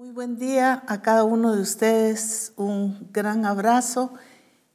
Muy 0.00 0.12
buen 0.12 0.38
día 0.38 0.82
a 0.86 1.02
cada 1.02 1.24
uno 1.24 1.54
de 1.54 1.60
ustedes, 1.60 2.54
un 2.56 3.10
gran 3.12 3.44
abrazo 3.44 4.14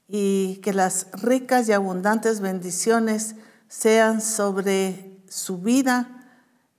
y 0.07 0.57
que 0.57 0.71
las 0.71 1.07
ricas 1.13 1.67
y 1.67 1.71
abundantes 1.71 2.41
bendiciones 2.41 3.33
sean 3.67 4.21
sobre 4.21 5.19
su 5.27 5.57
vida, 5.57 6.07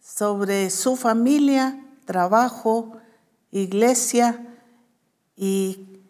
sobre 0.01 0.71
su 0.71 0.95
familia, 0.95 1.85
trabajo, 2.05 2.93
iglesia 3.51 4.47
y 5.35 6.05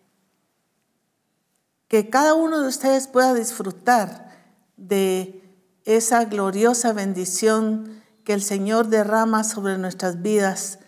que 1.89 2.11
cada 2.11 2.35
uno 2.35 2.61
de 2.61 2.69
ustedes 2.69 3.09
pueda 3.09 3.33
disfrutar 3.33 4.29
de 4.77 5.43
esa 5.87 6.27
gloriosa 6.27 6.93
bendición 6.93 8.03
que 8.25 8.35
el 8.35 8.43
Señor 8.43 8.89
derrama 8.89 9.43
sobre 9.43 9.79
nuestras 9.79 10.21
vidas 10.21 10.81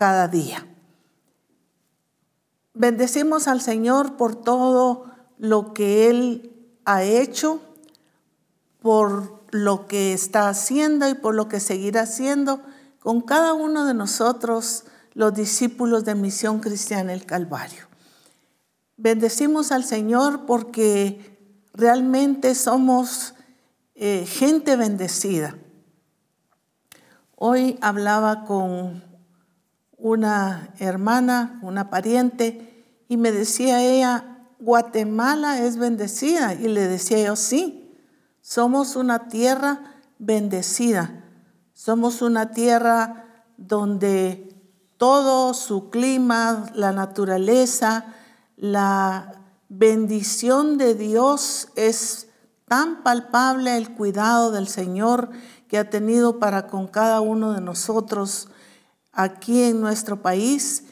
cada 0.00 0.28
día. 0.28 0.66
Bendecimos 2.72 3.48
al 3.48 3.60
Señor 3.60 4.16
por 4.16 4.34
todo 4.34 5.10
lo 5.36 5.74
que 5.74 6.08
Él 6.08 6.56
ha 6.86 7.02
hecho, 7.02 7.60
por 8.80 9.42
lo 9.50 9.86
que 9.86 10.14
está 10.14 10.48
haciendo 10.48 11.06
y 11.06 11.12
por 11.12 11.34
lo 11.34 11.50
que 11.50 11.60
seguirá 11.60 12.04
haciendo 12.04 12.62
con 13.00 13.20
cada 13.20 13.52
uno 13.52 13.84
de 13.84 13.92
nosotros, 13.92 14.84
los 15.12 15.34
discípulos 15.34 16.06
de 16.06 16.14
Misión 16.14 16.60
Cristiana 16.60 17.12
el 17.12 17.26
Calvario. 17.26 17.86
Bendecimos 18.96 19.70
al 19.70 19.84
Señor 19.84 20.46
porque 20.46 21.36
realmente 21.74 22.54
somos 22.54 23.34
eh, 23.94 24.24
gente 24.26 24.76
bendecida. 24.76 25.58
Hoy 27.36 27.76
hablaba 27.82 28.46
con 28.46 29.09
una 30.00 30.74
hermana, 30.78 31.58
una 31.62 31.90
pariente, 31.90 33.04
y 33.08 33.16
me 33.16 33.32
decía 33.32 33.82
ella, 33.82 34.38
Guatemala 34.58 35.60
es 35.64 35.76
bendecida. 35.76 36.54
Y 36.54 36.68
le 36.68 36.86
decía 36.86 37.22
yo, 37.24 37.36
sí, 37.36 37.96
somos 38.40 38.96
una 38.96 39.28
tierra 39.28 40.00
bendecida. 40.18 41.24
Somos 41.72 42.22
una 42.22 42.50
tierra 42.50 43.44
donde 43.56 44.54
todo 44.96 45.54
su 45.54 45.90
clima, 45.90 46.66
la 46.74 46.92
naturaleza, 46.92 48.04
la 48.56 49.40
bendición 49.68 50.76
de 50.76 50.94
Dios 50.94 51.68
es 51.74 52.28
tan 52.68 53.02
palpable, 53.02 53.76
el 53.76 53.94
cuidado 53.94 54.50
del 54.50 54.68
Señor 54.68 55.30
que 55.68 55.78
ha 55.78 55.88
tenido 55.88 56.38
para 56.38 56.66
con 56.66 56.86
cada 56.86 57.20
uno 57.20 57.52
de 57.52 57.60
nosotros 57.60 58.48
aquí 59.12 59.62
en 59.62 59.80
nuestro 59.80 60.22
país, 60.22 60.84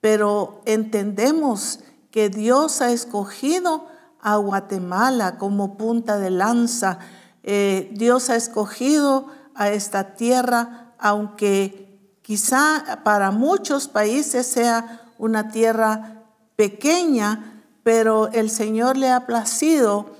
pero 0.00 0.62
entendemos 0.66 1.80
que 2.10 2.28
Dios 2.28 2.80
ha 2.80 2.92
escogido 2.92 3.86
a 4.20 4.36
Guatemala 4.36 5.38
como 5.38 5.76
punta 5.76 6.18
de 6.18 6.30
lanza. 6.30 6.98
Eh, 7.42 7.90
Dios 7.94 8.30
ha 8.30 8.36
escogido 8.36 9.26
a 9.54 9.70
esta 9.70 10.14
tierra, 10.14 10.94
aunque 10.98 12.18
quizá 12.22 13.00
para 13.04 13.30
muchos 13.30 13.88
países 13.88 14.46
sea 14.46 15.02
una 15.18 15.50
tierra 15.50 16.24
pequeña, 16.56 17.62
pero 17.82 18.28
el 18.32 18.50
Señor 18.50 18.96
le 18.96 19.10
ha 19.10 19.26
placido 19.26 20.16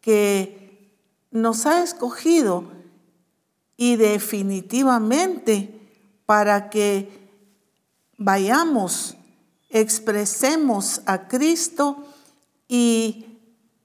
que 0.00 0.62
nos 1.30 1.66
ha 1.66 1.82
escogido 1.82 2.64
y 3.76 3.96
definitivamente 3.96 5.81
para 6.32 6.70
que 6.70 7.28
vayamos, 8.16 9.18
expresemos 9.68 11.02
a 11.04 11.28
Cristo 11.28 12.06
y 12.68 13.38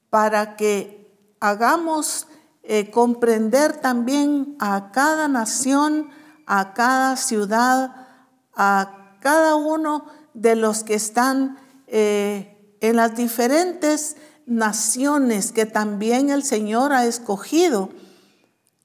para 0.10 0.56
que 0.56 1.12
hagamos 1.42 2.26
eh, 2.64 2.90
comprender 2.90 3.82
también 3.82 4.56
a 4.60 4.94
cada 4.94 5.28
nación, 5.28 6.10
a 6.46 6.74
cada 6.74 7.18
ciudad, 7.18 8.08
a 8.56 9.18
cada 9.20 9.56
uno 9.56 10.06
de 10.34 10.56
los 10.56 10.86
que 10.86 10.94
están 10.94 11.58
eh, 11.88 12.78
en 12.80 12.96
las 12.96 13.14
diferentes 13.18 14.16
naciones 14.46 15.52
que 15.52 15.66
también 15.66 16.30
el 16.30 16.44
Señor 16.44 16.94
ha 16.94 17.08
escogido 17.08 17.90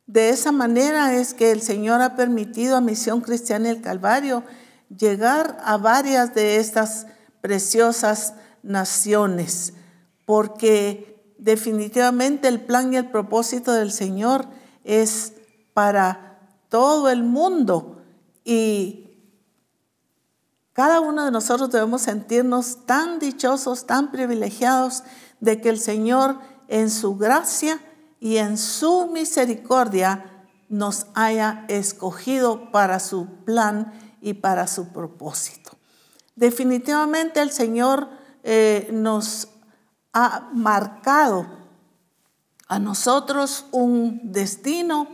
de 0.06 0.30
esa 0.30 0.52
manera 0.52 1.14
es 1.14 1.34
que 1.34 1.52
el 1.52 1.62
Señor 1.62 2.02
ha 2.02 2.16
permitido 2.16 2.76
a 2.76 2.80
Misión 2.80 3.20
Cristiana 3.20 3.70
el 3.70 3.80
Calvario 3.80 4.42
llegar 4.96 5.58
a 5.64 5.76
varias 5.76 6.34
de 6.34 6.56
estas 6.56 7.06
preciosas 7.40 8.34
naciones, 8.62 9.74
porque 10.26 11.34
definitivamente 11.38 12.48
el 12.48 12.60
plan 12.60 12.92
y 12.92 12.96
el 12.96 13.10
propósito 13.10 13.72
del 13.72 13.92
Señor 13.92 14.46
es 14.84 15.32
para 15.74 16.40
todo 16.68 17.10
el 17.10 17.22
mundo 17.22 18.02
y 18.44 19.02
cada 20.72 21.00
uno 21.00 21.24
de 21.24 21.30
nosotros 21.30 21.70
debemos 21.70 22.02
sentirnos 22.02 22.86
tan 22.86 23.18
dichosos, 23.18 23.86
tan 23.86 24.10
privilegiados 24.10 25.04
de 25.40 25.60
que 25.60 25.68
el 25.68 25.78
Señor 25.78 26.38
en 26.68 26.90
su 26.90 27.16
gracia 27.16 27.78
y 28.22 28.36
en 28.36 28.56
su 28.56 29.08
misericordia 29.08 30.46
nos 30.68 31.06
haya 31.12 31.64
escogido 31.66 32.70
para 32.70 33.00
su 33.00 33.26
plan 33.44 33.92
y 34.20 34.34
para 34.34 34.68
su 34.68 34.92
propósito. 34.92 35.72
Definitivamente 36.36 37.42
el 37.42 37.50
Señor 37.50 38.08
eh, 38.44 38.88
nos 38.92 39.48
ha 40.12 40.50
marcado 40.54 41.48
a 42.68 42.78
nosotros 42.78 43.66
un 43.72 44.20
destino, 44.30 45.08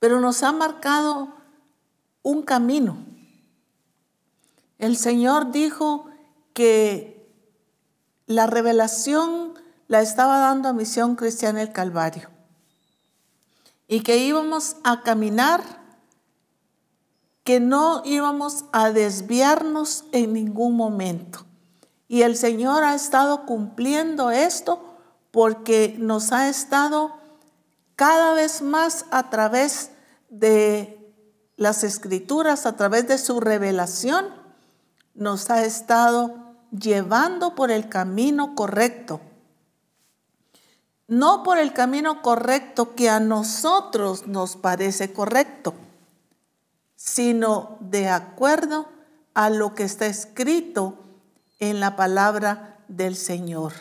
pero 0.00 0.18
nos 0.18 0.42
ha 0.42 0.50
marcado 0.50 1.32
un 2.24 2.42
camino. 2.42 2.96
El 4.78 4.96
Señor 4.96 5.52
dijo 5.52 6.06
que 6.54 7.30
la 8.26 8.48
revelación 8.48 9.55
la 9.88 10.00
estaba 10.00 10.38
dando 10.38 10.68
a 10.68 10.72
Misión 10.72 11.16
Cristiana 11.16 11.62
el 11.62 11.72
Calvario. 11.72 12.28
Y 13.88 14.00
que 14.00 14.18
íbamos 14.18 14.76
a 14.82 15.02
caminar, 15.02 15.62
que 17.44 17.60
no 17.60 18.02
íbamos 18.04 18.64
a 18.72 18.90
desviarnos 18.90 20.04
en 20.12 20.32
ningún 20.32 20.76
momento. 20.76 21.46
Y 22.08 22.22
el 22.22 22.36
Señor 22.36 22.82
ha 22.82 22.94
estado 22.94 23.46
cumpliendo 23.46 24.30
esto 24.30 24.82
porque 25.30 25.94
nos 25.98 26.32
ha 26.32 26.48
estado 26.48 27.12
cada 27.94 28.34
vez 28.34 28.62
más 28.62 29.06
a 29.10 29.30
través 29.30 29.90
de 30.28 31.14
las 31.56 31.84
escrituras, 31.84 32.66
a 32.66 32.76
través 32.76 33.06
de 33.08 33.18
su 33.18 33.40
revelación, 33.40 34.26
nos 35.14 35.48
ha 35.50 35.64
estado 35.64 36.34
llevando 36.70 37.54
por 37.54 37.70
el 37.70 37.88
camino 37.88 38.54
correcto 38.54 39.20
no 41.08 41.42
por 41.42 41.58
el 41.58 41.72
camino 41.72 42.22
correcto 42.22 42.94
que 42.94 43.08
a 43.08 43.20
nosotros 43.20 44.26
nos 44.26 44.56
parece 44.56 45.12
correcto, 45.12 45.74
sino 46.96 47.76
de 47.80 48.08
acuerdo 48.08 48.88
a 49.34 49.50
lo 49.50 49.74
que 49.74 49.84
está 49.84 50.06
escrito 50.06 50.98
en 51.60 51.80
la 51.80 51.94
palabra 51.94 52.78
del 52.88 53.16
Señor, 53.16 53.72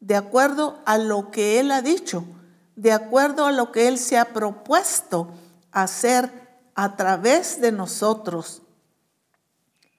de 0.00 0.16
acuerdo 0.16 0.78
a 0.86 0.98
lo 0.98 1.30
que 1.30 1.58
Él 1.58 1.70
ha 1.70 1.82
dicho, 1.82 2.24
de 2.76 2.92
acuerdo 2.92 3.46
a 3.46 3.52
lo 3.52 3.72
que 3.72 3.88
Él 3.88 3.98
se 3.98 4.18
ha 4.18 4.32
propuesto 4.32 5.28
hacer 5.72 6.44
a 6.74 6.96
través 6.96 7.60
de 7.60 7.72
nosotros. 7.72 8.62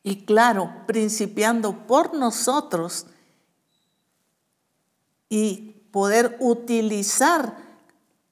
Y 0.03 0.25
claro, 0.25 0.71
principiando 0.85 1.87
por 1.87 2.13
nosotros 2.13 3.07
y 5.29 5.64
poder 5.95 6.35
utilizar, 6.41 7.55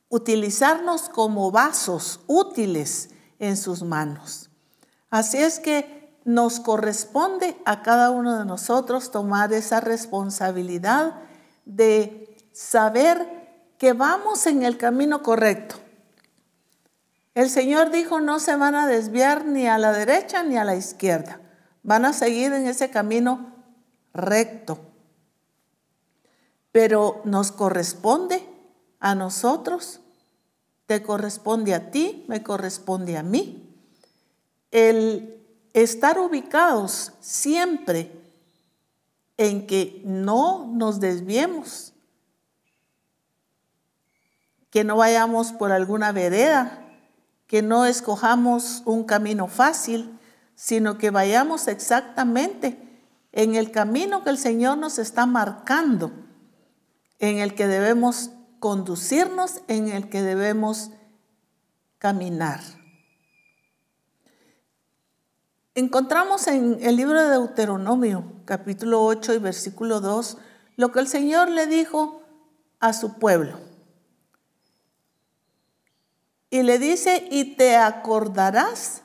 utilizarnos 0.09 1.07
como 1.07 1.49
vasos 1.49 2.19
útiles 2.27 3.11
en 3.39 3.55
sus 3.55 3.83
manos. 3.83 4.49
Así 5.09 5.37
es 5.37 5.61
que 5.61 6.13
nos 6.25 6.59
corresponde 6.59 7.55
a 7.63 7.81
cada 7.81 8.11
uno 8.11 8.37
de 8.37 8.43
nosotros 8.43 9.11
tomar 9.11 9.53
esa 9.53 9.79
responsabilidad 9.79 11.21
de 11.63 12.35
saber 12.51 13.71
que 13.77 13.93
vamos 13.93 14.45
en 14.45 14.63
el 14.63 14.77
camino 14.77 15.23
correcto. 15.23 15.75
El 17.33 17.49
Señor 17.49 17.91
dijo, 17.91 18.19
no 18.19 18.41
se 18.41 18.57
van 18.57 18.75
a 18.75 18.87
desviar 18.87 19.45
ni 19.45 19.69
a 19.69 19.77
la 19.77 19.93
derecha 19.93 20.43
ni 20.43 20.57
a 20.57 20.65
la 20.65 20.75
izquierda. 20.75 21.39
Van 21.81 22.03
a 22.03 22.11
seguir 22.11 22.51
en 22.51 22.67
ese 22.67 22.89
camino 22.89 23.53
recto 24.13 24.92
pero 26.73 27.21
nos 27.23 27.51
corresponde 27.51 28.43
a 28.99 29.13
nosotros, 29.13 30.01
te 30.87 31.03
corresponde 31.03 31.73
a 31.73 31.91
ti, 31.91 32.25
me 32.27 32.43
corresponde 32.43 33.15
a 33.15 33.23
mí, 33.23 33.77
el 34.71 35.39
estar 35.73 36.19
ubicados 36.19 37.13
siempre 37.21 38.11
en 39.37 39.67
que 39.67 40.01
no 40.03 40.65
nos 40.65 40.99
desviemos, 40.99 41.93
que 44.71 44.83
no 44.83 44.97
vayamos 44.97 45.51
por 45.51 45.71
alguna 45.71 46.11
vereda, 46.11 46.89
que 47.45 47.61
no 47.61 47.85
escojamos 47.85 48.81
un 48.85 49.03
camino 49.03 49.47
fácil, 49.47 50.19
sino 50.55 50.97
que 50.97 51.11
vayamos 51.11 51.67
exactamente 51.67 52.79
en 53.31 53.53
el 53.53 53.69
camino 53.69 54.23
que 54.23 54.31
el 54.31 54.39
Señor 54.39 54.79
nos 54.79 54.97
está 54.97 55.27
marcando, 55.27 56.22
en 57.23 57.39
el 57.39 57.55
que 57.55 57.67
debemos 57.67 58.31
conducirnos, 58.59 59.61
en 59.69 59.87
el 59.87 60.09
que 60.09 60.21
debemos 60.21 60.89
caminar. 61.97 62.59
Encontramos 65.73 66.47
en 66.47 66.79
el 66.81 66.97
libro 66.97 67.23
de 67.23 67.29
Deuteronomio, 67.29 68.25
capítulo 68.43 69.05
8 69.05 69.35
y 69.35 69.37
versículo 69.37 70.01
2, 70.01 70.37
lo 70.75 70.91
que 70.91 70.99
el 70.99 71.07
Señor 71.07 71.47
le 71.47 71.65
dijo 71.65 72.23
a 72.81 72.91
su 72.91 73.13
pueblo. 73.13 73.57
Y 76.49 76.63
le 76.63 76.77
dice, 76.77 77.25
y 77.31 77.55
te 77.55 77.77
acordarás 77.77 79.01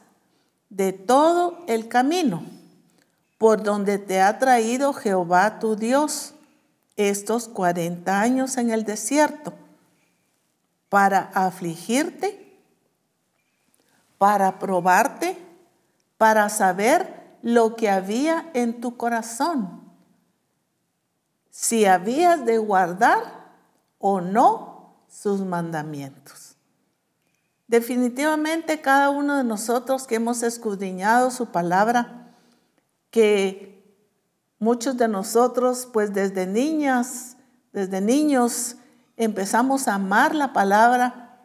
de 0.71 0.93
todo 0.93 1.63
el 1.69 1.87
camino 1.87 2.43
por 3.39 3.63
donde 3.63 3.99
te 3.99 4.21
ha 4.21 4.41
traído 4.41 4.93
Jehová 4.93 5.61
tu 5.61 5.77
Dios 5.77 6.35
estos 6.99 7.47
40 7.49 8.21
años 8.21 8.59
en 8.59 8.71
el 8.71 8.85
desierto, 8.85 9.55
para 10.89 11.31
afligirte, 11.33 12.59
para 14.19 14.59
probarte, 14.59 15.39
para 16.19 16.49
saber 16.49 17.39
lo 17.41 17.77
que 17.77 17.89
había 17.89 18.51
en 18.53 18.81
tu 18.81 18.97
corazón, 18.97 19.81
si 21.51 21.87
habías 21.87 22.45
de 22.45 22.59
guardar 22.59 23.53
o 23.99 24.21
no 24.21 24.97
sus 25.09 25.41
mandamientos. 25.41 26.57
Definitivamente 27.69 28.81
cada 28.81 29.11
uno 29.11 29.37
de 29.37 29.45
nosotros 29.45 30.07
que 30.07 30.17
hemos 30.17 30.43
escudriñado 30.43 31.31
su 31.31 31.47
palabra, 31.47 32.33
que 33.11 33.78
muchos 34.59 34.97
de 34.97 35.09
nosotros 35.09 35.89
pues 35.93 36.13
desde 36.13 36.47
niñas, 36.47 37.37
desde 37.73 38.01
niños 38.01 38.77
empezamos 39.17 39.89
a 39.89 39.95
amar 39.95 40.35
la 40.35 40.53
palabra, 40.53 41.41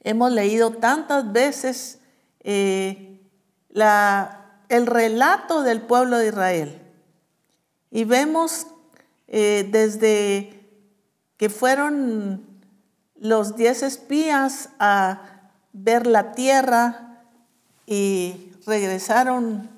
hemos 0.00 0.30
leído 0.32 0.72
tantas 0.72 1.32
veces 1.32 1.98
eh, 2.40 3.20
el 4.68 4.86
relato 4.86 5.62
del 5.62 5.80
pueblo 5.82 6.18
de 6.18 6.28
Israel. 6.28 6.80
Y 7.90 8.04
vemos 8.04 8.66
eh, 9.28 9.68
desde 9.70 10.68
que 11.36 11.48
fueron 11.48 12.46
los 13.16 13.56
diez 13.56 13.82
espías 13.82 14.70
a 14.78 15.22
ver 15.72 16.06
la 16.06 16.32
tierra 16.32 17.22
y 17.86 18.52
regresaron 18.66 19.70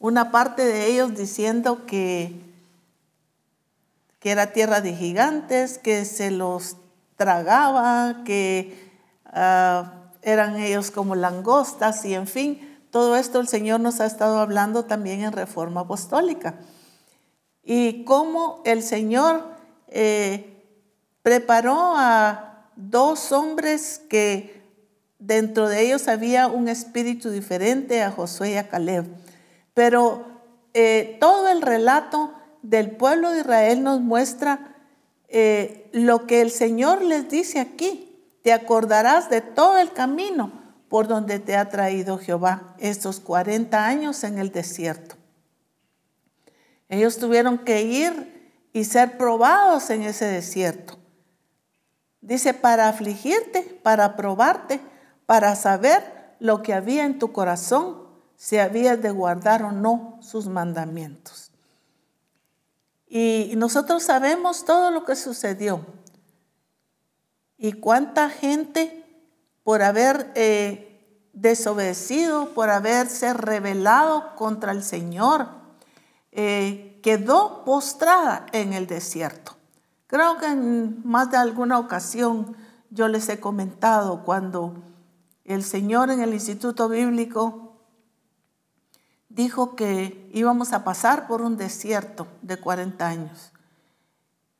una 0.00 0.32
parte 0.32 0.64
de 0.64 0.86
ellos 0.86 1.14
diciendo 1.14 1.86
que, 1.86 2.34
que 4.18 4.30
era 4.30 4.52
tierra 4.52 4.80
de 4.80 4.96
gigantes, 4.96 5.78
que 5.78 6.04
se 6.06 6.30
los 6.30 6.78
tragaba, 7.16 8.24
que 8.24 8.90
ah, 9.26 9.92
eran 10.22 10.58
ellos 10.58 10.90
como 10.90 11.14
langostas 11.14 12.04
y 12.06 12.14
en 12.14 12.26
fin, 12.26 12.78
todo 12.90 13.14
esto 13.14 13.38
el 13.40 13.46
Señor 13.46 13.80
nos 13.80 14.00
ha 14.00 14.06
estado 14.06 14.38
hablando 14.38 14.86
también 14.86 15.20
en 15.20 15.32
Reforma 15.32 15.82
Apostólica. 15.82 16.54
Y 17.62 18.04
cómo 18.04 18.62
el 18.64 18.82
Señor 18.82 19.44
eh, 19.86 20.64
preparó 21.22 21.94
a 21.96 22.70
dos 22.74 23.32
hombres 23.32 24.00
que 24.08 24.62
dentro 25.18 25.68
de 25.68 25.82
ellos 25.82 26.08
había 26.08 26.48
un 26.48 26.68
espíritu 26.68 27.30
diferente 27.30 28.02
a 28.02 28.10
Josué 28.10 28.52
y 28.52 28.56
a 28.56 28.68
Caleb. 28.68 29.04
Pero 29.74 30.24
eh, 30.74 31.16
todo 31.20 31.48
el 31.48 31.62
relato 31.62 32.34
del 32.62 32.90
pueblo 32.96 33.30
de 33.30 33.40
Israel 33.40 33.82
nos 33.82 34.00
muestra 34.00 34.76
eh, 35.28 35.88
lo 35.92 36.26
que 36.26 36.40
el 36.40 36.50
Señor 36.50 37.02
les 37.02 37.28
dice 37.28 37.60
aquí. 37.60 38.06
Te 38.42 38.52
acordarás 38.52 39.28
de 39.30 39.40
todo 39.40 39.78
el 39.78 39.92
camino 39.92 40.52
por 40.88 41.06
donde 41.06 41.38
te 41.38 41.56
ha 41.56 41.68
traído 41.68 42.18
Jehová 42.18 42.74
estos 42.78 43.20
40 43.20 43.86
años 43.86 44.24
en 44.24 44.38
el 44.38 44.50
desierto. 44.50 45.16
Ellos 46.88 47.18
tuvieron 47.18 47.58
que 47.58 47.82
ir 47.82 48.40
y 48.72 48.84
ser 48.84 49.16
probados 49.16 49.90
en 49.90 50.02
ese 50.02 50.24
desierto. 50.24 50.98
Dice, 52.20 52.52
para 52.52 52.88
afligirte, 52.88 53.62
para 53.82 54.16
probarte, 54.16 54.80
para 55.26 55.54
saber 55.54 56.34
lo 56.40 56.62
que 56.62 56.74
había 56.74 57.04
en 57.04 57.18
tu 57.18 57.32
corazón, 57.32 58.09
si 58.40 58.56
habías 58.56 59.02
de 59.02 59.10
guardar 59.10 59.62
o 59.64 59.70
no 59.70 60.16
sus 60.22 60.46
mandamientos. 60.46 61.50
Y 63.06 63.52
nosotros 63.58 64.02
sabemos 64.02 64.64
todo 64.64 64.90
lo 64.90 65.04
que 65.04 65.14
sucedió. 65.14 65.84
Y 67.58 67.74
cuánta 67.74 68.30
gente 68.30 69.04
por 69.62 69.82
haber 69.82 70.32
eh, 70.36 71.28
desobedecido, 71.34 72.54
por 72.54 72.70
haberse 72.70 73.34
rebelado 73.34 74.34
contra 74.36 74.72
el 74.72 74.82
Señor, 74.82 75.48
eh, 76.32 76.98
quedó 77.02 77.62
postrada 77.66 78.46
en 78.52 78.72
el 78.72 78.86
desierto. 78.86 79.54
Creo 80.06 80.38
que 80.38 80.46
en 80.46 81.06
más 81.06 81.30
de 81.30 81.36
alguna 81.36 81.78
ocasión 81.78 82.56
yo 82.88 83.06
les 83.06 83.28
he 83.28 83.38
comentado 83.38 84.24
cuando 84.24 84.76
el 85.44 85.62
Señor 85.62 86.10
en 86.10 86.22
el 86.22 86.32
Instituto 86.32 86.88
Bíblico 86.88 87.69
dijo 89.30 89.76
que 89.76 90.28
íbamos 90.34 90.74
a 90.74 90.84
pasar 90.84 91.26
por 91.26 91.40
un 91.40 91.56
desierto 91.56 92.26
de 92.42 92.58
40 92.58 93.06
años. 93.06 93.52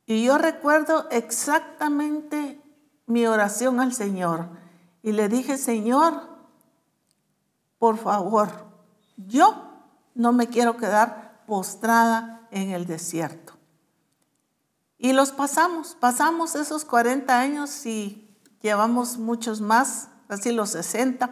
Y 0.07 0.25
yo 0.25 0.39
recuerdo 0.39 1.09
exactamente 1.11 2.61
mi 3.07 3.27
oración 3.27 3.81
al 3.81 3.93
Señor 3.93 4.49
y 5.03 5.13
le 5.13 5.29
dije, 5.29 5.59
Señor, 5.59 6.23
por 7.79 7.99
favor, 7.99 8.67
yo 9.17 9.71
no 10.15 10.33
me 10.33 10.49
quiero 10.49 10.77
quedar 10.77 11.43
postrada 11.47 12.47
en 12.51 12.71
el 12.71 12.87
desierto. 12.87 13.55
Y 14.99 15.13
los 15.13 15.33
pasamos, 15.33 15.97
pasamos 15.99 16.55
esos 16.55 16.85
40 16.85 17.39
años 17.39 17.87
y 17.87 18.29
llevamos 18.63 19.19
muchos 19.19 19.61
más, 19.61 20.09
casi 20.29 20.53
los 20.53 20.71
60, 20.71 21.31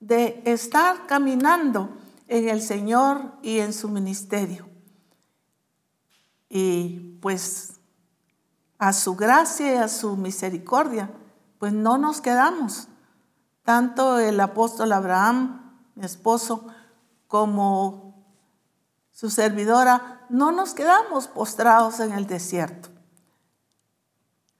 de 0.00 0.42
estar 0.44 1.06
caminando 1.06 1.90
en 2.28 2.48
el 2.48 2.62
Señor 2.62 3.32
y 3.42 3.58
en 3.58 3.72
su 3.72 3.88
ministerio. 3.88 4.68
Y 6.48 7.18
pues 7.20 7.80
a 8.78 8.92
su 8.92 9.16
gracia 9.16 9.74
y 9.74 9.76
a 9.76 9.88
su 9.88 10.16
misericordia, 10.16 11.10
pues 11.58 11.72
no 11.72 11.98
nos 11.98 12.20
quedamos. 12.20 12.88
Tanto 13.64 14.18
el 14.18 14.38
apóstol 14.40 14.92
Abraham, 14.92 15.82
mi 15.94 16.04
esposo, 16.04 16.66
como 17.26 18.24
su 19.10 19.30
servidora, 19.30 20.24
no 20.28 20.52
nos 20.52 20.74
quedamos 20.74 21.26
postrados 21.26 22.00
en 22.00 22.12
el 22.12 22.26
desierto. 22.26 22.88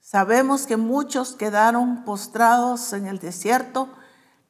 Sabemos 0.01 0.67
que 0.67 0.77
muchos 0.77 1.35
quedaron 1.35 2.05
postrados 2.05 2.93
en 2.93 3.07
el 3.07 3.19
desierto, 3.19 3.89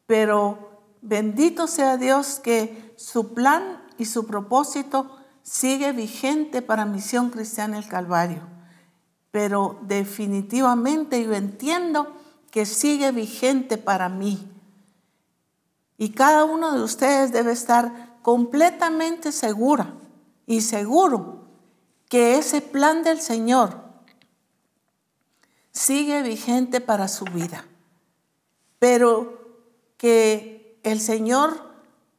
pero 0.07 0.68
bendito 1.03 1.67
sea 1.67 1.97
Dios 1.97 2.41
que 2.43 2.95
su 2.97 3.35
plan 3.35 3.83
y 3.99 4.05
su 4.05 4.27
propósito 4.27 5.17
sigue 5.43 5.93
vigente 5.93 6.63
para 6.63 6.85
Misión 6.85 7.31
Cristiana 7.31 7.79
el 7.79 7.89
Calvario 7.89 8.59
pero 9.31 9.79
definitivamente 9.83 11.23
yo 11.23 11.35
entiendo 11.35 12.13
que 12.51 12.65
sigue 12.65 13.13
vigente 13.13 13.77
para 13.77 14.09
mí. 14.09 14.51
Y 15.97 16.11
cada 16.11 16.45
uno 16.45 16.73
de 16.73 16.83
ustedes 16.83 17.33
debe 17.33 17.53
estar 17.53 18.19
completamente 18.23 19.33
segura 19.33 19.95
y 20.47 20.63
seguro 20.63 21.47
que 22.09 22.39
ese 22.39 22.61
plan 22.61 23.03
del 23.03 23.21
Señor 23.21 23.83
sigue 25.73 26.23
vigente 26.23 26.81
para 26.81 27.09
su 27.09 27.25
vida. 27.27 27.67
Pero 28.79 29.37
que 29.99 30.58
el 30.89 31.01
Señor 31.01 31.73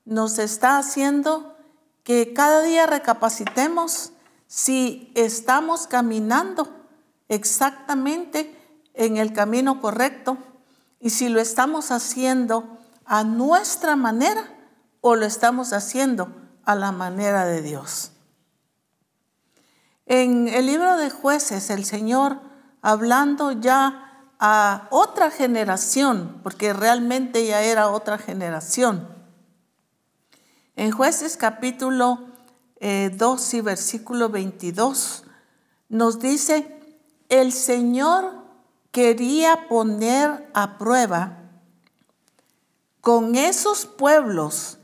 nos 0.06 0.40
está 0.40 0.78
haciendo 0.78 1.56
que 2.04 2.34
cada 2.34 2.62
día 2.62 2.88
recapacitemos 2.88 4.14
si 4.48 5.12
estamos 5.16 5.88
caminando 5.88 6.68
exactamente 7.28 8.56
en 8.94 9.18
el 9.18 9.34
camino 9.34 9.80
correcto 9.80 10.38
y 11.00 11.12
si 11.12 11.30
lo 11.30 11.40
estamos 11.40 11.92
haciendo 11.92 12.80
a 13.06 13.24
nuestra 13.24 13.96
manera 13.96 14.44
o 15.02 15.16
lo 15.16 15.26
estamos 15.26 15.74
haciendo 15.74 16.36
a 16.64 16.76
la 16.76 16.92
manera 16.92 17.46
de 17.46 17.62
Dios. 17.62 18.12
En 20.06 20.48
el 20.48 20.66
libro 20.66 20.98
de 20.98 21.12
jueces, 21.12 21.70
el 21.70 21.86
Señor, 21.86 22.42
hablando 22.82 23.52
ya 23.52 24.09
a 24.39 24.88
otra 24.89 25.31
generación, 25.31 26.39
porque 26.43 26.72
realmente 26.72 27.46
ya 27.46 27.62
era 27.62 27.89
otra 27.89 28.17
generación, 28.17 29.08
en 30.77 30.91
jueces 30.91 31.36
capítulo 31.36 32.19
2 32.79 32.79
eh, 32.79 33.58
y 33.58 33.62
versículo 33.62 34.29
22, 34.29 35.25
nos 35.89 36.19
dice, 36.19 36.79
el 37.27 37.51
Señor 37.51 38.46
quería 38.91 39.67
poner 39.67 40.50
a 40.53 40.77
prueba 40.77 41.38
con 43.01 43.36
esos 43.36 43.86
pueblos 43.86 44.77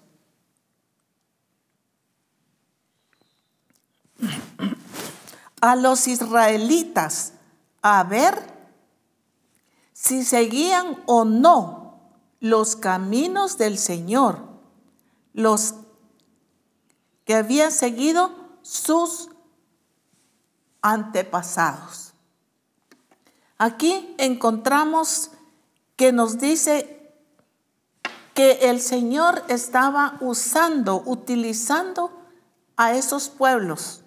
a 5.61 5.75
los 5.77 6.07
israelitas 6.07 7.33
a 7.81 8.03
ver 8.03 8.54
si 10.05 10.23
seguían 10.23 11.01
o 11.05 11.25
no 11.25 11.99
los 12.39 12.75
caminos 12.75 13.57
del 13.57 13.77
Señor, 13.77 14.39
los 15.33 15.75
que 17.25 17.35
habían 17.35 17.71
seguido 17.71 18.31
sus 18.61 19.29
antepasados. 20.81 22.13
Aquí 23.57 24.13
encontramos 24.17 25.31
que 25.95 26.11
nos 26.11 26.37
dice 26.37 27.11
que 28.33 28.69
el 28.69 28.81
Señor 28.81 29.43
estaba 29.47 30.17
usando, 30.19 31.01
utilizando 31.05 32.11
a 32.75 32.93
esos 32.93 33.29
pueblos 33.29 34.01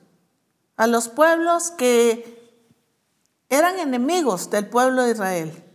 a 0.78 0.86
los 0.86 1.08
pueblos 1.08 1.72
que 1.72 2.38
eran 3.50 3.80
enemigos 3.80 4.48
del 4.48 4.68
pueblo 4.68 5.02
de 5.02 5.10
Israel. 5.10 5.67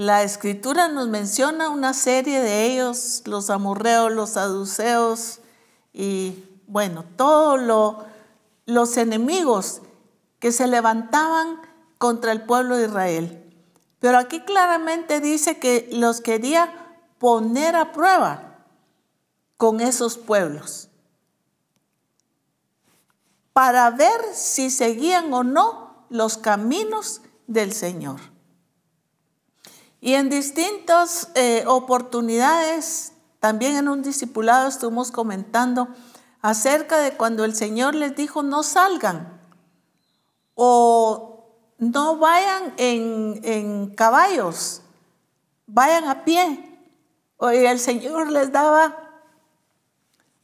La 0.00 0.22
escritura 0.22 0.88
nos 0.88 1.08
menciona 1.08 1.68
una 1.68 1.92
serie 1.92 2.40
de 2.40 2.72
ellos, 2.72 3.20
los 3.26 3.50
amorreos, 3.50 4.10
los 4.10 4.30
saduceos 4.30 5.40
y 5.92 6.42
bueno, 6.66 7.04
todos 7.18 7.60
los 8.64 8.96
enemigos 8.96 9.82
que 10.38 10.52
se 10.52 10.68
levantaban 10.68 11.60
contra 11.98 12.32
el 12.32 12.40
pueblo 12.46 12.78
de 12.78 12.86
Israel. 12.86 13.54
Pero 13.98 14.16
aquí 14.16 14.40
claramente 14.40 15.20
dice 15.20 15.58
que 15.58 15.90
los 15.92 16.22
quería 16.22 16.96
poner 17.18 17.76
a 17.76 17.92
prueba 17.92 18.64
con 19.58 19.82
esos 19.82 20.16
pueblos 20.16 20.88
para 23.52 23.90
ver 23.90 24.22
si 24.32 24.70
seguían 24.70 25.30
o 25.34 25.44
no 25.44 26.06
los 26.08 26.38
caminos 26.38 27.20
del 27.46 27.74
Señor. 27.74 28.39
Y 30.00 30.14
en 30.14 30.30
distintas 30.30 31.28
eh, 31.34 31.64
oportunidades, 31.66 33.12
también 33.38 33.76
en 33.76 33.88
un 33.88 34.02
discipulado 34.02 34.68
estuvimos 34.68 35.10
comentando 35.10 35.88
acerca 36.40 36.98
de 36.98 37.16
cuando 37.16 37.44
el 37.44 37.54
Señor 37.54 37.94
les 37.94 38.16
dijo 38.16 38.42
no 38.42 38.62
salgan 38.62 39.40
o 40.54 41.44
no 41.78 42.16
vayan 42.16 42.74
en, 42.76 43.94
caballos, 43.94 44.82
vayan 45.66 46.04
a 46.08 46.24
pie. 46.24 46.66
Y 47.40 47.64
el 47.64 47.78
Señor 47.78 48.30
les 48.30 48.52
daba 48.52 48.96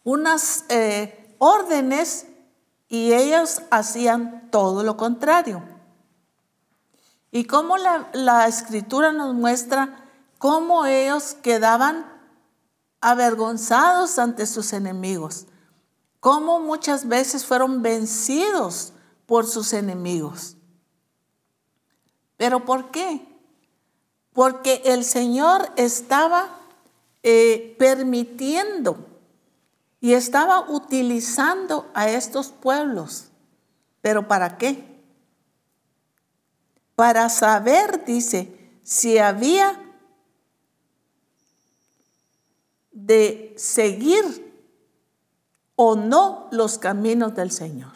unas 0.03 0.65
eh, 0.69 1.35
órdenes 1.39 2.27
y 2.89 3.13
ellos 3.13 3.63
hacían 3.71 4.51
todo 4.51 4.83
lo 4.83 4.97
contrario. 4.97 5.76
Y 7.37 7.45
cómo 7.45 7.77
la, 7.77 8.49
escritura 8.49 9.13
nos 9.13 9.35
muestra 9.35 9.95
cómo 10.39 10.87
ellos 10.87 11.37
quedaban 11.43 12.07
avergonzados 13.03 14.19
ante 14.19 14.47
sus 14.47 14.73
enemigos, 14.73 15.45
cómo 16.19 16.61
muchas 16.61 17.09
veces 17.09 17.45
fueron 17.45 17.83
vencidos 17.83 18.95
por 19.27 19.47
sus 19.47 19.75
enemigos. 19.75 20.57
¿Pero 22.39 22.65
por 22.65 22.91
qué? 22.91 23.29
Porque 24.33 24.81
el 24.87 25.05
Señor 25.05 25.71
estaba 25.77 26.49
eh, 27.23 27.77
permitiendo 27.79 28.97
y 30.01 30.15
estaba 30.15 30.71
utilizando 30.71 31.85
a 31.93 32.09
estos 32.09 32.49
pueblos. 32.49 33.27
¿Pero 34.01 34.27
para 34.27 34.57
qué? 34.57 34.96
Para 36.97 37.29
saber, 37.29 38.05
dice, 38.05 38.81
si 38.83 39.19
había 39.19 39.81
de 42.91 43.55
seguir 43.57 44.25
o 45.77 45.95
no 45.95 46.49
los 46.51 46.79
caminos 46.79 47.35
del 47.35 47.51
Señor. 47.51 47.93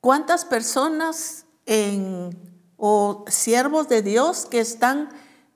¿Cuántas 0.00 0.44
personas 0.44 1.46
en, 1.64 2.30
o 2.76 3.24
siervos 3.28 3.88
de 3.88 4.02
Dios 4.02 4.46
que 4.46 4.60
están, 4.60 5.08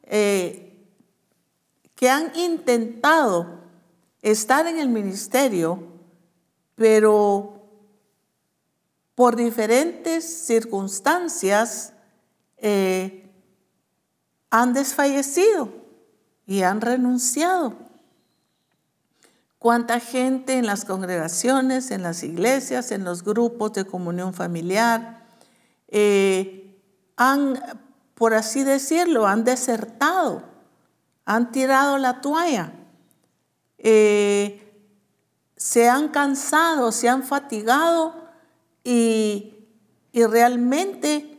eh, 0.04 0.88
que 1.94 2.08
han 2.08 2.34
intentado 2.34 3.60
estar 4.22 4.66
en 4.66 4.78
el 4.78 4.88
ministerio, 4.88 5.82
pero 6.75 7.60
por 9.14 9.37
diferentes 9.37 10.47
circunstancias 10.47 11.93
eh, 12.57 13.31
han 14.50 14.73
desfallecido 14.73 15.73
y 16.47 16.62
han 16.62 16.81
renunciado. 16.81 17.75
¿Cuánta 19.59 20.00
gente 20.00 20.55
en 20.55 20.67
las 20.67 20.85
congregaciones, 20.85 21.90
en 21.90 22.02
las 22.02 22.23
iglesias, 22.23 22.90
en 22.93 23.05
los 23.05 23.23
grupos 23.23 23.75
de 23.75 23.85
comunión 23.85 24.33
familiar 24.33 25.26
eh, 25.88 26.81
han, 27.17 27.61
por 28.14 28.33
así 28.33 28.64
decirlo, 28.64 29.26
han 29.26 29.45
desertado, 29.45 30.45
han 31.26 31.52
tirado 31.52 31.99
la 31.99 32.23
toalla? 32.23 32.73
Eh, 33.76 34.67
se 35.57 35.90
han 35.90 36.09
cansado, 36.09 36.90
se 36.90 37.11
han 37.11 37.23
fatigado 37.23 38.20
y, 38.84 39.56
realmente 40.12 41.38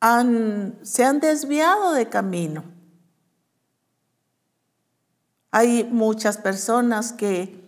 se 0.00 1.04
han 1.04 1.20
desviado 1.20 1.92
de 1.92 2.08
camino. 2.08 2.64
Hay 5.50 5.84
muchas 5.84 6.38
personas 6.38 7.12
que, 7.12 7.64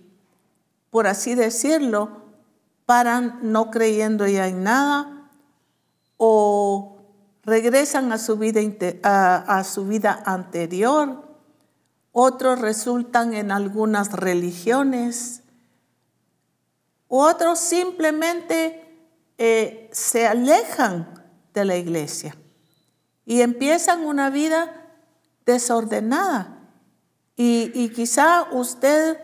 por 0.90 1.06
así 1.06 1.34
decirlo, 1.34 2.22
paran 2.87 3.38
no 3.42 3.70
creyendo 3.70 4.26
ya 4.26 4.49
en 4.49 4.64
nada 4.64 5.30
o 6.16 7.02
regresan 7.44 8.12
a 8.12 8.18
su 8.18 8.37
vida, 8.37 8.60
a 9.02 9.64
su 9.64 9.87
vida 9.87 10.22
anterior 10.25 11.30
otros 12.12 12.60
resultan 12.60 13.34
en 13.34 13.52
algunas 13.52 14.12
religiones, 14.12 15.39
otros 17.19 17.59
simplemente 17.59 18.83
eh, 19.37 19.90
se 19.93 20.26
alejan 20.26 21.23
de 21.52 21.64
la 21.64 21.76
iglesia 21.76 22.35
y 23.26 23.43
empiezan 23.43 24.07
una 24.07 24.31
vida 24.31 24.88
desordenada. 25.45 26.57
Y, 27.37 27.71
y 27.75 27.90
quizá 27.90 28.47
usted 28.52 29.19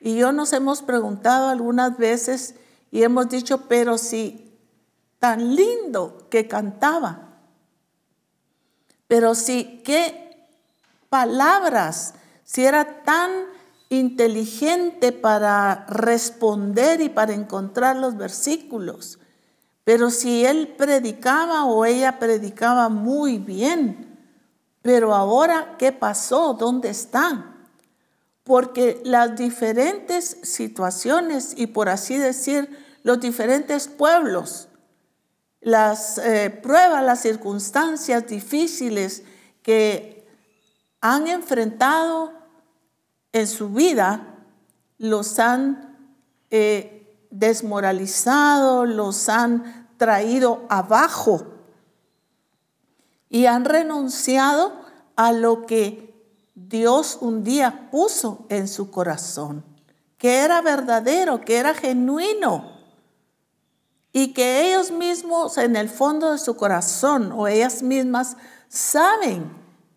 y 0.00 0.16
yo 0.16 0.32
nos 0.32 0.52
hemos 0.52 0.82
preguntado 0.82 1.48
algunas 1.48 1.96
veces 1.96 2.54
y 2.90 3.02
hemos 3.02 3.28
dicho, 3.28 3.68
pero 3.68 3.98
si 3.98 4.58
tan 5.18 5.56
lindo 5.56 6.28
que 6.28 6.48
cantaba, 6.48 7.38
pero 9.06 9.34
si 9.34 9.82
qué 9.84 10.48
palabras 11.08 12.14
si 12.52 12.64
era 12.66 13.02
tan 13.02 13.30
inteligente 13.92 15.12
para 15.12 15.84
responder 15.86 17.00
y 17.02 17.10
para 17.10 17.34
encontrar 17.34 17.96
los 17.96 18.16
versículos. 18.16 19.18
Pero 19.84 20.10
si 20.10 20.46
él 20.46 20.74
predicaba 20.78 21.64
o 21.64 21.84
ella 21.84 22.18
predicaba 22.18 22.88
muy 22.88 23.38
bien, 23.38 24.18
pero 24.80 25.14
ahora, 25.14 25.76
¿qué 25.78 25.92
pasó? 25.92 26.54
¿Dónde 26.54 26.88
están? 26.88 27.68
Porque 28.44 29.02
las 29.04 29.36
diferentes 29.36 30.38
situaciones 30.42 31.52
y 31.56 31.66
por 31.66 31.88
así 31.88 32.16
decir, 32.16 32.68
los 33.02 33.20
diferentes 33.20 33.88
pueblos, 33.88 34.68
las 35.60 36.16
eh, 36.18 36.50
pruebas, 36.50 37.04
las 37.04 37.20
circunstancias 37.20 38.26
difíciles 38.26 39.22
que 39.62 40.26
han 41.00 41.26
enfrentado 41.28 42.41
en 43.32 43.46
su 43.46 43.70
vida, 43.70 44.34
los 44.98 45.38
han 45.38 45.96
eh, 46.50 47.26
desmoralizado, 47.30 48.86
los 48.86 49.28
han 49.28 49.88
traído 49.96 50.64
abajo 50.68 51.46
y 53.28 53.46
han 53.46 53.64
renunciado 53.64 54.72
a 55.16 55.32
lo 55.32 55.64
que 55.66 56.12
Dios 56.54 57.18
un 57.20 57.42
día 57.44 57.88
puso 57.90 58.44
en 58.48 58.68
su 58.68 58.90
corazón, 58.90 59.64
que 60.18 60.38
era 60.38 60.60
verdadero, 60.60 61.40
que 61.40 61.56
era 61.56 61.74
genuino 61.74 62.72
y 64.12 64.34
que 64.34 64.68
ellos 64.68 64.90
mismos 64.90 65.56
en 65.56 65.76
el 65.76 65.88
fondo 65.88 66.32
de 66.32 66.38
su 66.38 66.56
corazón 66.56 67.32
o 67.32 67.48
ellas 67.48 67.82
mismas 67.82 68.36
saben 68.68 69.50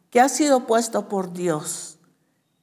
que 0.10 0.22
ha 0.22 0.30
sido 0.30 0.65
puesto 0.65 1.10
por 1.10 1.34
Dios, 1.34 1.95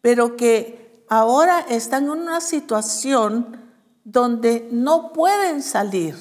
pero 0.02 0.36
que 0.36 1.04
ahora 1.08 1.60
están 1.60 2.04
en 2.04 2.10
una 2.10 2.40
situación 2.42 3.58
donde 4.04 4.68
no 4.70 5.12
pueden 5.12 5.62
salir. 5.62 6.16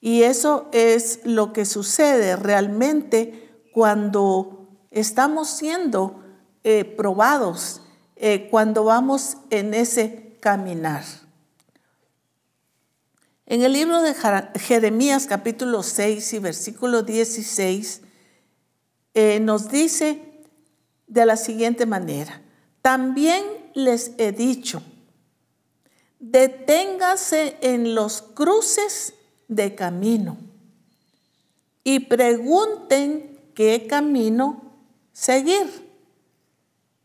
Y 0.00 0.22
eso 0.22 0.68
es 0.72 1.20
lo 1.24 1.52
que 1.52 1.66
sucede 1.66 2.36
realmente 2.36 3.66
cuando 3.74 4.68
estamos 4.90 5.48
siendo 5.50 6.22
eh, 6.64 6.84
probados, 6.84 7.82
eh, 8.16 8.48
cuando 8.50 8.84
vamos 8.84 9.36
en 9.50 9.74
ese 9.74 10.38
caminar. 10.40 11.04
En 13.46 13.62
el 13.62 13.72
libro 13.72 14.00
de 14.00 14.14
Jeremías 14.60 15.26
capítulo 15.26 15.82
6 15.82 16.34
y 16.34 16.38
versículo 16.38 17.02
16 17.02 18.02
eh, 19.14 19.40
nos 19.40 19.68
dice 19.70 20.29
de 21.10 21.26
la 21.26 21.36
siguiente 21.36 21.86
manera, 21.86 22.40
también 22.80 23.44
les 23.74 24.12
he 24.16 24.30
dicho, 24.32 24.80
deténgase 26.20 27.56
en 27.60 27.94
los 27.94 28.22
cruces 28.22 29.14
de 29.48 29.74
camino 29.74 30.38
y 31.82 32.00
pregunten 32.00 33.38
qué 33.54 33.86
camino 33.88 34.62
seguir 35.12 35.90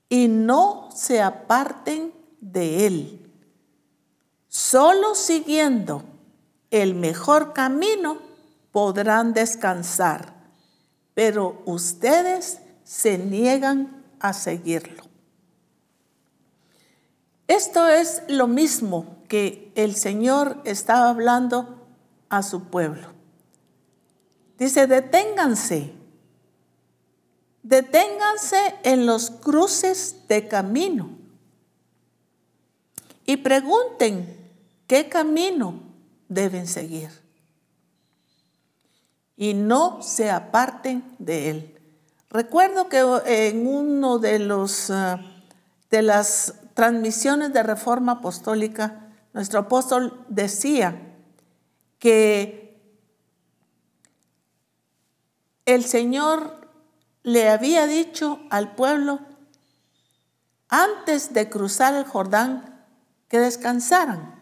y 0.07 0.27
no 0.27 0.89
se 0.93 1.21
aparten 1.21 2.13
de 2.39 2.85
él. 2.85 3.31
Solo 4.47 5.15
siguiendo 5.15 6.03
el 6.69 6.93
mejor 6.93 7.53
camino 7.53 8.19
podrán 8.71 9.33
descansar, 9.33 10.35
pero 11.15 11.63
ustedes 11.65 12.59
se 12.85 13.17
niegan 13.17 14.05
a 14.19 14.31
seguirlo. 14.31 15.03
Esto 17.47 17.87
es 17.87 18.23
lo 18.29 18.47
mismo 18.47 19.17
que 19.27 19.71
el 19.75 19.95
Señor 19.95 20.61
estaba 20.63 21.09
hablando 21.09 21.87
a 22.29 22.41
su 22.41 22.65
pueblo. 22.65 23.09
Dice, 24.57 24.87
deténganse, 24.87 25.93
deténganse 27.61 28.75
en 28.83 29.05
los 29.05 29.31
cruces 29.31 30.27
de 30.27 30.47
camino 30.47 31.09
y 33.25 33.37
pregunten 33.37 34.51
qué 34.87 35.09
camino 35.09 35.81
deben 36.29 36.67
seguir. 36.67 37.09
Y 39.37 39.53
no 39.53 40.01
se 40.01 40.31
aparten 40.31 41.03
de 41.19 41.49
él. 41.49 41.74
Recuerdo 42.35 42.89
que 42.89 42.99
en 43.27 43.65
uno 43.65 44.19
de 44.19 44.39
los 44.39 44.91
ah, 44.91 45.21
de 45.89 46.01
las 46.01 46.55
transmisiones 46.73 47.53
de 47.53 47.63
Reforma 47.63 48.11
Apostólica, 48.11 49.07
nuestro 49.31 49.61
apóstol 49.61 50.25
decía 50.27 51.15
que 51.97 52.77
el 55.65 55.85
Señor 55.85 56.67
le 57.23 57.47
había 57.47 57.87
dicho 57.87 58.41
al 58.49 58.75
pueblo 58.75 59.21
antes 60.67 61.33
de 61.33 61.49
cruzar 61.49 61.93
el 61.93 62.03
Jordán 62.03 62.85
que 63.29 63.39
descansaran 63.39 64.35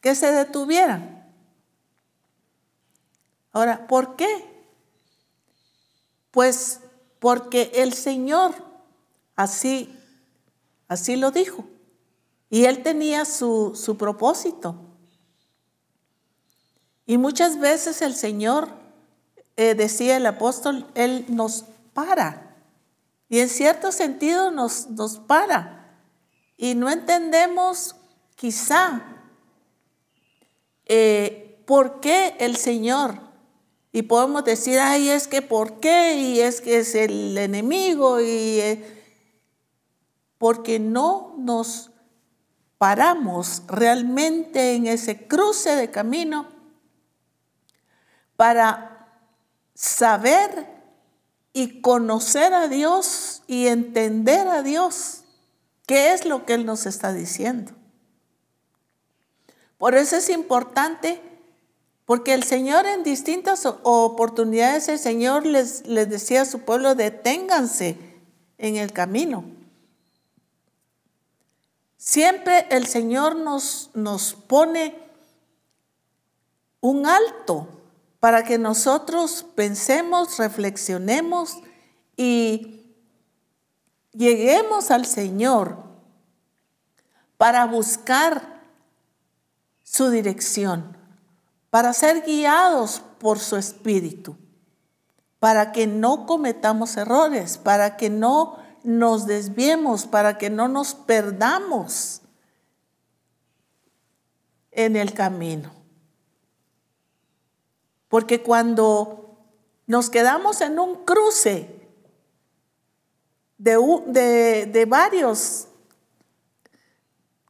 que 0.00 0.16
se 0.16 0.32
detuvieran. 0.32 1.32
Ahora, 3.52 3.86
¿por 3.86 4.16
qué? 4.16 4.49
Pues 6.30 6.80
porque 7.18 7.70
el 7.74 7.92
Señor 7.92 8.54
así, 9.36 9.96
así 10.88 11.16
lo 11.16 11.30
dijo. 11.30 11.64
Y 12.48 12.64
él 12.64 12.82
tenía 12.82 13.24
su, 13.24 13.72
su 13.74 13.96
propósito. 13.96 14.76
Y 17.06 17.18
muchas 17.18 17.58
veces 17.58 18.02
el 18.02 18.14
Señor, 18.14 18.68
eh, 19.56 19.74
decía 19.74 20.16
el 20.16 20.26
apóstol, 20.26 20.86
Él 20.94 21.24
nos 21.28 21.64
para. 21.92 22.56
Y 23.28 23.40
en 23.40 23.48
cierto 23.48 23.92
sentido 23.92 24.50
nos, 24.50 24.88
nos 24.90 25.18
para. 25.18 25.98
Y 26.56 26.74
no 26.74 26.90
entendemos 26.90 27.96
quizá 28.36 29.10
eh, 30.92 31.62
¿por 31.66 32.00
qué 32.00 32.34
el 32.40 32.56
Señor? 32.56 33.29
Y 33.92 34.02
podemos 34.02 34.44
decir, 34.44 34.78
ay, 34.78 35.08
es 35.08 35.26
que 35.26 35.42
¿por 35.42 35.80
qué? 35.80 36.14
Y 36.14 36.40
es 36.40 36.60
que 36.60 36.78
es 36.78 36.94
el 36.94 37.36
enemigo. 37.36 38.20
Y, 38.20 38.60
eh, 38.60 39.00
porque 40.38 40.78
no 40.78 41.34
nos 41.36 41.90
paramos 42.78 43.62
realmente 43.66 44.74
en 44.74 44.86
ese 44.86 45.26
cruce 45.26 45.76
de 45.76 45.90
camino 45.90 46.48
para 48.36 49.20
saber 49.74 50.66
y 51.52 51.82
conocer 51.82 52.54
a 52.54 52.68
Dios 52.68 53.42
y 53.46 53.66
entender 53.66 54.48
a 54.48 54.62
Dios. 54.62 55.24
¿Qué 55.86 56.14
es 56.14 56.24
lo 56.24 56.46
que 56.46 56.54
Él 56.54 56.64
nos 56.64 56.86
está 56.86 57.12
diciendo? 57.12 57.72
Por 59.76 59.94
eso 59.94 60.16
es 60.16 60.30
importante, 60.30 61.20
porque 62.10 62.34
el 62.34 62.42
Señor 62.42 62.86
en 62.86 63.04
distintas 63.04 63.64
oportunidades, 63.66 64.88
el 64.88 64.98
Señor 64.98 65.46
les, 65.46 65.86
les 65.86 66.10
decía 66.10 66.42
a 66.42 66.44
su 66.44 66.62
pueblo, 66.62 66.96
deténganse 66.96 67.96
en 68.58 68.74
el 68.74 68.92
camino. 68.92 69.44
Siempre 71.96 72.66
el 72.70 72.88
Señor 72.88 73.36
nos, 73.36 73.90
nos 73.94 74.34
pone 74.34 74.98
un 76.80 77.06
alto 77.06 77.68
para 78.18 78.42
que 78.42 78.58
nosotros 78.58 79.46
pensemos, 79.54 80.36
reflexionemos 80.36 81.58
y 82.16 82.92
lleguemos 84.10 84.90
al 84.90 85.06
Señor 85.06 85.76
para 87.36 87.66
buscar 87.66 88.64
su 89.84 90.10
dirección, 90.10 90.96
para 91.70 91.92
ser 91.92 92.22
guiados 92.22 93.02
por 93.18 93.38
su 93.38 93.56
espíritu, 93.56 94.36
para 95.38 95.72
que 95.72 95.86
no 95.86 96.26
cometamos 96.26 96.96
errores, 96.96 97.58
para 97.58 97.96
que 97.96 98.10
no 98.10 98.58
nos 98.82 99.26
desviemos, 99.26 100.06
para 100.06 100.36
que 100.36 100.50
no 100.50 100.68
nos 100.68 100.94
perdamos 100.94 102.22
en 104.72 104.96
el 104.96 105.14
camino. 105.14 105.72
Porque 108.08 108.42
cuando 108.42 109.38
nos 109.86 110.10
quedamos 110.10 110.60
en 110.60 110.78
un 110.78 111.04
cruce 111.04 111.80
de, 113.58 114.86
varios 114.88 115.68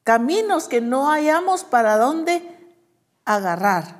caminos 0.02 0.66
que 0.66 0.80
no 0.80 1.10
hayamos 1.10 1.64
para 1.64 1.96
dónde 1.96 2.76
agarrar. 3.24 3.99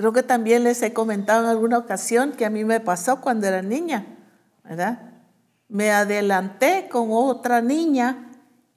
Creo 0.00 0.14
que 0.14 0.22
también 0.22 0.64
les 0.64 0.80
he 0.80 0.94
comentado 0.94 1.44
en 1.44 1.50
alguna 1.50 1.76
ocasión 1.76 2.32
que 2.32 2.46
a 2.46 2.50
mí 2.50 2.64
me 2.64 2.80
pasó 2.80 3.20
cuando 3.20 3.46
era 3.46 3.60
niña, 3.60 4.06
¿verdad? 4.64 5.12
Me 5.68 5.90
adelanté 5.90 6.88
con 6.90 7.08
otra 7.10 7.60
niña 7.60 8.32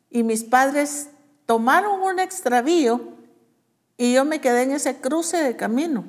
y 0.10 0.24
mis 0.24 0.44
padres 0.44 1.08
tomaron 1.46 2.02
un 2.02 2.20
extravío 2.20 3.14
y 3.96 4.12
yo 4.12 4.26
me 4.26 4.42
quedé 4.42 4.64
en 4.64 4.72
ese 4.72 4.98
cruce 4.98 5.38
de 5.38 5.56
camino. 5.56 6.04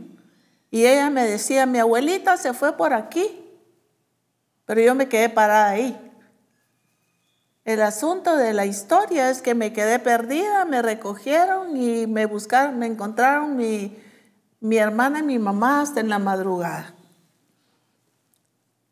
Y 0.73 0.85
ella 0.85 1.11
me 1.11 1.25
decía, 1.25 1.65
mi 1.65 1.79
abuelita 1.79 2.37
se 2.37 2.53
fue 2.53 2.77
por 2.77 2.93
aquí, 2.93 3.41
pero 4.65 4.81
yo 4.81 4.97
me 4.97 5.09
quedé 5.09 5.29
parada 5.29 5.69
ahí. 5.69 5.97
El 7.65 7.83
asunto 7.83 8.37
de 8.37 8.53
la 8.53 8.67
historia 8.67 9.31
es 9.31 9.43
que 9.43 9.55
me 9.55 9.73
quedé 9.73 10.01
perdida, 10.01 10.65
me 10.65 10.83
recogieron 10.83 11.77
y 11.77 12.09
me 12.09 12.27
buscaron, 12.27 12.81
me 12.81 12.87
encontraron 12.87 13.57
mi, 13.57 13.97
mi 14.65 14.79
hermana 14.79 15.19
y 15.19 15.23
mi 15.23 15.39
mamá 15.39 15.83
hasta 15.83 16.01
en 16.01 16.09
la 16.09 16.19
madrugada. 16.19 16.95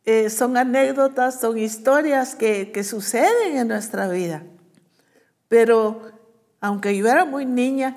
eh, 0.05 0.29
son 0.29 0.59
anécdotas, 0.59 1.41
son 1.41 1.57
historias 1.57 2.35
que, 2.35 2.73
que 2.73 2.85
suceden 2.85 3.57
en 3.57 3.69
nuestra 3.69 4.07
vida. 4.09 4.43
Pero 5.49 6.13
aunque 6.61 6.95
yo 6.95 7.09
era 7.09 7.25
muy 7.25 7.47
niña, 7.47 7.97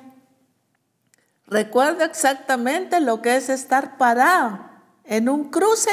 recuerdo 1.48 2.06
exactamente 2.06 3.02
lo 3.02 3.22
que 3.22 3.36
es 3.36 3.50
estar 3.50 3.98
parado 3.98 4.58
en 5.04 5.28
un 5.28 5.50
cruce 5.50 5.92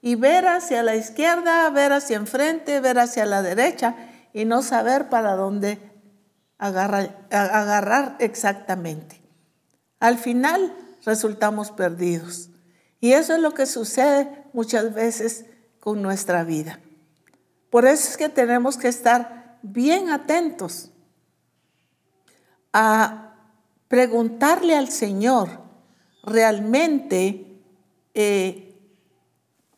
y 0.00 0.14
ver 0.14 0.46
hacia 0.46 0.84
la 0.84 0.94
izquierda, 0.94 1.68
ver 1.70 1.92
hacia 1.92 2.18
enfrente, 2.18 2.78
ver 2.78 3.00
hacia 3.00 3.26
la 3.26 3.42
derecha 3.42 3.96
y 4.32 4.44
no 4.44 4.62
saber 4.62 5.08
para 5.08 5.34
dónde 5.34 5.80
agarrar, 6.56 7.26
agarrar 7.32 8.14
exactamente. 8.20 9.20
Al 9.98 10.16
final 10.16 10.72
resultamos 11.04 11.70
perdidos. 11.70 12.50
Y 13.00 13.12
eso 13.12 13.34
es 13.34 13.40
lo 13.40 13.54
que 13.54 13.66
sucede 13.66 14.44
muchas 14.52 14.92
veces 14.94 15.46
con 15.80 16.02
nuestra 16.02 16.44
vida. 16.44 16.80
Por 17.70 17.86
eso 17.86 18.10
es 18.10 18.16
que 18.16 18.28
tenemos 18.28 18.76
que 18.76 18.88
estar 18.88 19.58
bien 19.62 20.10
atentos 20.10 20.90
a 22.72 23.34
preguntarle 23.88 24.76
al 24.76 24.90
Señor 24.90 25.48
realmente 26.22 27.60
eh, 28.14 28.76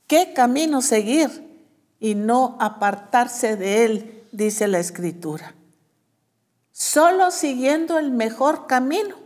qué 0.07 0.33
camino 0.35 0.83
seguir 0.83 1.67
y 2.01 2.15
no 2.15 2.57
apartarse 2.61 3.57
de 3.57 3.85
él, 3.85 4.25
dice 4.33 4.67
la 4.67 4.81
Escritura. 4.81 5.55
Solo 6.73 7.31
siguiendo 7.31 7.99
el 7.99 8.11
mejor 8.11 8.67
camino 8.67 9.22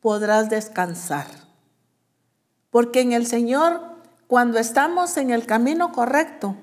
podrás 0.00 0.50
descansar. 0.50 1.26
Porque 2.70 3.00
en 3.00 3.12
el 3.12 3.26
Señor, 3.26 3.80
cuando 4.26 4.58
estamos 4.58 5.16
en 5.16 5.30
el 5.30 5.46
camino 5.46 5.92
correcto, 5.92 6.56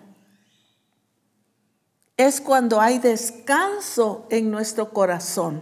es 2.18 2.42
cuando 2.42 2.82
hay 2.82 2.98
descanso 2.98 4.26
en 4.32 4.50
nuestro 4.50 4.90
corazón. 4.90 5.62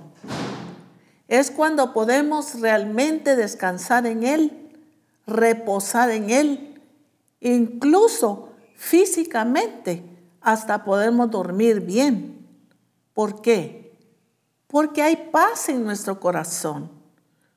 Es 1.27 1.51
cuando 1.51 1.93
podemos 1.93 2.61
realmente 2.61 3.35
descansar 3.35 4.05
en 4.05 4.23
Él, 4.23 4.71
reposar 5.27 6.11
en 6.11 6.29
Él, 6.29 6.81
incluso 7.41 8.49
físicamente, 8.75 10.03
hasta 10.39 10.83
podemos 10.85 11.29
dormir 11.31 11.81
bien. 11.81 12.47
¿Por 13.13 13.41
qué? 13.41 13.97
Porque 14.67 15.01
hay 15.01 15.29
paz 15.31 15.69
en 15.69 15.83
nuestro 15.83 16.19
corazón, 16.19 16.91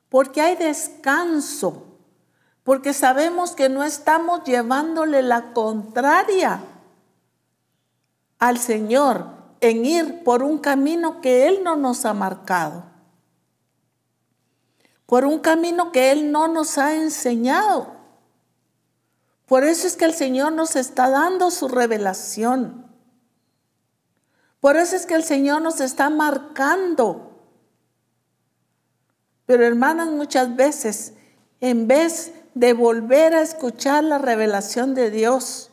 porque 0.09 0.41
hay 0.41 0.57
descanso 0.57 1.89
porque 2.69 2.93
sabemos 2.93 3.53
que 3.53 3.71
no 3.71 3.83
estamos 3.83 4.45
llevándole 4.45 5.23
la 5.23 5.55
contraria 5.55 6.61
al 8.39 8.59
Señor 8.59 9.25
en 9.63 9.87
ir 9.87 10.23
por 10.23 10.43
un 10.43 10.59
camino 10.59 11.23
que 11.23 11.49
Él 11.49 11.65
no 11.65 11.77
nos 11.77 12.05
ha 12.05 12.13
marcado, 12.13 12.85
por 15.07 15.25
un 15.25 15.39
camino 15.39 15.93
que 15.93 16.13
Él 16.13 16.31
no 16.31 16.47
nos 16.47 16.77
ha 16.77 16.95
enseñado. 16.95 17.87
Por 19.47 19.65
eso 19.65 19.87
es 19.87 19.97
que 19.97 20.05
el 20.05 20.13
Señor 20.13 20.53
nos 20.53 20.77
está 20.77 21.09
dando 21.09 21.51
su 21.51 21.69
revelación. 21.69 22.85
Por 24.61 24.77
eso 24.77 24.95
es 24.95 25.07
que 25.07 25.15
el 25.15 25.25
Señor 25.25 25.63
nos 25.63 25.81
está 25.81 26.11
marcando. 26.11 27.28
Pero 29.49 29.65
hermanas, 29.65 30.11
muchas 30.11 30.57
veces, 30.57 31.15
en 31.63 31.89
vez 31.89 32.35
de 32.59 32.73
volver 32.73 33.35
a 33.35 33.41
escuchar 33.41 34.03
la 34.03 34.19
revelación 34.19 34.95
de 34.95 35.13
Dios. 35.13 35.71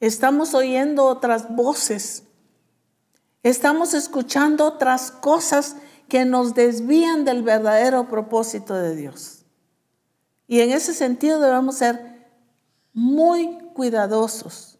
Estamos 0.00 0.52
oyendo 0.52 1.06
otras 1.06 1.56
voces. 1.56 2.24
Estamos 3.42 3.94
escuchando 3.94 4.66
otras 4.66 5.10
cosas 5.10 5.76
que 6.08 6.26
nos 6.26 6.54
desvían 6.54 7.24
del 7.24 7.42
verdadero 7.42 8.06
propósito 8.06 8.74
de 8.74 8.94
Dios. 8.94 9.46
Y 10.46 10.60
en 10.60 10.72
ese 10.72 10.92
sentido 10.92 11.40
debemos 11.40 11.78
ser 11.78 12.28
muy 12.92 13.58
cuidadosos, 13.72 14.78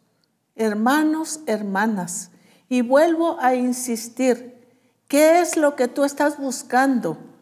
hermanos, 0.55 1.41
hermanas. 1.47 2.31
Y 2.69 2.83
vuelvo 2.83 3.39
a 3.41 3.55
insistir, 3.55 4.63
¿qué 5.09 5.41
es 5.41 5.57
lo 5.57 5.75
que 5.75 5.89
tú 5.89 6.05
estás 6.05 6.39
buscando? 6.39 7.34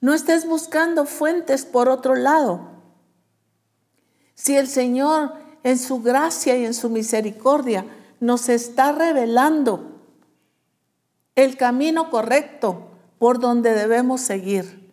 No 0.00 0.14
estés 0.14 0.46
buscando 0.46 1.04
fuentes 1.04 1.64
por 1.64 1.88
otro 1.88 2.14
lado. 2.14 2.60
Si 4.34 4.56
el 4.56 4.68
Señor 4.68 5.32
en 5.64 5.78
su 5.78 6.02
gracia 6.02 6.56
y 6.56 6.64
en 6.64 6.74
su 6.74 6.90
misericordia 6.90 7.84
nos 8.20 8.48
está 8.48 8.92
revelando 8.92 9.98
el 11.34 11.56
camino 11.56 12.10
correcto 12.10 12.88
por 13.18 13.40
donde 13.40 13.72
debemos 13.72 14.20
seguir. 14.20 14.92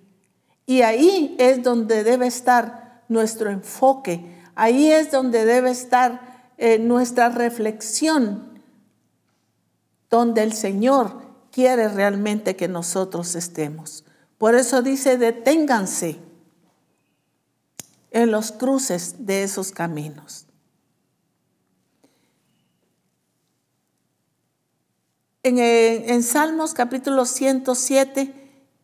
Y 0.65 0.82
ahí 0.82 1.36
es 1.39 1.63
donde 1.63 2.04
debe 2.04 2.28
estar 2.28 3.04
nuestro 3.08 3.50
enfoque, 3.52 4.36
ahí 4.56 4.91
es 4.91 5.12
donde 5.12 5.46
debe 5.46 5.70
estar 5.70 6.52
eh, 6.58 6.80
nuestra 6.80 7.30
reflexión, 7.30 8.62
donde 10.10 10.44
el 10.44 10.54
Señor 10.54 11.22
quiere 11.52 11.88
realmente 11.88 12.56
que 12.56 12.68
nosotros 12.68 13.36
estemos. 13.36 14.05
Por 14.38 14.56
eso 14.56 14.82
dice, 14.82 15.17
deténganse 15.17 16.19
en 18.12 18.32
los 18.32 18.52
cruces 18.52 19.26
de 19.26 19.43
esos 19.43 19.71
caminos. 19.71 20.45
En, 25.43 26.24
Salmos 26.24 26.74
capítulo 26.74 27.26
107 27.26 28.34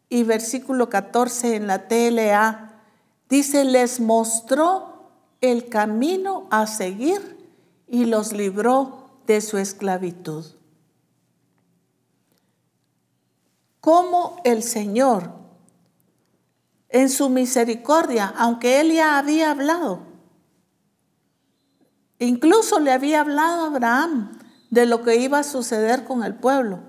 y 0.09 0.23
versículo 0.23 0.89
14 0.89 1.55
en 1.55 1.65
la 1.65 1.87
TLA, 1.87 2.83
dice, 3.29 3.65
les 3.65 3.99
mostró 3.99 5.09
el 5.41 5.69
camino 5.69 6.47
a 6.51 6.67
seguir 6.67 7.49
y 7.87 8.05
los 8.05 8.31
libró 8.31 9.09
de 9.25 9.41
su 9.41 9.57
esclavitud. 9.57 10.45
Cómo 13.79 14.39
el 14.43 14.61
Señor 14.61 15.40
en 16.91 17.09
su 17.09 17.29
misericordia, 17.29 18.33
aunque 18.37 18.81
él 18.81 18.91
ya 18.91 19.17
había 19.17 19.51
hablado. 19.51 20.01
Incluso 22.19 22.79
le 22.79 22.91
había 22.91 23.21
hablado 23.21 23.63
a 23.63 23.67
Abraham 23.67 24.37
de 24.69 24.85
lo 24.85 25.01
que 25.01 25.15
iba 25.15 25.39
a 25.39 25.43
suceder 25.43 26.03
con 26.03 26.23
el 26.23 26.35
pueblo 26.35 26.79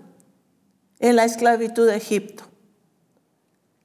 en 0.99 1.17
la 1.17 1.25
esclavitud 1.25 1.87
de 1.87 1.97
Egipto. 1.97 2.45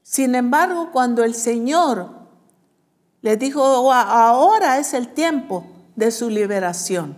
Sin 0.02 0.36
embargo, 0.36 0.92
cuando 0.92 1.24
el 1.24 1.36
Señor 1.36 2.12
le 3.22 3.38
dijo, 3.38 3.92
ahora 3.94 4.80
es 4.80 4.94
el 4.94 5.14
tiempo 5.14 5.66
de 5.96 6.12
su 6.12 6.30
liberación, 6.30 7.18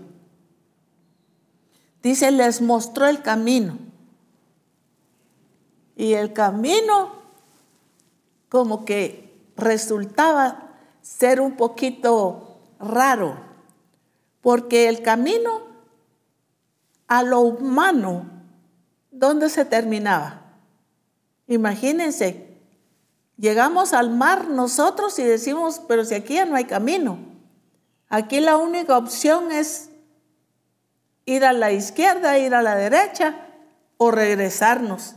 dice, 2.03 2.31
les 2.31 2.61
mostró 2.61 3.07
el 3.07 3.21
camino. 3.21 3.77
Y 5.95 6.13
el 6.13 6.31
camino 6.31 7.18
como 8.49 8.83
que 8.83 9.33
resultaba 9.55 10.69
ser 11.01 11.39
un 11.39 11.55
poquito 11.55 12.59
raro, 12.79 13.37
porque 14.41 14.89
el 14.89 15.01
camino 15.01 15.61
a 17.07 17.23
lo 17.23 17.41
humano, 17.41 18.29
¿dónde 19.11 19.49
se 19.49 19.65
terminaba? 19.65 20.41
Imagínense, 21.47 22.57
llegamos 23.37 23.93
al 23.93 24.11
mar 24.11 24.47
nosotros 24.47 25.17
y 25.19 25.23
decimos, 25.23 25.81
pero 25.87 26.05
si 26.05 26.15
aquí 26.15 26.35
ya 26.35 26.45
no 26.45 26.55
hay 26.55 26.65
camino, 26.65 27.17
aquí 28.09 28.39
la 28.39 28.57
única 28.57 28.97
opción 28.97 29.51
es 29.51 29.89
ir 31.25 31.45
a 31.45 31.53
la 31.53 31.71
izquierda, 31.71 32.37
ir 32.37 32.53
a 32.53 32.61
la 32.61 32.75
derecha 32.75 33.35
o 33.97 34.11
regresarnos, 34.11 35.15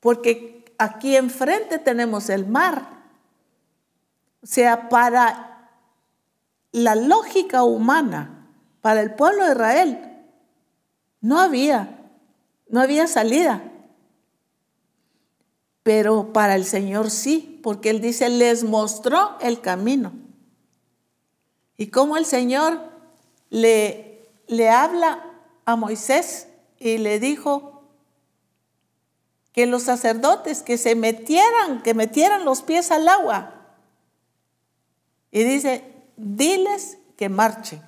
porque 0.00 0.53
aquí 0.84 1.16
enfrente 1.16 1.78
tenemos 1.78 2.28
el 2.28 2.46
mar. 2.46 2.88
O 4.42 4.46
sea, 4.46 4.88
para 4.88 5.70
la 6.72 6.94
lógica 6.94 7.62
humana, 7.64 8.48
para 8.80 9.00
el 9.00 9.14
pueblo 9.14 9.44
de 9.44 9.52
Israel, 9.52 10.14
no 11.20 11.40
había, 11.40 11.98
no 12.68 12.80
había 12.80 13.06
salida. 13.06 13.62
Pero 15.82 16.32
para 16.32 16.54
el 16.54 16.64
Señor 16.64 17.10
sí, 17.10 17.60
porque 17.62 17.90
Él 17.90 18.00
dice, 18.00 18.28
les 18.28 18.64
mostró 18.64 19.38
el 19.40 19.60
camino. 19.60 20.12
Y 21.76 21.88
como 21.88 22.16
el 22.16 22.26
Señor 22.26 22.80
le, 23.50 24.28
le 24.46 24.70
habla 24.70 25.24
a 25.64 25.76
Moisés 25.76 26.48
y 26.78 26.98
le 26.98 27.20
dijo, 27.20 27.73
que 29.54 29.66
los 29.66 29.84
sacerdotes 29.84 30.64
que 30.64 30.76
se 30.76 30.96
metieran, 30.96 31.80
que 31.82 31.94
metieran 31.94 32.44
los 32.44 32.62
pies 32.62 32.90
al 32.90 33.08
agua. 33.08 33.54
Y 35.30 35.44
dice, 35.44 35.84
diles 36.16 36.98
que 37.16 37.28
marchen. 37.28 37.80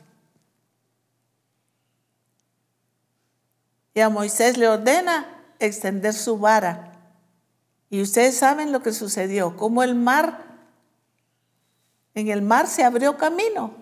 Y 3.94 4.00
a 4.00 4.08
Moisés 4.08 4.56
le 4.58 4.68
ordena 4.68 5.26
extender 5.58 6.14
su 6.14 6.38
vara. 6.38 6.92
Y 7.90 8.00
ustedes 8.00 8.38
saben 8.38 8.70
lo 8.70 8.80
que 8.80 8.92
sucedió, 8.92 9.56
cómo 9.56 9.82
el 9.82 9.96
mar, 9.96 10.44
en 12.14 12.28
el 12.28 12.42
mar 12.42 12.68
se 12.68 12.84
abrió 12.84 13.16
camino. 13.16 13.74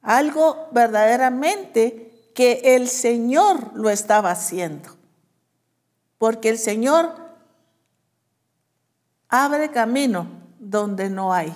Algo 0.00 0.68
verdaderamente 0.72 2.30
que 2.34 2.76
el 2.76 2.88
Señor 2.88 3.72
lo 3.74 3.90
estaba 3.90 4.30
haciendo. 4.30 5.01
Porque 6.22 6.50
el 6.50 6.58
Señor 6.58 7.16
abre 9.28 9.72
camino 9.72 10.28
donde 10.60 11.10
no 11.10 11.32
hay. 11.32 11.52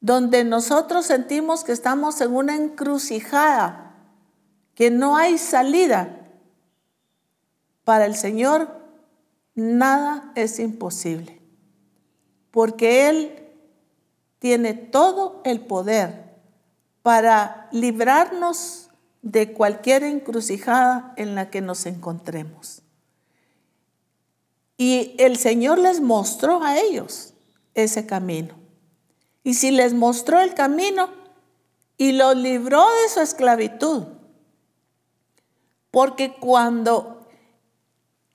Donde 0.00 0.42
nosotros 0.42 1.04
sentimos 1.04 1.64
que 1.64 1.72
estamos 1.72 2.18
en 2.22 2.34
una 2.34 2.56
encrucijada, 2.56 3.94
que 4.74 4.90
no 4.90 5.18
hay 5.18 5.36
salida. 5.36 6.30
Para 7.84 8.06
el 8.06 8.16
Señor 8.16 8.74
nada 9.54 10.32
es 10.34 10.58
imposible, 10.58 11.42
porque 12.52 13.10
Él 13.10 13.52
tiene 14.38 14.72
todo 14.72 15.42
el 15.44 15.60
poder 15.60 16.38
para 17.02 17.68
librarnos 17.70 18.85
de 19.26 19.52
cualquier 19.52 20.04
encrucijada 20.04 21.12
en 21.16 21.34
la 21.34 21.50
que 21.50 21.60
nos 21.60 21.84
encontremos. 21.86 22.82
Y 24.76 25.16
el 25.18 25.36
Señor 25.36 25.80
les 25.80 26.00
mostró 26.00 26.62
a 26.62 26.78
ellos 26.78 27.34
ese 27.74 28.06
camino. 28.06 28.54
Y 29.42 29.54
si 29.54 29.72
les 29.72 29.94
mostró 29.94 30.40
el 30.40 30.54
camino 30.54 31.10
y 31.96 32.12
los 32.12 32.36
libró 32.36 32.86
de 33.02 33.08
su 33.08 33.20
esclavitud, 33.20 34.04
porque 35.90 36.36
cuando 36.36 37.26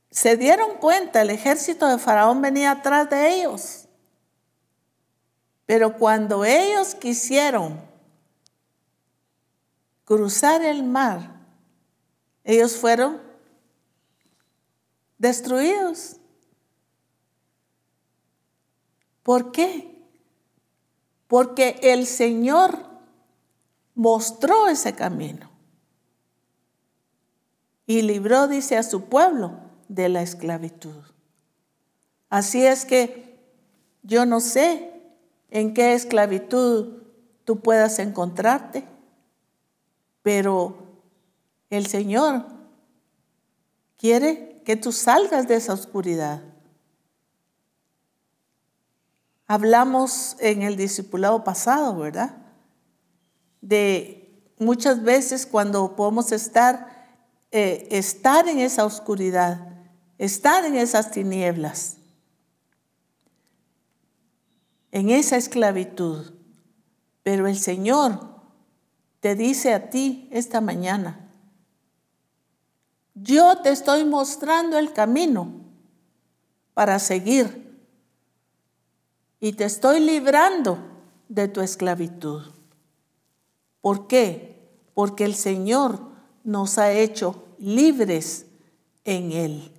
se 0.09 0.35
dieron 0.35 0.75
cuenta, 0.75 1.21
el 1.21 1.29
ejército 1.29 1.87
de 1.87 1.99
Faraón 1.99 2.41
venía 2.41 2.71
atrás 2.71 3.09
de 3.09 3.33
ellos. 3.33 3.87
Pero 5.65 5.95
cuando 5.97 6.43
ellos 6.43 6.95
quisieron 6.95 7.90
cruzar 10.11 10.61
el 10.61 10.83
mar, 10.83 11.39
ellos 12.43 12.75
fueron 12.75 13.21
destruidos. 15.17 16.17
¿Por 19.23 19.53
qué? 19.53 20.03
Porque 21.29 21.79
el 21.81 22.05
Señor 22.05 22.77
mostró 23.95 24.67
ese 24.67 24.93
camino 24.95 25.49
y 27.85 28.01
libró, 28.01 28.49
dice, 28.49 28.75
a 28.75 28.83
su 28.83 29.05
pueblo 29.05 29.61
de 29.87 30.09
la 30.09 30.23
esclavitud. 30.23 31.05
Así 32.29 32.65
es 32.65 32.83
que 32.83 33.39
yo 34.03 34.25
no 34.25 34.41
sé 34.41 34.91
en 35.51 35.73
qué 35.73 35.93
esclavitud 35.93 37.01
tú 37.45 37.61
puedas 37.61 37.97
encontrarte, 37.99 38.91
pero 40.21 41.01
el 41.69 41.87
Señor 41.87 42.45
quiere 43.97 44.61
que 44.65 44.75
tú 44.75 44.91
salgas 44.91 45.47
de 45.47 45.55
esa 45.55 45.73
oscuridad. 45.73 46.43
Hablamos 49.47 50.37
en 50.39 50.61
el 50.61 50.77
discipulado 50.77 51.43
pasado, 51.43 51.97
¿verdad? 51.97 52.37
De 53.61 54.21
muchas 54.57 55.03
veces 55.03 55.45
cuando 55.45 55.95
podemos 55.95 56.31
estar, 56.31 56.87
eh, 57.51 57.87
estar 57.91 58.47
en 58.47 58.59
esa 58.59 58.85
oscuridad, 58.85 59.67
estar 60.17 60.63
en 60.65 60.75
esas 60.75 61.11
tinieblas, 61.11 61.97
en 64.91 65.09
esa 65.09 65.37
esclavitud. 65.37 66.33
Pero 67.23 67.47
el 67.47 67.57
Señor 67.57 68.30
te 69.21 69.35
dice 69.35 69.73
a 69.73 69.89
ti 69.89 70.27
esta 70.31 70.59
mañana, 70.59 71.29
yo 73.13 73.57
te 73.61 73.69
estoy 73.69 74.03
mostrando 74.03 74.77
el 74.77 74.93
camino 74.93 75.51
para 76.73 76.97
seguir 76.97 77.79
y 79.39 79.53
te 79.53 79.65
estoy 79.65 79.99
librando 79.99 80.79
de 81.29 81.47
tu 81.47 81.61
esclavitud. 81.61 82.41
¿Por 83.79 84.07
qué? 84.07 84.59
Porque 84.95 85.23
el 85.23 85.35
Señor 85.35 85.99
nos 86.43 86.79
ha 86.79 86.91
hecho 86.91 87.45
libres 87.59 88.47
en 89.05 89.31
Él. 89.31 89.71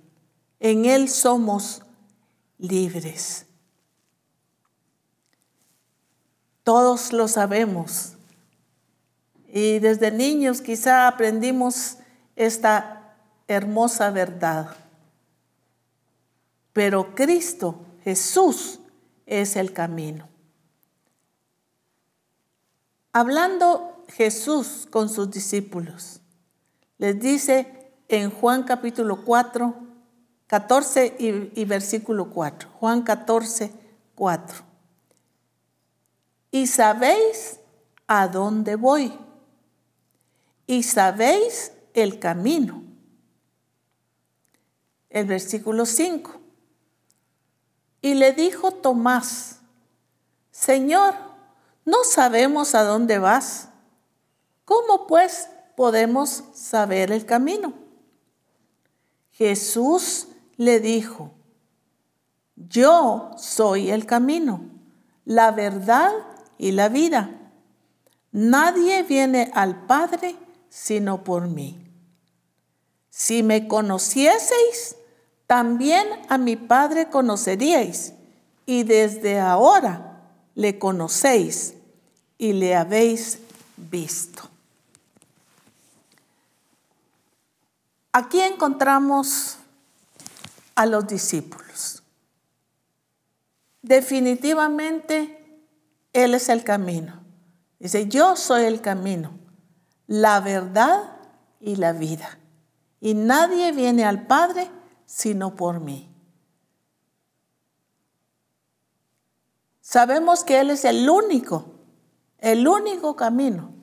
En 0.61 0.85
Él 0.85 1.09
somos 1.09 1.81
libres. 2.57 3.45
Todos 6.63 7.11
lo 7.11 7.27
sabemos. 7.27 8.13
Y 9.55 9.77
desde 9.77 10.09
niños 10.09 10.61
quizá 10.61 11.07
aprendimos 11.07 11.97
esta 12.35 13.15
hermosa 13.47 14.09
verdad. 14.09 14.75
Pero 16.73 17.13
Cristo, 17.13 17.85
Jesús, 18.03 18.79
es 19.27 19.55
el 19.55 19.71
camino. 19.71 20.27
Hablando 23.11 24.03
Jesús 24.07 24.87
con 24.89 25.07
sus 25.07 25.29
discípulos, 25.29 26.19
les 26.97 27.19
dice 27.19 27.91
en 28.07 28.31
Juan 28.31 28.63
capítulo 28.63 29.23
4, 29.23 29.75
14 30.47 31.15
y, 31.19 31.65
versículo 31.65 32.31
4, 32.31 32.69
Juan 32.79 33.03
14, 33.03 33.71
4. 34.15 34.63
Y 36.49 36.65
sabéis 36.65 37.59
a 38.07 38.27
dónde 38.27 38.75
voy, 38.75 39.13
y 40.67 40.83
sabéis 40.83 41.71
el 41.93 42.19
camino. 42.19 42.83
El 45.09 45.25
versículo 45.25 45.85
5. 45.85 46.39
Y 48.01 48.15
le 48.15 48.33
dijo 48.33 48.71
Tomás, 48.71 49.59
Señor, 50.51 51.13
no 51.85 52.03
sabemos 52.03 52.75
a 52.75 52.83
dónde 52.83 53.19
vas. 53.19 53.69
¿Cómo 54.65 55.07
pues 55.07 55.49
podemos 55.75 56.43
saber 56.53 57.11
el 57.11 57.25
camino? 57.25 57.73
Jesús 59.31 60.27
le 60.57 60.79
dijo, 60.79 61.31
yo 62.55 63.31
soy 63.37 63.89
el 63.89 64.05
camino, 64.05 64.61
la 65.25 65.51
verdad 65.51 66.11
y 66.57 66.71
la 66.71 66.87
vida. 66.89 67.31
Nadie 68.31 69.03
viene 69.03 69.51
al 69.53 69.85
Padre 69.85 70.35
sino 70.73 71.23
por 71.23 71.47
mí. 71.47 71.77
Si 73.11 73.43
me 73.43 73.67
conocieseis, 73.67 74.95
también 75.45 76.07
a 76.29 76.39
mi 76.39 76.55
Padre 76.55 77.11
conoceríais, 77.11 78.13
y 78.65 78.81
desde 78.81 79.39
ahora 79.39 80.23
le 80.55 80.79
conocéis 80.79 81.75
y 82.39 82.53
le 82.53 82.75
habéis 82.75 83.37
visto. 83.77 84.49
Aquí 88.11 88.41
encontramos 88.41 89.57
a 90.73 90.87
los 90.87 91.05
discípulos. 91.05 92.01
Definitivamente 93.83 95.59
Él 96.13 96.33
es 96.33 96.49
el 96.49 96.63
camino. 96.63 97.21
Dice, 97.77 98.07
yo 98.07 98.35
soy 98.35 98.63
el 98.63 98.81
camino, 98.81 99.42
la 100.07 100.39
verdad 100.39 101.17
y 101.59 101.75
la 101.75 101.93
vida. 101.93 102.37
Y 102.99 103.13
nadie 103.13 103.71
viene 103.71 104.05
al 104.05 104.27
Padre 104.27 104.69
sino 105.05 105.55
por 105.55 105.79
mí. 105.79 106.09
Sabemos 109.81 110.43
que 110.43 110.59
Él 110.59 110.71
es 110.71 110.85
el 110.85 111.09
único, 111.09 111.65
el 112.39 112.67
único 112.67 113.15
camino. 113.15 113.73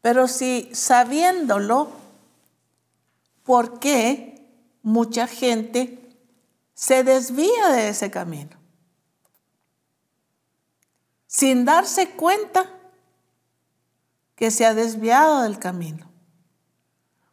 Pero 0.00 0.28
si 0.28 0.68
sabiéndolo, 0.72 1.90
¿por 3.44 3.78
qué 3.80 4.46
mucha 4.82 5.26
gente 5.26 6.16
se 6.74 7.02
desvía 7.02 7.68
de 7.68 7.88
ese 7.88 8.10
camino? 8.10 8.56
Sin 11.26 11.64
darse 11.64 12.10
cuenta 12.10 12.77
que 14.38 14.52
se 14.52 14.64
ha 14.64 14.72
desviado 14.72 15.42
del 15.42 15.58
camino. 15.58 16.08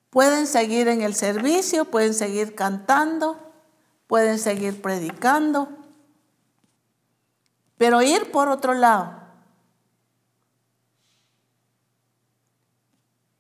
Pueden 0.09 0.47
seguir 0.47 0.87
en 0.87 1.03
el 1.03 1.13
servicio, 1.13 1.85
pueden 1.85 2.15
seguir 2.15 2.55
cantando, 2.55 3.53
pueden 4.07 4.39
seguir 4.39 4.81
predicando, 4.81 5.69
pero 7.77 8.01
ir 8.01 8.31
por 8.31 8.49
otro 8.49 8.73
lado. 8.73 9.21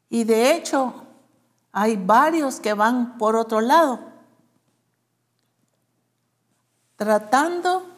Y 0.09 0.25
de 0.25 0.55
hecho, 0.55 1.03
hay 1.71 1.95
varios 1.95 2.59
que 2.59 2.75
van 2.75 3.17
por 3.17 3.35
otro 3.35 3.61
lado, 3.61 3.99
tratando 6.97 7.89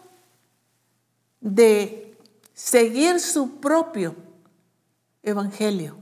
de 1.41 2.17
seguir 2.53 3.19
su 3.19 3.59
propio 3.59 4.26
evangelio, 5.27 5.97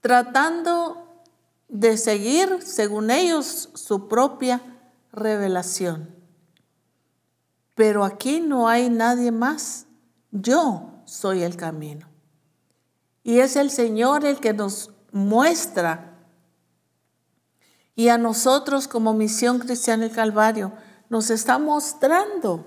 tratando 0.00 1.22
de 1.68 1.96
seguir, 1.96 2.62
según 2.62 3.10
ellos, 3.10 3.68
su 3.74 4.08
propia 4.08 4.60
revelación. 5.12 6.14
Pero 7.74 8.04
aquí 8.04 8.40
no 8.40 8.68
hay 8.68 8.90
nadie 8.90 9.30
más. 9.30 9.86
Yo 10.30 11.02
soy 11.04 11.42
el 11.42 11.56
camino. 11.56 12.08
Y 13.22 13.38
es 13.38 13.56
el 13.56 13.70
Señor 13.70 14.24
el 14.24 14.40
que 14.40 14.52
nos 14.52 14.90
muestra. 15.12 16.18
Y 17.94 18.08
a 18.08 18.18
nosotros 18.18 18.88
como 18.88 19.14
Misión 19.14 19.58
Cristiana 19.58 20.04
del 20.04 20.14
Calvario 20.14 20.72
nos 21.08 21.30
está 21.30 21.58
mostrando 21.58 22.64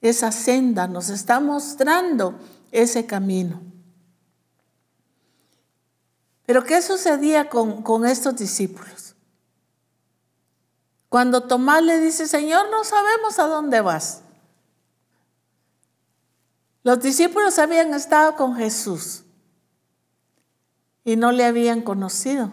esa 0.00 0.30
senda, 0.30 0.86
nos 0.86 1.08
está 1.08 1.40
mostrando 1.40 2.34
ese 2.76 3.06
camino. 3.06 3.62
Pero 6.44 6.62
¿qué 6.62 6.80
sucedía 6.82 7.48
con, 7.48 7.82
con 7.82 8.04
estos 8.06 8.36
discípulos? 8.36 9.14
Cuando 11.08 11.44
Tomás 11.44 11.82
le 11.82 11.98
dice, 11.98 12.26
Señor, 12.26 12.70
no 12.70 12.84
sabemos 12.84 13.38
a 13.38 13.46
dónde 13.46 13.80
vas. 13.80 14.22
Los 16.82 17.00
discípulos 17.00 17.58
habían 17.58 17.94
estado 17.94 18.36
con 18.36 18.54
Jesús 18.56 19.24
y 21.02 21.16
no 21.16 21.32
le 21.32 21.44
habían 21.44 21.80
conocido, 21.82 22.52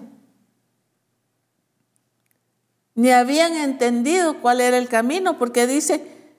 ni 2.95 3.12
habían 3.12 3.53
entendido 3.53 4.41
cuál 4.41 4.62
era 4.62 4.77
el 4.77 4.88
camino, 4.88 5.38
porque 5.38 5.67
dice, 5.67 6.36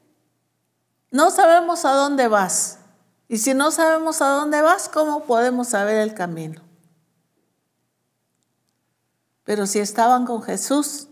no 1.10 1.30
sabemos 1.30 1.84
a 1.84 1.92
dónde 1.92 2.26
vas. 2.26 2.78
Y 3.28 3.38
si 3.38 3.54
no 3.54 3.70
sabemos 3.70 4.20
a 4.20 4.28
dónde 4.28 4.60
vas, 4.60 4.88
¿cómo 4.88 5.24
podemos 5.24 5.68
saber 5.68 5.96
el 5.96 6.14
camino? 6.14 6.60
Pero 9.44 9.66
si 9.66 9.78
estaban 9.78 10.26
con 10.26 10.42
Jesús, 10.42 11.08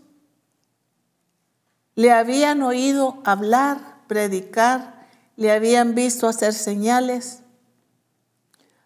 le 1.95 2.11
habían 2.11 2.61
oído 2.63 3.21
hablar, 3.23 4.03
predicar, 4.07 5.07
le 5.35 5.51
habían 5.51 5.95
visto 5.95 6.27
hacer 6.27 6.53
señales, 6.53 7.39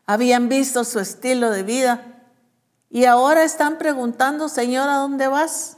habían 0.06 0.50
visto 0.50 0.84
su 0.84 1.00
estilo 1.00 1.50
de 1.52 1.64
vida 1.64 2.18
y 2.90 3.06
ahora 3.06 3.44
están 3.44 3.78
preguntando, 3.78 4.50
Señor, 4.50 4.88
¿a 4.90 4.96
dónde 4.96 5.28
vas? 5.28 5.78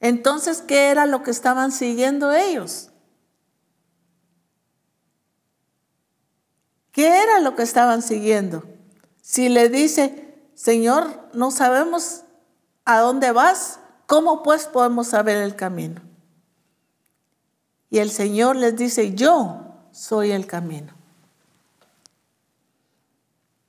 Entonces, 0.00 0.62
¿qué 0.62 0.88
era 0.88 1.06
lo 1.06 1.22
que 1.22 1.30
estaban 1.30 1.72
siguiendo 1.72 2.32
ellos? 2.32 2.87
¿Qué 6.92 7.22
era 7.22 7.40
lo 7.40 7.54
que 7.54 7.62
estaban 7.62 8.02
siguiendo? 8.02 8.64
Si 9.20 9.48
le 9.48 9.68
dice, 9.68 10.34
Señor, 10.54 11.28
no 11.32 11.50
sabemos 11.50 12.22
a 12.84 13.00
dónde 13.00 13.32
vas, 13.32 13.78
¿cómo 14.06 14.42
pues 14.42 14.66
podemos 14.66 15.08
saber 15.08 15.36
el 15.36 15.54
camino? 15.54 16.00
Y 17.90 17.98
el 17.98 18.10
Señor 18.10 18.56
les 18.56 18.76
dice, 18.76 19.14
yo 19.14 19.68
soy 19.92 20.32
el 20.32 20.46
camino. 20.46 20.92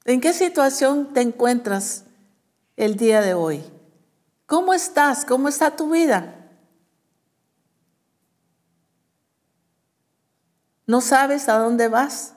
¿En 0.05 0.21
qué 0.21 0.33
situación 0.33 1.13
te 1.13 1.21
encuentras 1.21 2.05
el 2.77 2.95
día 2.95 3.21
de 3.21 3.33
hoy? 3.33 3.63
¿Cómo 4.45 4.73
estás? 4.73 5.25
¿Cómo 5.25 5.47
está 5.49 5.75
tu 5.75 5.91
vida? 5.91 6.35
¿No 10.87 11.01
sabes 11.01 11.47
a 11.49 11.59
dónde 11.59 11.87
vas? 11.87 12.33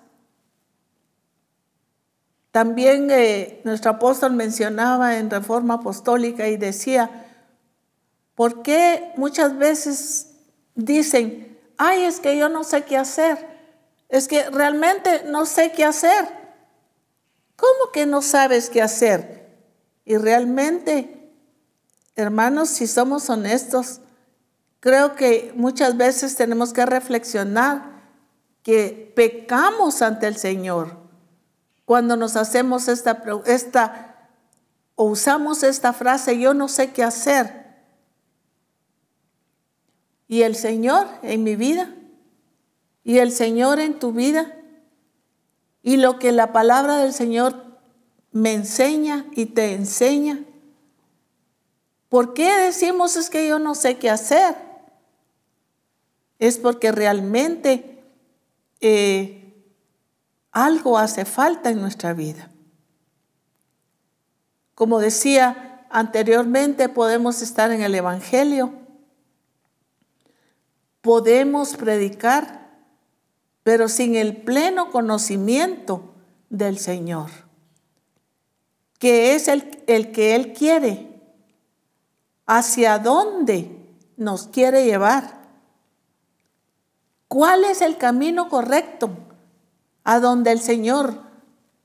También 2.52 3.10
eh, 3.10 3.62
nuestro 3.64 3.92
apóstol 3.92 4.34
mencionaba 4.34 5.16
en 5.16 5.30
Reforma 5.30 5.74
Apostólica 5.74 6.48
y 6.48 6.58
decía, 6.58 7.26
¿por 8.34 8.62
qué 8.62 9.12
muchas 9.16 9.56
veces 9.56 10.34
dicen, 10.74 11.58
ay, 11.78 12.04
es 12.04 12.20
que 12.20 12.36
yo 12.36 12.50
no 12.50 12.62
sé 12.62 12.84
qué 12.84 12.98
hacer, 12.98 13.38
es 14.10 14.28
que 14.28 14.50
realmente 14.50 15.24
no 15.26 15.46
sé 15.46 15.72
qué 15.72 15.86
hacer. 15.86 16.28
¿Cómo 17.56 17.90
que 17.90 18.04
no 18.04 18.20
sabes 18.20 18.68
qué 18.68 18.82
hacer? 18.82 19.48
Y 20.04 20.18
realmente, 20.18 21.32
hermanos, 22.16 22.68
si 22.68 22.86
somos 22.86 23.30
honestos, 23.30 24.00
creo 24.80 25.14
que 25.14 25.52
muchas 25.56 25.96
veces 25.96 26.36
tenemos 26.36 26.74
que 26.74 26.84
reflexionar 26.84 28.02
que 28.62 29.10
pecamos 29.16 30.02
ante 30.02 30.26
el 30.26 30.36
Señor 30.36 31.01
cuando 31.84 32.16
nos 32.16 32.36
hacemos 32.36 32.88
esta, 32.88 33.22
esta 33.46 34.30
o 34.94 35.04
usamos 35.04 35.62
esta 35.62 35.92
frase, 35.92 36.38
yo 36.38 36.54
no 36.54 36.68
sé 36.68 36.92
qué 36.92 37.02
hacer. 37.02 37.62
Y 40.28 40.42
el 40.42 40.56
Señor 40.56 41.06
en 41.22 41.42
mi 41.42 41.56
vida. 41.56 41.94
Y 43.04 43.18
el 43.18 43.32
Señor 43.32 43.80
en 43.80 43.98
tu 43.98 44.12
vida. 44.12 44.56
Y 45.82 45.96
lo 45.96 46.18
que 46.18 46.32
la 46.32 46.52
palabra 46.52 46.96
del 46.98 47.12
Señor 47.12 47.72
me 48.30 48.54
enseña 48.54 49.26
y 49.32 49.46
te 49.46 49.74
enseña. 49.74 50.44
¿Por 52.08 52.34
qué 52.34 52.50
decimos 52.58 53.16
es 53.16 53.30
que 53.30 53.48
yo 53.48 53.58
no 53.58 53.74
sé 53.74 53.98
qué 53.98 54.10
hacer? 54.10 54.54
Es 56.38 56.58
porque 56.58 56.92
realmente 56.92 58.02
eh, 58.80 59.41
algo 60.52 60.98
hace 60.98 61.24
falta 61.24 61.70
en 61.70 61.80
nuestra 61.80 62.12
vida. 62.12 62.50
Como 64.74 65.00
decía 65.00 65.86
anteriormente, 65.90 66.88
podemos 66.88 67.42
estar 67.42 67.70
en 67.72 67.82
el 67.82 67.94
Evangelio 67.94 68.82
podemos 71.02 71.76
predicar, 71.76 72.70
pero 73.64 73.88
sin 73.88 74.14
el 74.16 74.36
pleno 74.38 74.90
conocimiento 74.90 76.14
del 76.48 76.78
Señor, 76.78 77.30
que 78.98 79.34
es 79.34 79.48
el, 79.48 79.82
el 79.88 80.12
que 80.12 80.34
Él 80.34 80.52
quiere, 80.54 81.20
hacia 82.46 82.98
dónde 82.98 83.84
nos 84.16 84.46
quiere 84.46 84.84
llevar. 84.84 85.42
¿Cuál 87.28 87.64
es 87.64 87.82
el 87.82 87.98
camino 87.98 88.48
correcto 88.48 89.10
a 90.04 90.20
donde 90.20 90.52
el 90.52 90.60
Señor 90.60 91.20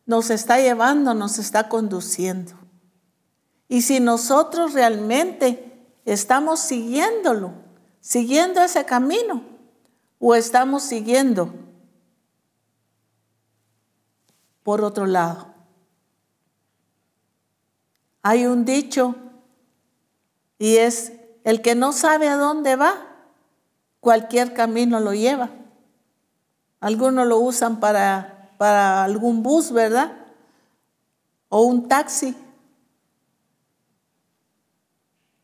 nos 0.06 0.30
está 0.30 0.60
llevando, 0.60 1.14
nos 1.14 1.40
está 1.40 1.70
conduciendo? 1.70 2.54
Y 3.68 3.82
si 3.82 4.00
nosotros 4.00 4.74
realmente 4.74 5.86
estamos 6.06 6.60
siguiéndolo, 6.60 7.52
siguiendo 8.00 8.62
ese 8.62 8.86
camino 8.86 9.44
o 10.20 10.36
estamos 10.36 10.84
siguiendo 10.84 11.54
por 14.64 14.82
otro 14.82 15.06
lado. 15.06 15.54
Hay 18.22 18.46
un 18.46 18.66
dicho 18.66 19.16
y 20.60 20.78
es, 20.78 21.14
el 21.44 21.62
que 21.62 21.76
no 21.76 21.94
sabe 21.94 22.28
a 22.28 22.36
dónde 22.36 22.76
va, 22.76 22.96
cualquier 24.00 24.54
camino 24.54 25.00
lo 25.00 25.14
lleva. 25.14 25.52
Algunos 26.80 27.28
lo 27.28 27.40
usan 27.40 27.80
para, 27.80 28.54
para 28.58 29.04
algún 29.04 29.44
bus, 29.44 29.72
¿verdad? 29.72 30.12
O 31.50 31.64
un 31.64 31.88
taxi. 31.88 32.36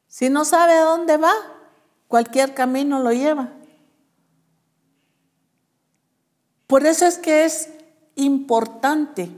Si 0.08 0.30
no 0.30 0.46
sabe 0.46 0.74
a 0.74 0.84
dónde 0.84 1.18
va, 1.18 1.34
Cualquier 2.14 2.54
camino 2.54 3.00
lo 3.00 3.12
lleva. 3.12 3.50
Por 6.68 6.86
eso 6.86 7.08
es 7.08 7.18
que 7.18 7.44
es 7.44 7.70
importante 8.14 9.32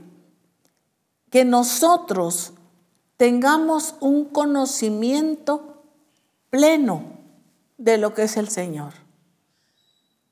que 1.30 1.46
nosotros 1.46 2.52
tengamos 3.16 3.94
un 4.00 4.26
conocimiento 4.26 5.84
pleno 6.50 7.02
de 7.78 7.96
lo 7.96 8.12
que 8.12 8.24
es 8.24 8.36
el 8.36 8.50
Señor. 8.50 8.92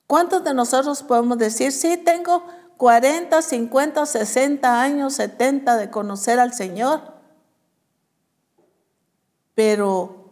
¿Cuántos 0.06 0.44
de 0.44 0.54
nosotros 0.54 1.02
podemos 1.02 1.38
decir, 1.38 1.72
sí, 1.72 1.96
tengo 1.96 2.44
40, 2.76 3.40
50, 3.40 4.06
60 4.06 4.82
años, 4.82 5.14
70 5.14 5.76
de 5.76 5.90
conocer 5.90 6.38
al 6.38 6.52
Señor? 6.52 7.14
Pero 9.54 10.30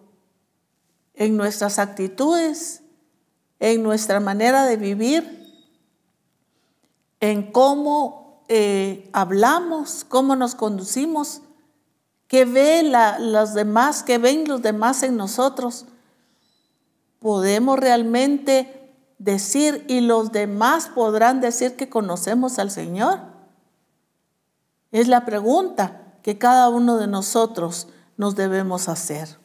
en 1.14 1.36
nuestras 1.36 1.78
actitudes, 1.78 2.82
en 3.60 3.82
nuestra 3.82 4.20
manera 4.20 4.64
de 4.64 4.76
vivir, 4.76 5.42
en 7.20 7.52
cómo 7.52 8.44
eh, 8.48 9.08
hablamos, 9.12 10.04
cómo 10.04 10.34
nos 10.36 10.54
conducimos, 10.54 11.42
qué 12.26 12.44
ve 12.44 12.82
los 13.20 13.54
demás, 13.54 14.02
qué 14.02 14.18
ven 14.18 14.48
los 14.48 14.60
demás 14.60 15.02
en 15.04 15.16
nosotros. 15.16 15.86
Podemos 17.20 17.78
realmente 17.78 18.81
decir 19.22 19.84
y 19.88 20.00
los 20.00 20.32
demás 20.32 20.88
podrán 20.88 21.40
decir 21.40 21.76
que 21.76 21.88
conocemos 21.88 22.58
al 22.58 22.70
Señor. 22.70 23.20
Es 24.90 25.06
la 25.06 25.24
pregunta 25.24 26.16
que 26.22 26.38
cada 26.38 26.68
uno 26.68 26.96
de 26.96 27.06
nosotros 27.06 27.88
nos 28.16 28.34
debemos 28.34 28.88
hacer. 28.88 29.38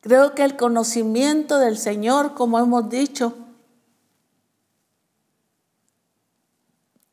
Creo 0.00 0.34
que 0.34 0.44
el 0.44 0.56
conocimiento 0.56 1.58
del 1.58 1.78
Señor, 1.78 2.34
como 2.34 2.58
hemos 2.58 2.88
dicho, 2.88 3.34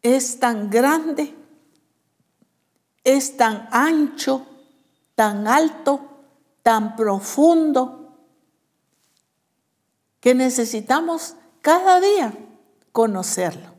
es 0.02 0.40
tan 0.40 0.70
grande, 0.70 1.36
es 3.04 3.38
tan 3.38 3.68
ancho, 3.72 4.46
tan 5.16 5.48
alto, 5.48 6.02
tan 6.62 6.96
profundo, 6.96 8.03
que 10.24 10.34
necesitamos 10.34 11.36
cada 11.62 12.00
día 12.00 12.34
conocerlo. 12.94 13.74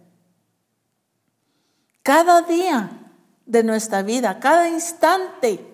Cada 2.03 2.43
día 2.43 3.11
de 3.47 3.65
nuestra 3.65 4.03
vida, 4.03 4.41
cada 4.41 4.69
instante. 4.69 5.67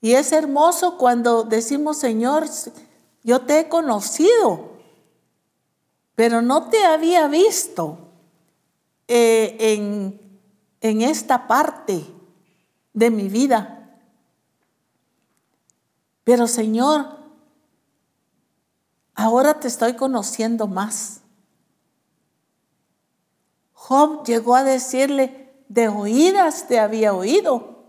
Y 0.00 0.12
es 0.12 0.30
hermoso 0.30 0.96
cuando 0.96 1.42
decimos, 1.42 1.98
Señor, 1.98 2.46
yo 3.24 3.40
te 3.40 3.58
he 3.58 3.68
conocido, 3.68 4.74
pero 6.14 6.40
no 6.40 6.68
te 6.68 6.84
había 6.84 7.26
visto. 7.26 7.98
Eh, 9.08 9.56
en, 9.58 10.40
en 10.80 11.02
esta 11.02 11.48
parte 11.48 12.06
de 12.92 13.10
mi 13.10 13.28
vida. 13.28 13.98
Pero 16.22 16.46
Señor, 16.46 17.21
ahora 19.14 19.60
te 19.60 19.68
estoy 19.68 19.94
conociendo 19.94 20.66
más. 20.66 21.20
Job 23.72 24.24
llegó 24.24 24.54
a 24.54 24.64
decirle, 24.64 25.52
de 25.68 25.88
oídas 25.88 26.68
te 26.68 26.78
había 26.78 27.14
oído. 27.14 27.86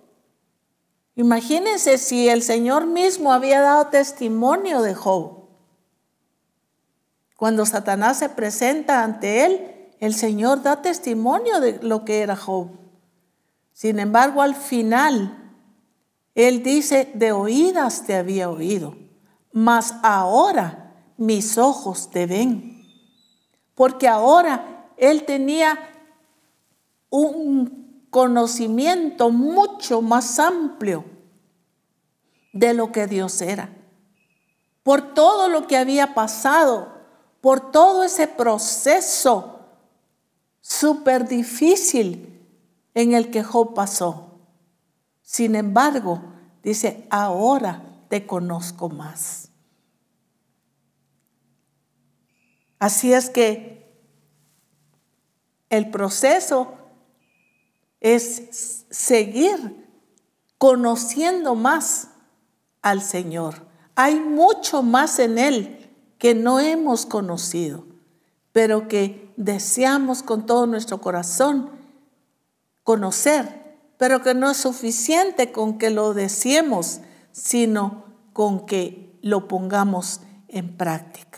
Imagínense 1.16 1.98
si 1.98 2.30
el 2.30 2.42
Señor 2.42 2.88
mismo 2.88 3.32
había 3.32 3.62
dado 3.62 3.88
testimonio 3.88 4.82
de 4.82 4.96
Job. 4.96 5.44
Cuando 7.38 7.66
Satanás 7.66 8.18
se 8.18 8.30
presenta 8.30 9.04
ante 9.04 9.46
él, 9.46 9.94
el 10.00 10.16
Señor 10.16 10.64
da 10.64 10.82
testimonio 10.82 11.60
de 11.60 11.80
lo 11.84 12.06
que 12.06 12.22
era 12.22 12.36
Job. 12.36 12.70
Sin 13.74 14.00
embargo, 14.00 14.42
al 14.42 14.56
final, 14.56 15.56
Él 16.36 16.64
dice, 16.64 17.12
de 17.14 17.32
oídas 17.32 18.06
te 18.06 18.16
había 18.16 18.50
oído, 18.50 18.96
mas 19.52 19.96
ahora 20.04 20.83
mis 21.18 21.58
ojos 21.58 22.10
te 22.10 22.26
ven. 22.26 22.86
Porque 23.76 24.08
ahora 24.08 24.92
Él 24.98 25.26
tenía 25.26 25.78
un 27.10 28.08
conocimiento 28.10 29.30
mucho 29.30 30.02
más 30.02 30.40
amplio 30.40 31.04
de 32.54 32.74
lo 32.74 32.92
que 32.92 33.08
Dios 33.08 33.42
era. 33.42 33.70
Por 34.84 35.14
todo 35.14 35.50
lo 35.50 35.68
que 35.68 35.78
había 35.78 36.14
pasado, 36.14 36.94
por 37.42 37.72
todo 37.72 38.04
ese 38.04 38.28
proceso 38.28 39.60
súper 40.62 41.28
difícil 41.28 42.42
en 42.94 43.14
el 43.14 43.32
que 43.32 43.44
Job 43.44 43.74
pasó. 43.74 44.40
Sin 45.22 45.56
embargo, 45.56 46.22
dice, 46.64 47.08
ahora 47.10 47.84
te 48.10 48.26
conozco 48.26 48.90
más. 48.90 49.43
Así 52.84 53.14
es 53.14 53.30
que 53.30 53.82
el 55.70 55.90
proceso 55.90 56.74
es 58.02 58.84
seguir 58.90 59.88
conociendo 60.58 61.56
más 61.56 62.10
al 62.82 63.02
Señor. 63.02 63.66
Hay 63.96 64.20
mucho 64.20 64.84
más 64.84 65.18
en 65.20 65.38
Él 65.38 65.96
que 66.18 66.36
no 66.36 66.60
hemos 66.60 67.06
conocido, 67.06 67.86
pero 68.52 68.90
que 68.90 69.32
deseamos 69.38 70.22
con 70.22 70.46
todo 70.46 70.68
nuestro 70.68 71.00
corazón 71.00 71.70
conocer, 72.84 73.78
pero 73.98 74.22
que 74.22 74.34
no 74.34 74.52
es 74.52 74.58
suficiente 74.58 75.54
con 75.54 75.78
que 75.78 75.90
lo 75.90 76.14
deseemos, 76.14 77.00
sino 77.32 78.04
con 78.34 78.66
que 78.66 79.18
lo 79.22 79.48
pongamos 79.48 80.20
en 80.50 80.76
práctica. 80.76 81.33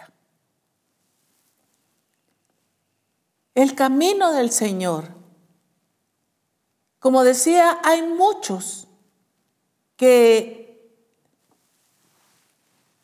El 3.56 3.74
camino 3.74 4.34
del 4.34 4.52
Señor. 4.52 5.06
Como 7.00 7.24
decía, 7.24 7.80
hay 7.84 8.02
muchos 8.02 8.90
que 9.96 11.00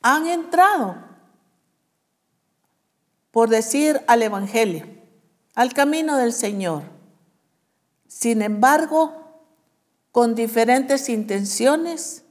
han 0.01 0.27
entrado 0.27 0.97
por 3.31 3.47
decir 3.47 4.01
al 4.07 4.23
Evangelio, 4.23 4.85
al 5.55 5.73
camino 5.73 6.17
del 6.17 6.33
Señor. 6.33 6.83
Sin 8.07 8.41
embargo, 8.41 9.13
con 10.11 10.35
diferentes 10.35 11.07
intenciones, 11.07 12.25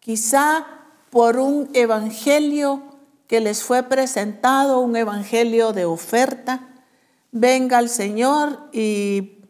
quizá 0.00 0.66
por 1.10 1.38
un 1.38 1.70
Evangelio 1.72 2.82
que 3.26 3.40
les 3.40 3.62
fue 3.62 3.82
presentado, 3.84 4.80
un 4.80 4.96
Evangelio 4.96 5.72
de 5.72 5.86
oferta, 5.86 6.68
venga 7.32 7.78
el 7.78 7.88
Señor 7.88 8.68
y 8.72 9.42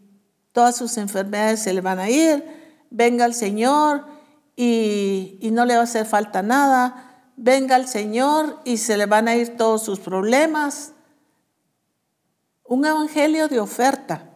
todas 0.52 0.76
sus 0.76 0.96
enfermedades 0.98 1.60
se 1.60 1.72
le 1.72 1.80
van 1.80 1.98
a 1.98 2.10
ir, 2.10 2.44
venga 2.90 3.24
el 3.24 3.34
Señor 3.34 4.06
y, 4.56 5.38
y 5.40 5.50
no 5.50 5.64
le 5.64 5.74
va 5.74 5.80
a 5.80 5.84
hacer 5.84 6.06
falta 6.06 6.42
nada, 6.42 7.32
venga 7.36 7.76
el 7.76 7.86
Señor 7.86 8.60
y 8.64 8.78
se 8.78 8.96
le 8.96 9.06
van 9.06 9.28
a 9.28 9.36
ir 9.36 9.56
todos 9.56 9.82
sus 9.82 10.00
problemas. 10.00 10.92
Un 12.64 12.84
evangelio 12.84 13.48
de 13.48 13.60
oferta. 13.60 14.28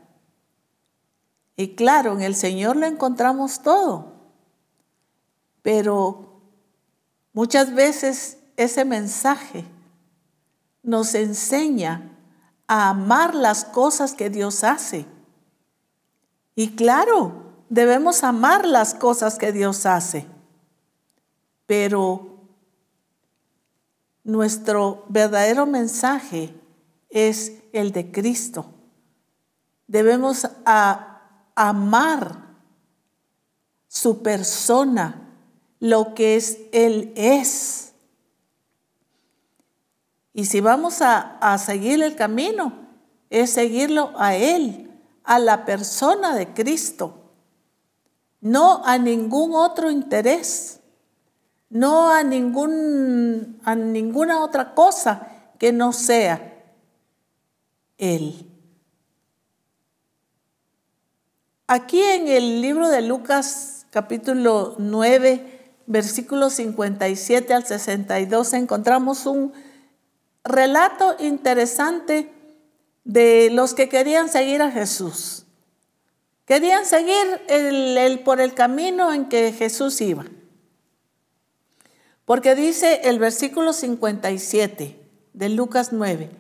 Y 1.57 1.74
claro, 1.74 2.14
en 2.14 2.22
el 2.22 2.34
Señor 2.34 2.76
lo 2.76 2.86
encontramos 2.86 3.62
todo. 3.62 4.12
Pero 5.62 6.40
muchas 7.32 7.74
veces 7.74 8.38
ese 8.57 8.84
mensaje 8.84 9.64
nos 10.82 11.14
enseña 11.14 12.11
a 12.66 12.90
amar 12.90 13.34
las 13.34 13.64
cosas 13.64 14.14
que 14.14 14.30
Dios 14.30 14.64
hace. 14.64 15.06
Y 16.54 16.76
claro, 16.76 17.42
debemos 17.68 18.24
amar 18.24 18.66
las 18.66 18.94
cosas 18.94 19.38
que 19.38 19.52
Dios 19.52 19.86
hace. 19.86 20.26
Pero 21.66 22.32
nuestro 24.24 25.04
verdadero 25.08 25.66
mensaje 25.66 26.54
es 27.08 27.52
el 27.72 27.92
de 27.92 28.10
Cristo. 28.10 28.66
Debemos 29.86 30.48
amar 31.54 32.42
su 33.88 34.22
persona, 34.22 35.28
lo 35.80 36.14
que 36.14 36.36
es 36.36 36.58
Él 36.72 37.12
es. 37.16 37.91
Y 40.35 40.47
si 40.47 40.61
vamos 40.61 41.03
a, 41.03 41.57
seguir 41.59 42.03
el 42.03 42.16
camino, 42.16 42.72
es 43.30 43.51
seguirlo 43.51 44.12
a 44.16 44.35
Él, 44.35 44.91
a 45.24 45.39
la 45.39 45.64
persona 45.64 46.35
de 46.35 46.53
Cristo, 46.53 47.33
no 48.41 48.85
a 48.85 48.99
ningún 48.99 49.55
otro 49.55 49.91
interés 49.91 50.80
no 51.72 52.12
a, 52.12 52.22
ningún, 52.22 53.59
a 53.64 53.74
ninguna 53.74 54.45
otra 54.45 54.74
cosa 54.74 55.26
que 55.59 55.72
no 55.72 55.95
sea 55.95 56.53
Él. 57.97 58.47
Aquí 61.66 62.03
en 62.03 62.28
el 62.28 62.61
libro 62.61 62.91
de 62.91 63.01
Lucas 63.01 63.87
capítulo 63.91 64.74
9, 64.78 65.76
versículos 65.87 66.53
57 66.55 67.55
al 67.55 67.64
62, 67.64 68.53
encontramos 68.53 69.24
un 69.24 69.55
relato 70.45 71.16
interesante 71.18 72.32
de 73.05 73.51
los 73.51 73.74
que 73.74 73.88
querían 73.88 74.28
seguir 74.28 74.62
a 74.62 74.70
Jesús. 74.70 75.45
Querían 76.45 76.84
seguir 76.84 77.43
el, 77.49 78.20
por 78.20 78.40
el 78.40 78.55
camino 78.55 79.12
en 79.12 79.28
que 79.28 79.53
Jesús 79.53 80.01
iba. 80.01 80.24
Porque 82.24 82.55
dice 82.55 83.03
el 83.05 83.18
versículo 83.18 83.72
57 83.72 84.99
de 85.32 85.49
Lucas 85.49 85.93
9, 85.93 86.30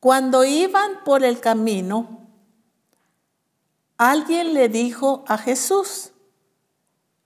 Cuando 0.00 0.44
iban 0.44 1.04
por 1.04 1.24
el 1.24 1.40
camino, 1.40 2.26
alguien 3.96 4.54
le 4.54 4.68
dijo 4.68 5.24
a 5.26 5.38
Jesús, 5.38 6.12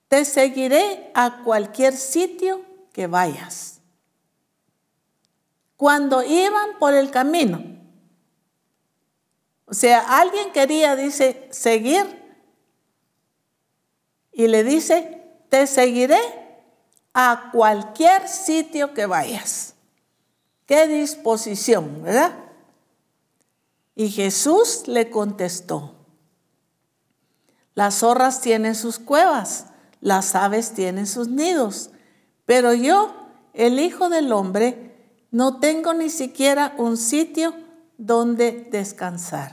te 0.07 0.25
seguiré 0.25 1.11
a 1.13 1.41
cualquier 1.43 1.95
sitio 1.95 2.61
que 2.91 3.07
vayas. 3.07 3.72
Cuando 5.83 6.23
iban 6.23 6.79
por 6.79 6.93
el 6.93 7.11
camino, 7.11 7.61
o 9.65 9.73
sea, 9.73 9.99
alguien 10.21 10.53
quería, 10.53 10.95
dice, 10.95 11.49
seguir 11.51 12.05
y 14.31 14.47
le 14.47 14.63
dice, 14.63 15.21
te 15.49 15.67
seguiré 15.67 16.21
a 17.13 17.49
cualquier 17.51 18.29
sitio 18.29 18.93
que 18.93 19.07
vayas. 19.07 19.73
Qué 20.67 20.87
disposición, 20.87 22.01
¿verdad? 22.01 22.31
Y 23.93 24.09
Jesús 24.09 24.87
le 24.87 25.09
contestó, 25.09 25.95
las 27.75 27.95
zorras 27.95 28.39
tienen 28.39 28.75
sus 28.75 28.99
cuevas 28.99 29.65
las 29.99 30.33
aves 30.33 30.71
tienen 30.71 31.07
sus 31.07 31.27
nidos, 31.27 31.89
pero 32.45 32.73
yo, 32.73 33.13
el 33.53 33.79
Hijo 33.79 34.07
del 34.07 34.31
Hombre, 34.31 34.92
no 35.33 35.59
tengo 35.59 35.95
ni 35.95 36.11
siquiera 36.11 36.75
un 36.77 36.95
sitio 36.95 37.55
donde 37.97 38.67
descansar. 38.69 39.51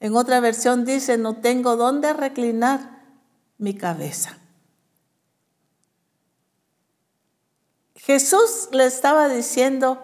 En 0.00 0.16
otra 0.16 0.40
versión 0.40 0.86
dice, 0.86 1.18
no 1.18 1.36
tengo 1.36 1.76
donde 1.76 2.14
reclinar 2.14 3.02
mi 3.58 3.74
cabeza. 3.74 4.38
Jesús 7.96 8.70
le 8.72 8.86
estaba 8.86 9.28
diciendo, 9.28 10.02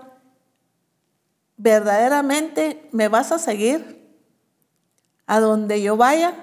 verdaderamente 1.56 2.90
me 2.92 3.08
vas 3.08 3.32
a 3.32 3.38
seguir 3.38 4.06
a 5.26 5.40
donde 5.40 5.80
yo 5.80 5.96
vaya, 5.96 6.34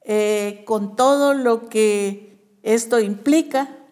eh, 0.00 0.64
con 0.66 0.96
todo 0.96 1.34
lo 1.34 1.68
que 1.68 2.58
esto 2.62 3.00
implica. 3.00 3.83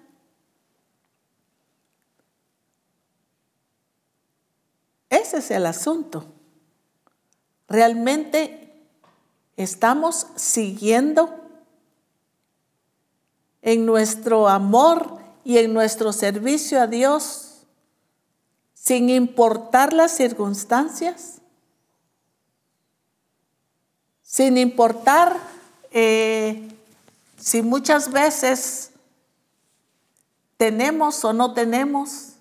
Ese 5.13 5.37
es 5.37 5.51
el 5.51 5.67
asunto. 5.67 6.25
Realmente 7.69 8.73
estamos 9.59 10.27
siguiendo 10.37 11.39
en 13.61 13.85
nuestro 13.85 14.49
amor 14.49 15.19
y 15.45 15.59
en 15.59 15.75
nuestro 15.75 16.15
servicio 16.15 16.81
a 16.81 16.87
Dios 16.87 17.59
sin 18.73 19.11
importar 19.11 19.93
las 19.93 20.13
circunstancias, 20.17 21.43
sin 24.23 24.57
importar 24.57 25.39
eh, 25.91 26.71
si 27.37 27.61
muchas 27.61 28.11
veces 28.11 28.93
tenemos 30.57 31.23
o 31.23 31.35
no 31.35 31.53
tenemos, 31.53 32.32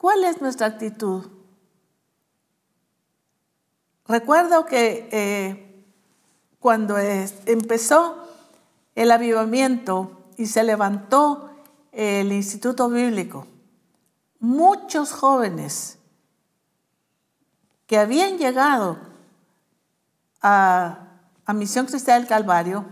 ¿cuál 0.00 0.24
es 0.24 0.40
nuestra 0.40 0.66
actitud? 0.66 1.26
Recuerdo 4.08 4.64
que 4.64 5.08
eh, 5.12 5.84
cuando 6.58 6.96
empezó 6.98 8.26
el 8.94 9.10
avivamiento 9.10 10.24
y 10.38 10.46
se 10.46 10.64
levantó 10.64 11.50
el 11.92 12.32
Instituto 12.32 12.88
Bíblico, 12.88 13.46
muchos 14.38 15.12
jóvenes 15.12 15.98
que 17.86 17.98
habían 17.98 18.38
llegado 18.38 18.98
a, 20.40 21.06
Misión 21.52 21.86
Cristiana 21.86 22.20
del 22.20 22.28
Calvario, 22.28 22.86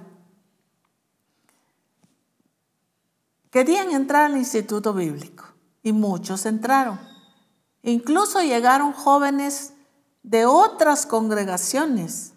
querían 3.51 3.93
entrar 3.93 4.25
al 4.25 4.37
Instituto 4.37 4.93
Bíblico 4.93 5.48
y 5.89 5.93
muchos 5.93 6.47
entraron. 6.47 7.01
Incluso 7.83 8.41
llegaron 8.43 8.93
jóvenes 8.93 9.75
de 10.23 10.47
otras 10.47 11.07
congregaciones 11.07 12.33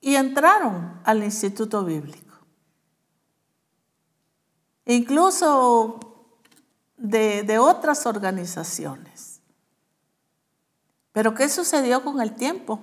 y 0.00 0.16
entraron 0.16 1.00
al 1.04 1.22
Instituto 1.22 1.84
Bíblico. 1.84 2.36
Incluso 4.84 6.00
de, 6.96 7.42
de 7.42 7.58
otras 7.58 8.06
organizaciones. 8.06 9.40
Pero 11.12 11.34
¿qué 11.34 11.48
sucedió 11.48 12.02
con 12.02 12.20
el 12.20 12.34
tiempo? 12.34 12.80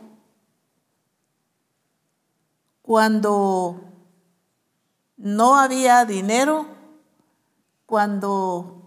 cuando 2.90 3.82
no 5.16 5.60
había 5.60 6.06
dinero, 6.06 6.66
cuando 7.90 8.84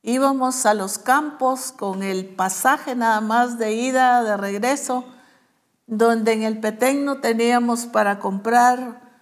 íbamos 0.00 0.64
a 0.64 0.72
los 0.72 0.96
campos 0.96 1.72
con 1.72 2.02
el 2.02 2.24
pasaje 2.24 2.96
nada 2.96 3.20
más 3.20 3.58
de 3.58 3.74
ida, 3.74 4.24
de 4.24 4.38
regreso, 4.38 5.04
donde 5.86 6.32
en 6.32 6.42
el 6.42 6.58
Petén 6.58 7.04
no 7.04 7.20
teníamos 7.20 7.84
para 7.84 8.18
comprar 8.18 9.20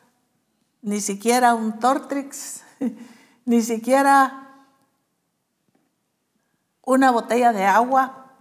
ni 0.83 1.01
siquiera 1.01 1.57
un 1.57 1.81
Tortrix, 1.81 2.63
ni 3.45 3.61
siquiera 3.61 4.65
una 6.85 7.11
botella 7.11 7.53
de 7.53 7.65
agua, 7.65 8.37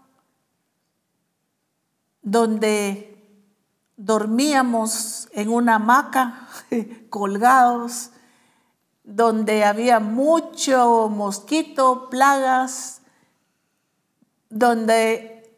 donde 2.21 3.17
dormíamos 3.97 5.27
en 5.31 5.49
una 5.49 5.77
hamaca 5.77 6.47
colgados, 7.09 8.11
donde 9.09 9.63
había 9.63 9.99
mucho 9.99 11.09
mosquito, 11.09 12.09
plagas, 12.11 13.01
donde 14.49 15.51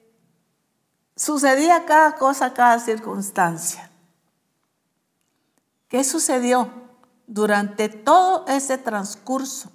sucedía 1.18 1.86
cada 1.86 2.16
cosa, 2.16 2.54
cada 2.54 2.80
circunstancia. 2.80 3.92
¿Qué 5.90 6.06
sucedió 6.06 6.72
durante 7.28 7.90
todo 7.90 8.46
ese 8.48 8.78
transcurso, 8.78 9.70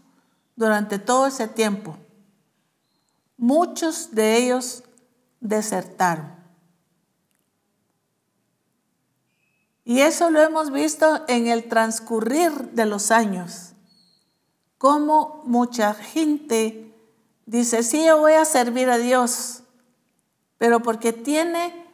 durante 0.56 0.98
todo 0.98 1.26
ese 1.26 1.46
tiempo? 1.46 1.98
Muchos 3.36 4.14
de 4.14 4.38
ellos 4.38 4.84
desertaron. 5.40 6.34
Y 9.84 10.00
eso 10.00 10.30
lo 10.30 10.40
hemos 10.40 10.72
visto 10.72 11.24
en 11.28 11.46
el 11.46 11.68
transcurrir 11.68 12.70
de 12.72 12.86
los 12.86 13.10
años. 13.10 13.65
Como 14.78 15.42
mucha 15.44 15.94
gente 15.94 16.94
dice, 17.46 17.82
sí, 17.82 18.04
yo 18.04 18.18
voy 18.18 18.34
a 18.34 18.44
servir 18.44 18.90
a 18.90 18.98
Dios, 18.98 19.62
pero 20.58 20.80
porque 20.80 21.12
tiene 21.12 21.86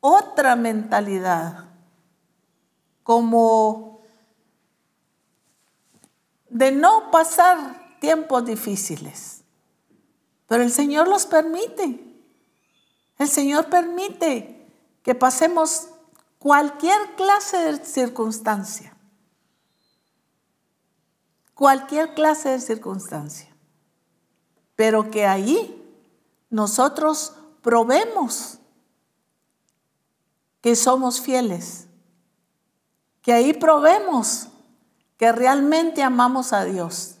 otra 0.00 0.56
mentalidad, 0.56 1.64
como 3.02 4.00
de 6.48 6.72
no 6.72 7.10
pasar 7.10 7.98
tiempos 8.00 8.44
difíciles. 8.44 9.42
Pero 10.46 10.62
el 10.62 10.70
Señor 10.70 11.08
los 11.08 11.26
permite. 11.26 12.00
El 13.18 13.28
Señor 13.28 13.66
permite 13.66 14.70
que 15.02 15.14
pasemos 15.14 15.88
cualquier 16.38 17.14
clase 17.16 17.56
de 17.56 17.84
circunstancia. 17.84 18.93
Cualquier 21.54 22.14
clase 22.14 22.50
de 22.50 22.60
circunstancia. 22.60 23.48
Pero 24.76 25.10
que 25.10 25.26
ahí 25.26 25.80
nosotros 26.50 27.34
probemos 27.62 28.58
que 30.60 30.76
somos 30.76 31.20
fieles. 31.20 31.86
Que 33.22 33.32
ahí 33.32 33.52
probemos 33.52 34.48
que 35.16 35.30
realmente 35.32 36.02
amamos 36.02 36.52
a 36.52 36.64
Dios. 36.64 37.16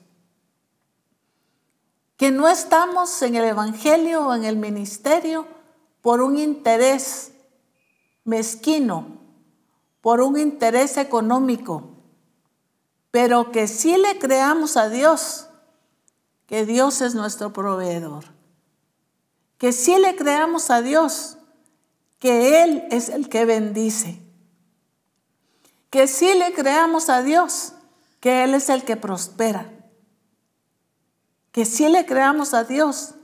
Que 2.16 2.30
no 2.30 2.48
estamos 2.48 3.22
en 3.22 3.36
el 3.36 3.44
Evangelio 3.44 4.26
o 4.26 4.34
en 4.34 4.44
el 4.44 4.56
ministerio 4.56 5.46
por 6.00 6.20
un 6.20 6.38
interés 6.38 7.32
mezquino, 8.24 9.06
por 10.00 10.20
un 10.20 10.38
interés 10.38 10.96
económico, 10.96 11.93
pero 13.14 13.52
que 13.52 13.68
sí 13.68 13.96
le 13.96 14.18
creamos 14.18 14.76
a 14.76 14.88
Dios, 14.88 15.46
que 16.48 16.66
Dios 16.66 17.00
es 17.00 17.14
nuestro 17.14 17.52
proveedor. 17.52 18.24
Que 19.56 19.70
sí 19.70 19.96
le 20.00 20.16
creamos 20.16 20.68
a 20.68 20.82
Dios, 20.82 21.38
que 22.18 22.64
Él 22.64 22.82
es 22.90 23.10
el 23.10 23.28
que 23.28 23.44
bendice. 23.44 24.20
Que 25.90 26.08
sí 26.08 26.34
le 26.34 26.54
creamos 26.54 27.08
a 27.08 27.22
Dios, 27.22 27.74
que 28.18 28.42
Él 28.42 28.52
es 28.52 28.68
el 28.68 28.82
que 28.82 28.96
prospera. 28.96 29.70
que 31.52 31.64
sí 31.64 31.88
le 31.88 32.06
creamos 32.06 32.52
a 32.52 32.64
Dios, 32.64 33.14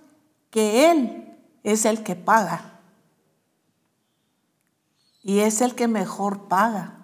que 0.50 0.88
Él 0.92 1.36
es 1.64 1.84
el 1.84 2.04
que 2.04 2.14
paga. 2.14 2.78
Y 5.24 5.40
es 5.40 5.60
el 5.60 5.74
que 5.74 5.88
mejor 5.88 6.46
paga. 6.46 6.99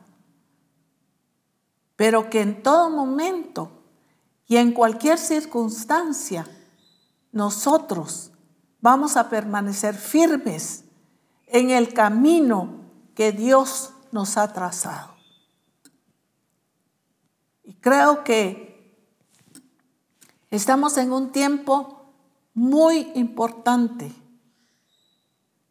Pero 1.97 2.31
que 2.31 2.43
en 2.43 2.63
todo 2.63 2.91
momento 2.91 3.71
y 4.47 4.59
en 4.59 4.73
cualquier 4.73 5.19
circunstancia, 5.19 6.47
nosotros 7.33 8.31
vamos 8.81 9.17
a 9.17 9.29
permanecer 9.29 9.95
firmes 9.95 10.85
en 11.47 11.71
el 11.71 11.93
camino 11.93 12.81
que 13.15 13.33
Dios 13.33 13.93
nos 14.13 14.37
ha 14.37 14.53
trazado. 14.53 15.17
Y 17.65 17.75
creo 17.75 18.23
que 18.23 18.95
estamos 20.51 20.97
en 20.99 21.13
un 21.13 21.33
tiempo 21.33 22.13
muy 22.55 23.11
importante, 23.15 24.15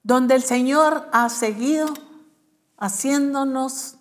donde 0.04 0.36
el 0.36 0.44
Señor 0.44 1.08
ha 1.12 1.30
seguido 1.30 1.88
haciéndonos 2.78 3.95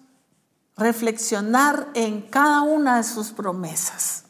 reflexionar 0.76 1.88
en 1.94 2.22
cada 2.22 2.62
una 2.62 2.96
de 2.96 3.04
sus 3.04 3.30
promesas 3.30 4.24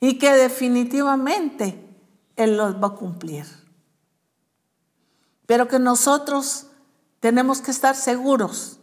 y 0.00 0.18
que 0.18 0.32
definitivamente 0.32 1.86
Él 2.36 2.56
los 2.56 2.74
va 2.82 2.88
a 2.88 2.94
cumplir. 2.94 3.46
Pero 5.46 5.68
que 5.68 5.78
nosotros 5.78 6.66
tenemos 7.20 7.60
que 7.60 7.70
estar 7.70 7.96
seguros 7.96 8.78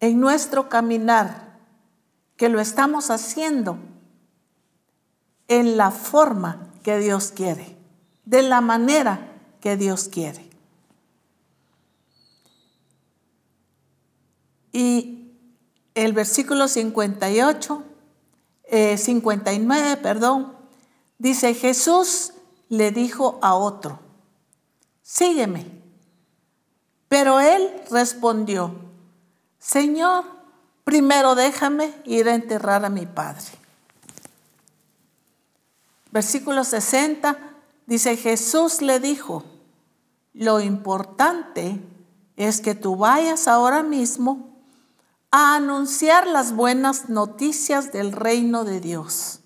en 0.00 0.20
nuestro 0.20 0.68
caminar 0.68 1.58
que 2.36 2.48
lo 2.48 2.60
estamos 2.60 3.10
haciendo 3.10 3.78
en 5.48 5.76
la 5.76 5.90
forma 5.90 6.72
que 6.82 6.98
Dios 6.98 7.32
quiere, 7.34 7.76
de 8.24 8.42
la 8.42 8.60
manera 8.60 9.32
que 9.60 9.76
Dios 9.76 10.08
quiere. 10.08 10.45
Y 14.76 15.32
el 15.94 16.12
versículo 16.12 16.68
58, 16.68 17.82
59, 18.98 19.92
eh, 19.92 19.96
perdón, 19.96 20.52
dice, 21.16 21.54
Jesús 21.54 22.34
le 22.68 22.90
dijo 22.90 23.38
a 23.40 23.54
otro, 23.54 23.98
sígueme. 25.00 25.64
Pero 27.08 27.40
él 27.40 27.72
respondió, 27.90 28.74
Señor, 29.58 30.26
primero 30.84 31.34
déjame 31.34 31.94
ir 32.04 32.28
a 32.28 32.34
enterrar 32.34 32.84
a 32.84 32.90
mi 32.90 33.06
padre. 33.06 33.46
Versículo 36.10 36.64
60 36.64 37.38
dice, 37.86 38.18
Jesús 38.18 38.82
le 38.82 39.00
dijo, 39.00 39.42
lo 40.34 40.60
importante 40.60 41.80
es 42.36 42.60
que 42.60 42.74
tú 42.74 42.96
vayas 42.96 43.48
ahora 43.48 43.82
mismo 43.82 44.55
a 45.38 45.54
anunciar 45.54 46.26
las 46.26 46.54
buenas 46.54 47.10
noticias 47.10 47.92
del 47.92 48.12
reino 48.12 48.64
de 48.64 48.80
Dios. 48.80 49.40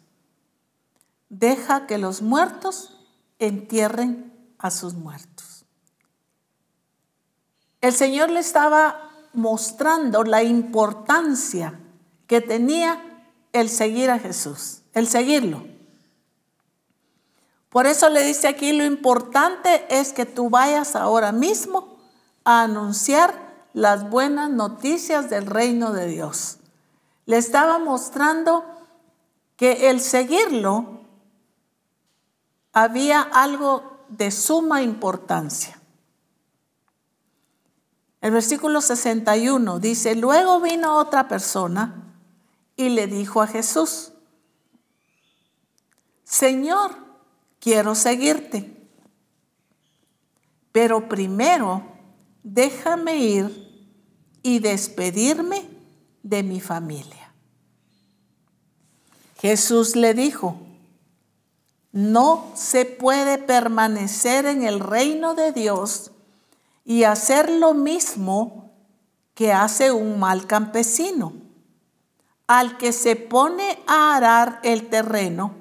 Deja 1.30 1.88
que 1.88 1.99
los 1.99 2.22
muertos 2.22 2.97
entierren 3.41 4.32
a 4.57 4.70
sus 4.70 4.95
muertos. 4.95 5.64
El 7.80 7.93
Señor 7.93 8.30
le 8.30 8.38
estaba 8.38 9.11
mostrando 9.32 10.22
la 10.22 10.45
importancia 10.45 11.80
que 12.28 12.41
tenía 12.41 13.26
el 13.53 13.68
seguir 13.68 14.11
a 14.11 14.20
Jesús, 14.20 14.82
el 14.93 15.09
seguirlo. 15.09 15.66
Por 17.68 17.88
eso 17.88 18.11
le 18.11 18.22
dice 18.22 18.47
aquí, 18.47 18.70
lo 18.72 18.84
importante 18.84 19.86
es 19.91 20.12
que 20.12 20.24
tú 20.24 20.51
vayas 20.51 20.95
ahora 20.95 21.32
mismo 21.32 21.99
a 22.45 22.62
anunciar 22.62 23.49
las 23.72 24.08
buenas 24.08 24.50
noticias 24.50 25.30
del 25.30 25.46
reino 25.46 25.92
de 25.92 26.06
Dios. 26.06 26.58
Le 27.26 27.36
estaba 27.36 27.78
mostrando 27.78 28.64
que 29.56 29.90
el 29.90 30.00
seguirlo 30.00 31.00
había 32.72 33.20
algo 33.20 34.04
de 34.08 34.30
suma 34.30 34.82
importancia. 34.82 35.80
El 38.20 38.32
versículo 38.32 38.80
61 38.80 39.78
dice, 39.78 40.14
luego 40.14 40.60
vino 40.60 40.96
otra 40.96 41.28
persona 41.28 42.14
y 42.76 42.90
le 42.90 43.06
dijo 43.06 43.40
a 43.40 43.46
Jesús, 43.46 44.12
Señor, 46.24 46.96
quiero 47.58 47.94
seguirte, 47.94 48.76
pero 50.70 51.08
primero 51.08 51.89
déjame 52.43 53.18
ir 53.18 53.70
y 54.43 54.59
despedirme 54.59 55.68
de 56.22 56.43
mi 56.43 56.61
familia. 56.61 57.32
Jesús 59.41 59.97
le 59.97 60.14
dijo, 60.14 60.57
no 61.93 62.53
se 62.55 62.84
puede 62.84 63.38
permanecer 63.38 64.47
en 64.47 64.62
el 64.62 64.80
reino 64.80 65.34
de 65.34 65.53
Dios 65.53 66.12
y 66.84 67.05
hacer 67.05 67.51
lo 67.51 67.74
mismo 67.74 68.70
que 69.34 69.53
hace 69.53 69.91
un 69.91 70.18
mal 70.18 70.47
campesino, 70.47 71.32
al 72.47 72.76
que 72.78 72.93
se 72.93 73.16
pone 73.16 73.78
a 73.86 74.16
arar 74.16 74.61
el 74.62 74.88
terreno 74.88 75.55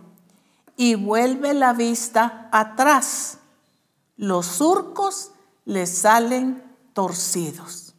y 0.76 0.96
vuelve 0.96 1.54
la 1.54 1.74
vista 1.74 2.50
atrás. 2.52 3.38
Los 4.18 4.46
surcos 4.46 5.32
le 5.66 5.86
salen 5.86 6.69
torcidos. 6.94 7.96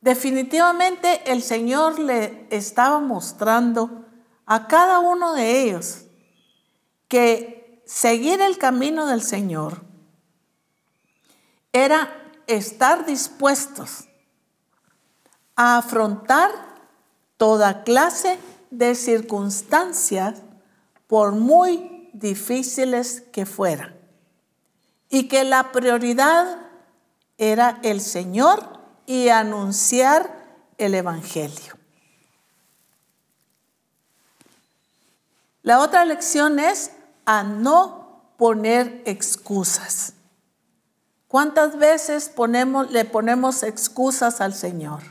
Definitivamente 0.00 1.30
el 1.30 1.42
Señor 1.42 1.98
le 1.98 2.46
estaba 2.50 3.00
mostrando 3.00 4.06
a 4.46 4.66
cada 4.68 5.00
uno 5.00 5.34
de 5.34 5.62
ellos 5.62 6.04
que 7.08 7.82
seguir 7.84 8.40
el 8.40 8.58
camino 8.58 9.06
del 9.06 9.22
Señor 9.22 9.82
era 11.72 12.32
estar 12.46 13.04
dispuestos 13.04 14.08
a 15.56 15.78
afrontar 15.78 16.50
toda 17.36 17.82
clase 17.82 18.38
de 18.70 18.94
circunstancias 18.94 20.40
por 21.06 21.32
muy 21.32 22.10
difíciles 22.12 23.22
que 23.32 23.44
fueran 23.44 23.97
y 25.10 25.28
que 25.28 25.44
la 25.44 25.72
prioridad 25.72 26.58
era 27.38 27.78
el 27.82 28.00
Señor 28.00 28.78
y 29.06 29.28
anunciar 29.28 30.30
el 30.76 30.94
Evangelio. 30.94 31.76
La 35.62 35.80
otra 35.80 36.04
lección 36.04 36.58
es 36.58 36.92
a 37.24 37.42
no 37.42 38.32
poner 38.36 39.02
excusas. 39.06 40.14
¿Cuántas 41.26 41.76
veces 41.78 42.32
le 42.90 43.04
ponemos 43.04 43.62
excusas 43.62 44.40
al 44.40 44.54
Señor? 44.54 45.02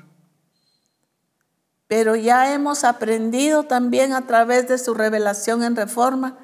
Pero 1.87 2.15
ya 2.15 2.53
hemos 2.53 2.83
aprendido 2.83 3.63
también 3.63 4.13
a 4.13 4.27
través 4.27 4.67
de 4.67 4.77
su 4.77 4.93
revelación 4.93 5.63
en 5.63 5.75
reforma 5.75 6.37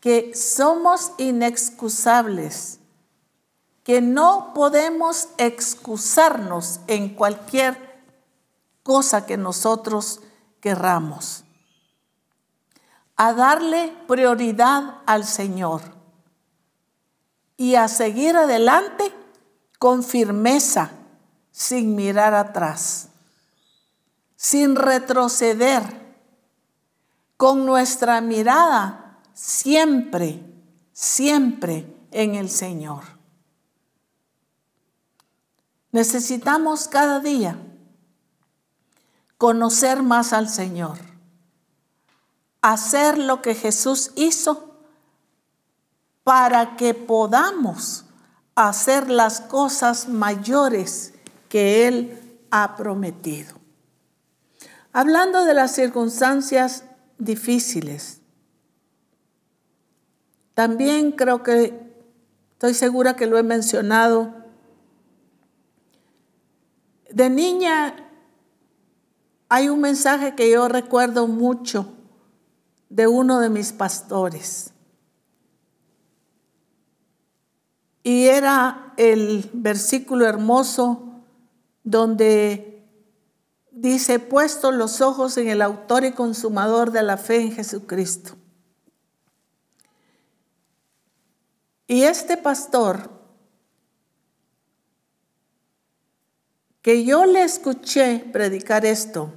que 0.00 0.32
somos 0.34 1.12
inexcusables 1.18 2.79
que 3.90 4.00
no 4.00 4.52
podemos 4.54 5.30
excusarnos 5.36 6.78
en 6.86 7.12
cualquier 7.12 8.04
cosa 8.84 9.26
que 9.26 9.36
nosotros 9.36 10.20
querramos. 10.60 11.42
A 13.16 13.32
darle 13.32 13.92
prioridad 14.06 14.98
al 15.06 15.24
Señor 15.24 15.80
y 17.56 17.74
a 17.74 17.88
seguir 17.88 18.36
adelante 18.36 19.12
con 19.80 20.04
firmeza, 20.04 20.92
sin 21.50 21.96
mirar 21.96 22.32
atrás, 22.34 23.08
sin 24.36 24.76
retroceder, 24.76 25.82
con 27.36 27.66
nuestra 27.66 28.20
mirada 28.20 29.18
siempre, 29.34 30.44
siempre 30.92 31.92
en 32.12 32.36
el 32.36 32.50
Señor. 32.50 33.18
Necesitamos 35.92 36.88
cada 36.88 37.20
día 37.20 37.58
conocer 39.38 40.02
más 40.02 40.32
al 40.32 40.48
Señor, 40.48 40.98
hacer 42.60 43.18
lo 43.18 43.42
que 43.42 43.54
Jesús 43.54 44.12
hizo 44.14 44.76
para 46.22 46.76
que 46.76 46.94
podamos 46.94 48.04
hacer 48.54 49.10
las 49.10 49.40
cosas 49.40 50.08
mayores 50.08 51.14
que 51.48 51.88
Él 51.88 52.38
ha 52.50 52.76
prometido. 52.76 53.58
hablando 54.92 55.44
de 55.44 55.54
las 55.54 55.72
circunstancias 55.72 56.84
difíciles. 57.16 58.20
También 60.54 61.12
creo 61.12 61.44
que, 61.44 61.80
estoy 62.52 62.74
segura 62.74 63.14
que 63.14 63.26
lo 63.26 63.38
he 63.38 63.44
mencionado, 63.44 64.39
de 67.12 67.30
niña 67.30 67.96
hay 69.48 69.68
un 69.68 69.80
mensaje 69.80 70.34
que 70.34 70.50
yo 70.50 70.68
recuerdo 70.68 71.26
mucho 71.26 71.92
de 72.88 73.06
uno 73.06 73.40
de 73.40 73.50
mis 73.50 73.72
pastores. 73.72 74.72
Y 78.02 78.26
era 78.26 78.94
el 78.96 79.50
versículo 79.52 80.26
hermoso 80.26 81.22
donde 81.84 82.86
dice, 83.70 84.18
puesto 84.18 84.70
los 84.72 85.00
ojos 85.00 85.36
en 85.36 85.48
el 85.48 85.62
autor 85.62 86.04
y 86.04 86.12
consumador 86.12 86.92
de 86.92 87.02
la 87.02 87.16
fe 87.16 87.40
en 87.40 87.52
Jesucristo. 87.52 88.36
Y 91.86 92.04
este 92.04 92.36
pastor, 92.36 93.10
que 96.82 97.04
yo 97.04 97.26
le 97.26 97.42
escuché 97.42 98.24
predicar 98.32 98.86
esto, 98.86 99.32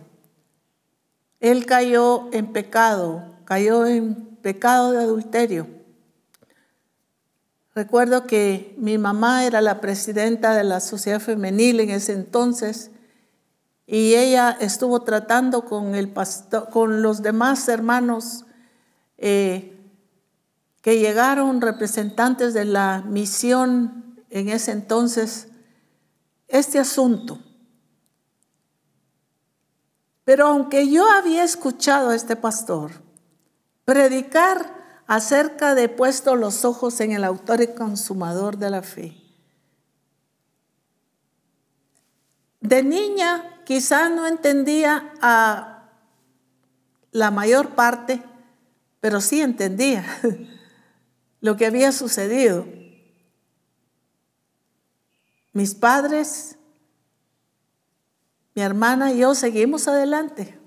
él 1.40 1.66
cayó 1.66 2.30
en 2.32 2.54
pecado, 2.54 3.24
cayó 3.44 3.86
en 3.86 4.16
pecado 4.42 4.92
de 4.92 5.00
adulterio. 5.00 5.68
Recuerdo 7.76 8.28
que 8.28 8.76
mi 8.78 8.98
mamá 8.98 9.46
era 9.46 9.60
la 9.60 9.82
presidenta 9.82 10.56
de 10.56 10.64
la 10.64 10.80
sociedad 10.80 11.20
femenil 11.20 11.80
en 11.80 11.90
ese 11.90 12.14
entonces 12.14 12.92
y 13.88 14.14
ella 14.14 14.56
estuvo 14.60 15.02
tratando 15.02 15.66
con, 15.66 15.96
el 15.96 16.08
pastor, 16.08 16.70
con 16.70 17.02
los 17.02 17.22
demás 17.22 17.68
hermanos 17.68 18.46
eh, 19.18 19.76
que 20.82 21.00
llegaron 21.00 21.62
representantes 21.62 22.54
de 22.54 22.66
la 22.66 23.04
misión 23.06 24.16
en 24.30 24.50
ese 24.50 24.72
entonces 24.72 25.48
este 26.54 26.78
asunto. 26.78 27.40
Pero 30.24 30.48
aunque 30.48 30.88
yo 30.88 31.10
había 31.10 31.44
escuchado 31.44 32.12
a 32.12 32.16
este 32.16 32.36
pastor 32.36 32.92
predicar 33.86 35.02
acerca 35.08 35.74
de 35.74 35.90
puesto 35.90 36.36
los 36.36 36.64
ojos 36.64 37.02
en 37.02 37.12
el 37.12 37.24
autor 37.24 37.62
y 37.62 37.68
consumador 37.74 38.58
de 38.58 38.70
la 38.70 38.84
fe. 38.84 39.18
De 42.62 42.84
niña 42.84 43.62
quizá 43.66 44.10
no 44.10 44.28
entendía 44.28 45.12
a 45.22 45.90
la 47.12 47.32
mayor 47.32 47.72
parte, 47.72 48.22
pero 49.02 49.22
sí 49.22 49.42
entendía 49.42 50.06
lo 51.42 51.58
que 51.58 51.66
había 51.66 51.92
sucedido. 51.92 52.83
Mis 55.54 55.76
padres, 55.76 56.58
mi 58.56 58.62
hermana 58.64 59.14
y 59.14 59.20
yo 59.20 59.36
seguimos 59.36 59.88
adelante. 59.88 60.60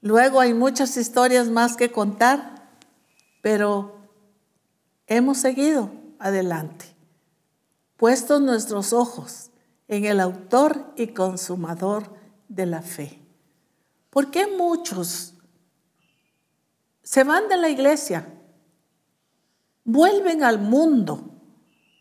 Luego 0.00 0.40
hay 0.40 0.54
muchas 0.54 0.96
historias 0.96 1.48
más 1.48 1.76
que 1.76 1.92
contar, 1.92 2.70
pero 3.42 3.96
hemos 5.06 5.38
seguido 5.38 5.90
adelante, 6.18 6.86
puestos 7.96 8.40
nuestros 8.40 8.92
ojos 8.92 9.50
en 9.88 10.04
el 10.04 10.20
autor 10.20 10.92
y 10.96 11.08
consumador 11.08 12.08
de 12.48 12.66
la 12.66 12.82
fe. 12.82 13.20
¿Por 14.10 14.30
qué 14.30 14.46
muchos 14.46 15.34
se 17.02 17.24
van 17.24 17.48
de 17.48 17.56
la 17.56 17.68
iglesia? 17.68 18.28
Vuelven 19.84 20.44
al 20.44 20.58
mundo. 20.60 21.31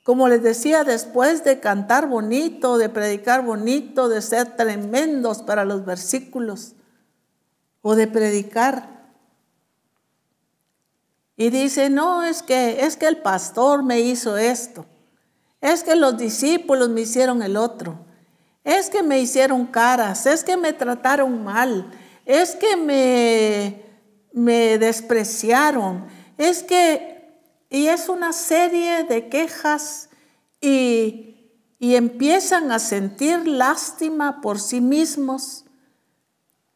Como 0.04 0.28
les 0.28 0.42
decía, 0.42 0.84
después 0.84 1.44
de 1.44 1.60
cantar 1.60 2.08
bonito, 2.08 2.78
de 2.78 2.90
predicar 2.90 3.44
bonito, 3.46 4.10
de 4.10 4.22
ser 4.22 4.56
tremendos 4.56 5.44
para 5.44 5.64
los 5.64 5.86
versículos, 5.86 6.74
o 7.82 7.96
de 7.96 8.08
predicar. 8.08 9.02
Y 11.38 11.50
dice, 11.50 11.90
no, 11.90 12.24
es 12.24 12.44
que, 12.44 12.86
es 12.86 12.98
que 12.98 13.08
el 13.08 13.18
pastor 13.18 13.84
me 13.84 14.00
hizo 14.00 14.38
esto. 14.38 14.86
Es 15.60 15.84
que 15.84 15.96
los 15.96 16.18
discípulos 16.18 16.90
me 16.90 17.02
hicieron 17.02 17.42
el 17.42 17.58
otro. 17.58 17.98
Es 18.64 18.90
que 18.90 19.02
me 19.02 19.20
hicieron 19.20 19.66
caras. 19.68 20.26
Es 20.26 20.44
que 20.44 20.58
me 20.58 20.74
trataron 20.74 21.44
mal. 21.44 21.92
Es 22.26 22.56
que 22.56 22.76
me, 22.76 23.84
me 24.34 24.78
despreciaron. 24.78 26.06
Es 26.38 26.64
que, 26.64 27.11
y 27.72 27.88
es 27.88 28.08
una 28.08 28.34
serie 28.34 29.06
de 29.06 29.30
quejas 29.30 30.10
y, 30.62 31.50
y 31.80 31.96
empiezan 31.96 32.72
a 32.72 32.78
sentir 32.78 33.48
lástima 33.48 34.42
por 34.42 34.60
sí 34.60 34.80
mismos 34.80 35.66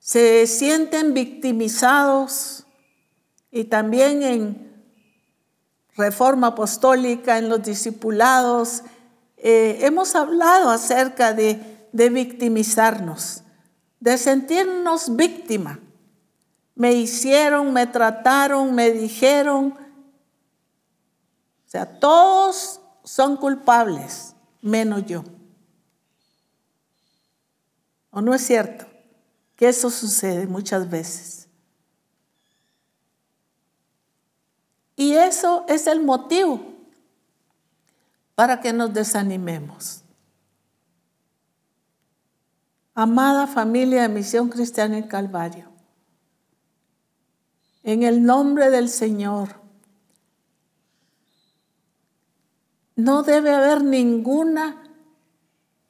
se 0.06 0.46
sienten 0.46 1.16
victimizados 1.16 2.68
y 3.50 3.64
también 3.64 4.22
en 4.22 4.86
reforma 5.96 6.48
apostólica, 6.48 7.40
en 7.40 7.50
los 7.50 7.64
discipulados, 7.64 8.84
eh, 9.38 9.80
hemos 9.82 10.14
hablado 10.14 10.70
acerca 10.70 11.34
de, 11.34 11.88
de 11.92 12.10
victimizarnos, 12.10 13.42
de 14.00 14.20
sentirnos 14.20 15.16
víctima. 15.16 15.80
Me 16.76 16.94
hicieron, 16.94 17.74
me 17.74 17.88
trataron, 17.88 18.76
me 18.76 18.92
dijeron. 18.92 19.74
O 21.66 21.70
sea, 21.70 22.00
todos 22.00 22.82
son 23.04 23.38
culpables, 23.38 24.36
menos 24.62 25.06
yo. 25.06 25.24
¿O 28.12 28.22
no 28.22 28.34
es 28.34 28.46
cierto? 28.46 28.86
que 29.56 29.70
eso 29.70 29.90
sucede 29.90 30.48
muchas 30.48 30.90
veces. 30.90 31.48
Y 34.96 35.14
eso 35.14 35.66
es 35.68 35.88
el 35.88 36.02
motivo 36.02 36.62
para 38.34 38.62
que 38.62 38.74
nos 38.74 38.94
desanimemos. 38.94 40.02
Amada 42.94 43.46
familia 43.46 44.04
de 44.04 44.10
Misión 44.10 44.50
Cristiana 44.50 44.98
en 44.98 45.08
Calvario, 45.08 45.70
en 47.84 48.04
el 48.04 48.24
nombre 48.24 48.70
del 48.70 48.88
Señor, 48.88 49.50
no 52.96 53.24
debe 53.24 53.54
haber 53.54 53.84
ninguna, 53.84 54.82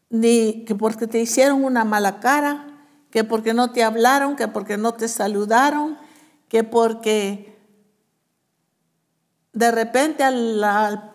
ni 0.10 0.66
que 0.66 0.76
porque 0.76 1.08
te 1.08 1.20
hicieron 1.20 1.64
una 1.64 1.86
mala 1.86 2.20
cara, 2.20 2.68
que 3.12 3.24
porque 3.24 3.54
no 3.54 3.72
te 3.72 3.84
hablaron, 3.84 4.36
que 4.36 4.48
porque 4.48 4.78
no 4.78 4.94
te 4.94 5.08
saludaron, 5.08 5.98
que 6.50 6.64
porque 6.64 7.56
de 9.54 9.72
repente 9.72 10.24
a 10.24 10.32
la, 10.32 11.12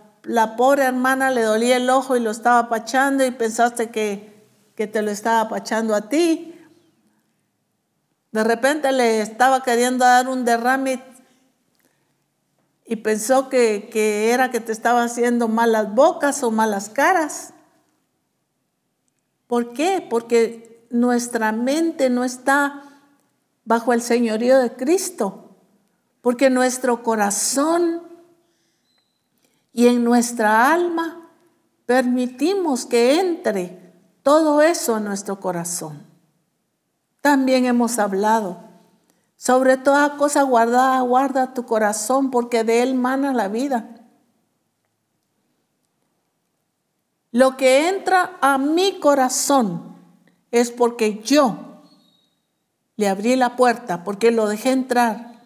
pobre 0.56 0.84
hermana 0.84 1.30
le 1.30 1.42
dolía 1.42 1.76
el 1.76 1.90
ojo 1.90 2.16
y 2.16 2.20
lo 2.20 2.30
estaba 2.30 2.58
apachando 2.58 3.24
y 3.24 3.30
pensaste 3.30 3.90
que, 3.90 4.46
que 4.76 4.86
te 4.86 5.02
lo 5.02 5.10
estaba 5.10 5.42
apachando 5.42 5.94
a 5.94 6.08
ti. 6.08 6.54
De 8.32 8.44
repente 8.44 8.92
le 8.92 9.20
estaba 9.20 9.62
queriendo 9.62 10.04
dar 10.04 10.28
un 10.28 10.44
derrame 10.44 11.02
y 12.90 12.96
pensó 12.96 13.48
que, 13.48 14.32
era 14.32 14.50
que 14.50 14.58
te 14.58 14.72
estaba 14.72 15.04
haciendo 15.04 15.46
malas 15.46 15.94
bocas 15.94 16.42
o 16.42 16.50
malas 16.50 16.88
caras. 16.88 17.54
¿Por 19.46 19.72
qué? 19.72 20.04
Porque 20.10 20.88
nuestra 20.90 21.52
mente 21.52 22.10
no 22.10 22.24
está 22.24 22.82
bajo 23.64 23.92
el 23.92 24.02
señorío 24.02 24.58
de 24.58 24.72
Cristo, 24.74 25.54
porque 26.20 26.50
nuestro 26.50 27.04
corazón 27.04 28.02
y 29.72 29.86
en 29.86 30.02
nuestra 30.02 30.72
alma 30.72 31.30
permitimos 31.86 32.86
que 32.86 33.20
entre 33.20 33.94
todo 34.24 34.62
eso 34.62 34.96
en 34.96 35.04
nuestro 35.04 35.38
corazón. 35.38 36.04
También 37.20 37.66
hemos 37.66 38.00
hablado, 38.00 38.64
sobre 39.40 39.78
toda 39.78 40.18
cosa 40.18 40.42
guardada, 40.42 41.00
guarda 41.00 41.54
tu 41.54 41.64
corazón, 41.64 42.30
porque 42.30 42.62
de 42.62 42.82
él 42.82 42.94
mana 42.94 43.32
la 43.32 43.48
vida. 43.48 43.88
Lo 47.32 47.56
que 47.56 47.88
entra 47.88 48.36
a 48.42 48.58
mi 48.58 49.00
corazón 49.00 49.96
es 50.50 50.70
porque 50.70 51.22
yo 51.24 51.56
le 52.96 53.08
abrí 53.08 53.34
la 53.34 53.56
puerta, 53.56 54.04
porque 54.04 54.30
lo 54.30 54.46
dejé 54.46 54.72
entrar. 54.72 55.40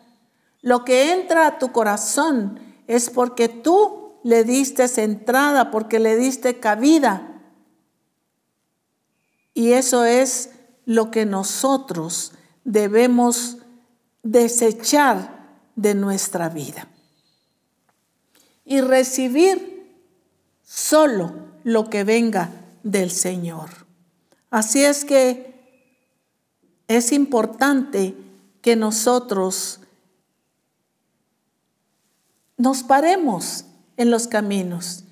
Lo 0.60 0.84
que 0.84 1.12
entra 1.12 1.46
a 1.46 1.58
tu 1.60 1.70
corazón 1.70 2.58
es 2.88 3.10
porque 3.10 3.48
tú 3.48 4.18
le 4.24 4.42
diste 4.42 4.86
entrada, 5.04 5.70
porque 5.70 6.00
le 6.00 6.16
diste 6.16 6.58
cabida. 6.58 7.44
Y 9.52 9.70
eso 9.70 10.04
es 10.04 10.50
lo 10.84 11.12
que 11.12 11.26
nosotros 11.26 12.32
debemos 12.64 13.58
desechar 14.24 15.60
de 15.76 15.94
nuestra 15.94 16.48
vida 16.48 16.88
y 18.64 18.80
recibir 18.80 20.00
solo 20.64 21.34
lo 21.62 21.88
que 21.90 22.02
venga 22.02 22.50
del 22.82 23.10
Señor. 23.10 23.70
Así 24.50 24.82
es 24.84 25.04
que 25.04 25.54
es 26.88 27.12
importante 27.12 28.16
que 28.62 28.76
nosotros 28.76 29.80
nos 32.56 32.82
paremos 32.82 33.66
en 33.96 34.10
los 34.10 34.26
caminos 34.26 35.04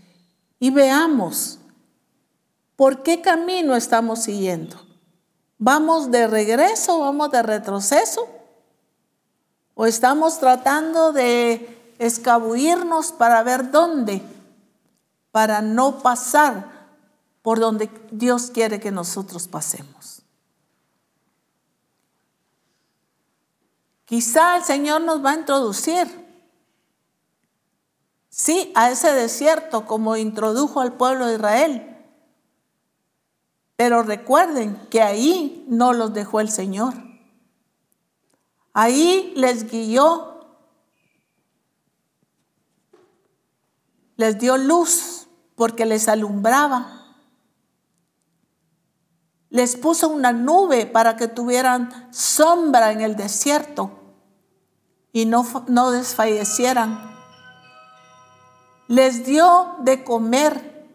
y 0.59 0.71
veamos 0.71 1.59
por 2.77 3.03
qué 3.03 3.21
camino 3.21 3.77
estamos 3.77 4.23
siguiendo. 4.23 4.77
¿Vamos 5.59 6.11
de 6.11 6.27
regreso? 6.27 7.01
¿Vamos 7.01 7.31
de 7.31 7.43
retroceso? 7.43 8.42
¿O 9.75 9.87
estamos 9.87 10.39
tratando 10.39 11.13
de 11.13 11.95
escabullirnos 11.99 13.13
para 13.13 13.43
ver 13.43 13.71
dónde? 13.71 14.23
Para 15.31 15.63
no 15.63 16.03
pasar 16.03 16.73
por 17.43 17.59
donde 17.59 17.91
Dios 18.11 18.51
quiere 18.53 18.81
que 18.81 18.91
nosotros 18.91 19.49
pasemos. 19.49 20.23
Quizá 24.05 24.59
el 24.59 24.63
Señor 24.63 25.01
nos 25.01 25.25
va 25.25 25.31
a 25.31 25.39
introducir, 25.39 26.07
sí, 28.29 28.71
a 28.75 28.91
ese 28.91 29.13
desierto 29.13 29.87
como 29.87 30.17
introdujo 30.17 30.81
al 30.81 30.93
pueblo 30.93 31.27
de 31.27 31.37
Israel. 31.37 31.97
Pero 33.77 34.03
recuerden 34.03 34.77
que 34.91 35.01
ahí 35.01 35.65
no 35.67 35.95
los 35.95 36.13
dejó 36.13 36.41
el 36.41 36.51
Señor. 36.51 37.12
Ahí 38.75 39.33
les 39.37 39.71
guió, 39.71 40.41
les 44.17 44.39
dio 44.39 44.57
luz 44.57 45.27
porque 45.57 45.85
les 45.85 46.09
alumbraba. 46.09 46.99
Les 49.51 49.77
puso 49.77 50.09
una 50.09 50.33
nube 50.33 50.87
para 50.87 51.17
que 51.17 51.29
tuvieran 51.29 52.09
sombra 52.11 52.93
en 52.93 53.03
el 53.03 53.17
desierto 53.17 53.91
y 55.13 55.27
no, 55.27 55.47
no 55.69 55.91
desfallecieran. 55.91 57.13
Les 58.89 59.27
dio 59.27 59.77
de 59.81 60.03
comer, 60.05 60.89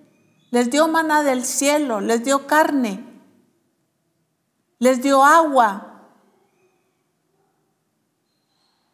les 0.50 0.72
dio 0.72 0.88
maná 0.88 1.22
del 1.22 1.46
cielo, 1.46 2.02
les 2.02 2.24
dio 2.24 2.48
carne, 2.48 3.04
les 4.80 5.02
dio 5.04 5.24
agua, 5.24 5.87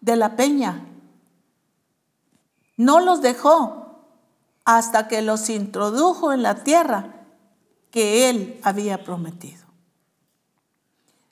de 0.03 0.17
la 0.17 0.35
peña. 0.35 0.85
No 2.75 2.99
los 2.99 3.21
dejó 3.21 4.01
hasta 4.65 5.07
que 5.07 5.21
los 5.21 5.49
introdujo 5.49 6.33
en 6.33 6.43
la 6.43 6.63
tierra 6.63 7.25
que 7.89 8.29
él 8.29 8.59
había 8.63 9.01
prometido. 9.03 9.63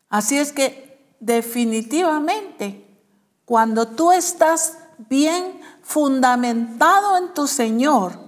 Así 0.07 0.37
es 0.37 0.53
que 0.53 1.15
definitivamente, 1.19 2.87
cuando 3.43 3.89
tú 3.89 4.13
estás 4.13 4.77
bien 5.09 5.59
fundamentado 5.81 7.17
en 7.17 7.33
tu 7.33 7.47
Señor 7.47 8.19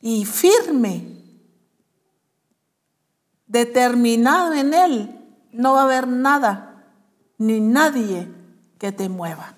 y 0.00 0.24
firme, 0.24 1.14
determinado 3.46 4.54
en 4.54 4.72
Él, 4.72 5.20
no 5.52 5.74
va 5.74 5.82
a 5.82 5.84
haber 5.84 6.08
nada 6.08 6.86
ni 7.38 7.60
nadie 7.60 8.43
que 8.84 8.92
te 8.92 9.08
mueva. 9.08 9.54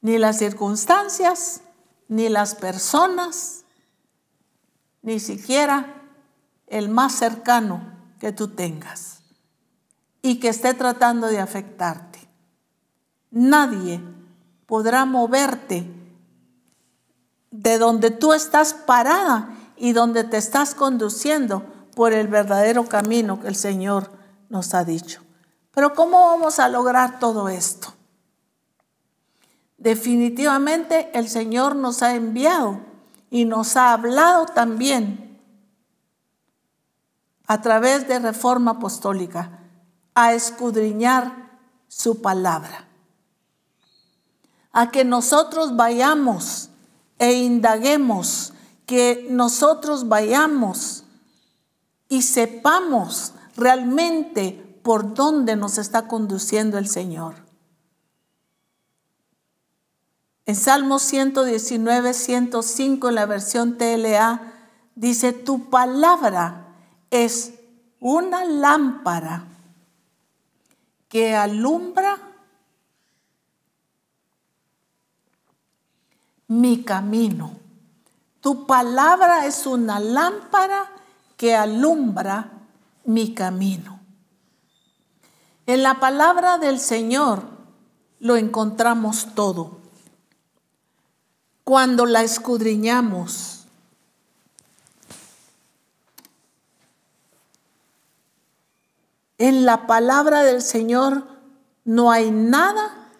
Ni 0.00 0.16
las 0.16 0.38
circunstancias, 0.38 1.60
ni 2.08 2.30
las 2.30 2.54
personas, 2.54 3.64
ni 5.02 5.20
siquiera 5.20 6.00
el 6.66 6.88
más 6.88 7.12
cercano 7.12 7.92
que 8.18 8.32
tú 8.32 8.48
tengas 8.48 9.18
y 10.22 10.40
que 10.40 10.48
esté 10.48 10.72
tratando 10.72 11.26
de 11.26 11.40
afectarte. 11.40 12.26
Nadie 13.30 14.00
podrá 14.64 15.04
moverte 15.04 15.92
de 17.50 17.76
donde 17.76 18.10
tú 18.10 18.32
estás 18.32 18.72
parada 18.72 19.50
y 19.76 19.92
donde 19.92 20.24
te 20.24 20.38
estás 20.38 20.74
conduciendo 20.74 21.66
por 21.94 22.14
el 22.14 22.28
verdadero 22.28 22.86
camino 22.86 23.42
que 23.42 23.48
el 23.48 23.56
Señor 23.56 24.10
nos 24.48 24.72
ha 24.72 24.84
dicho. 24.84 25.20
Pero 25.72 25.94
¿cómo 25.94 26.26
vamos 26.26 26.58
a 26.58 26.68
lograr 26.68 27.18
todo 27.18 27.48
esto? 27.48 27.92
Definitivamente 29.78 31.10
el 31.14 31.28
Señor 31.28 31.76
nos 31.76 32.02
ha 32.02 32.14
enviado 32.14 32.80
y 33.30 33.44
nos 33.44 33.76
ha 33.76 33.92
hablado 33.92 34.46
también 34.46 35.40
a 37.46 37.62
través 37.62 38.06
de 38.06 38.18
reforma 38.18 38.72
apostólica 38.72 39.58
a 40.14 40.34
escudriñar 40.34 41.58
su 41.88 42.20
palabra. 42.20 42.86
A 44.72 44.90
que 44.90 45.04
nosotros 45.04 45.76
vayamos 45.76 46.68
e 47.18 47.32
indaguemos, 47.32 48.52
que 48.86 49.26
nosotros 49.30 50.08
vayamos 50.08 51.04
y 52.08 52.22
sepamos 52.22 53.32
realmente 53.56 54.69
por 54.82 55.14
dónde 55.14 55.56
nos 55.56 55.78
está 55.78 56.08
conduciendo 56.08 56.78
el 56.78 56.88
Señor. 56.88 57.34
En 60.46 60.56
Salmo 60.56 60.98
119, 60.98 62.12
105, 62.12 63.08
en 63.08 63.14
la 63.14 63.26
versión 63.26 63.78
TLA, 63.78 64.52
dice, 64.94 65.32
tu 65.32 65.70
palabra 65.70 66.74
es 67.10 67.54
una 68.00 68.44
lámpara 68.44 69.44
que 71.08 71.36
alumbra 71.36 72.18
mi 76.48 76.82
camino. 76.82 77.52
Tu 78.40 78.66
palabra 78.66 79.46
es 79.46 79.66
una 79.66 80.00
lámpara 80.00 80.90
que 81.36 81.54
alumbra 81.54 82.50
mi 83.04 83.34
camino. 83.34 83.99
En 85.70 85.84
la 85.84 86.00
palabra 86.00 86.58
del 86.58 86.80
Señor 86.80 87.44
lo 88.18 88.36
encontramos 88.36 89.36
todo. 89.36 89.78
Cuando 91.62 92.06
la 92.06 92.24
escudriñamos, 92.24 93.66
en 99.38 99.64
la 99.64 99.86
palabra 99.86 100.42
del 100.42 100.60
Señor 100.60 101.22
no 101.84 102.10
hay 102.10 102.32
nada 102.32 103.12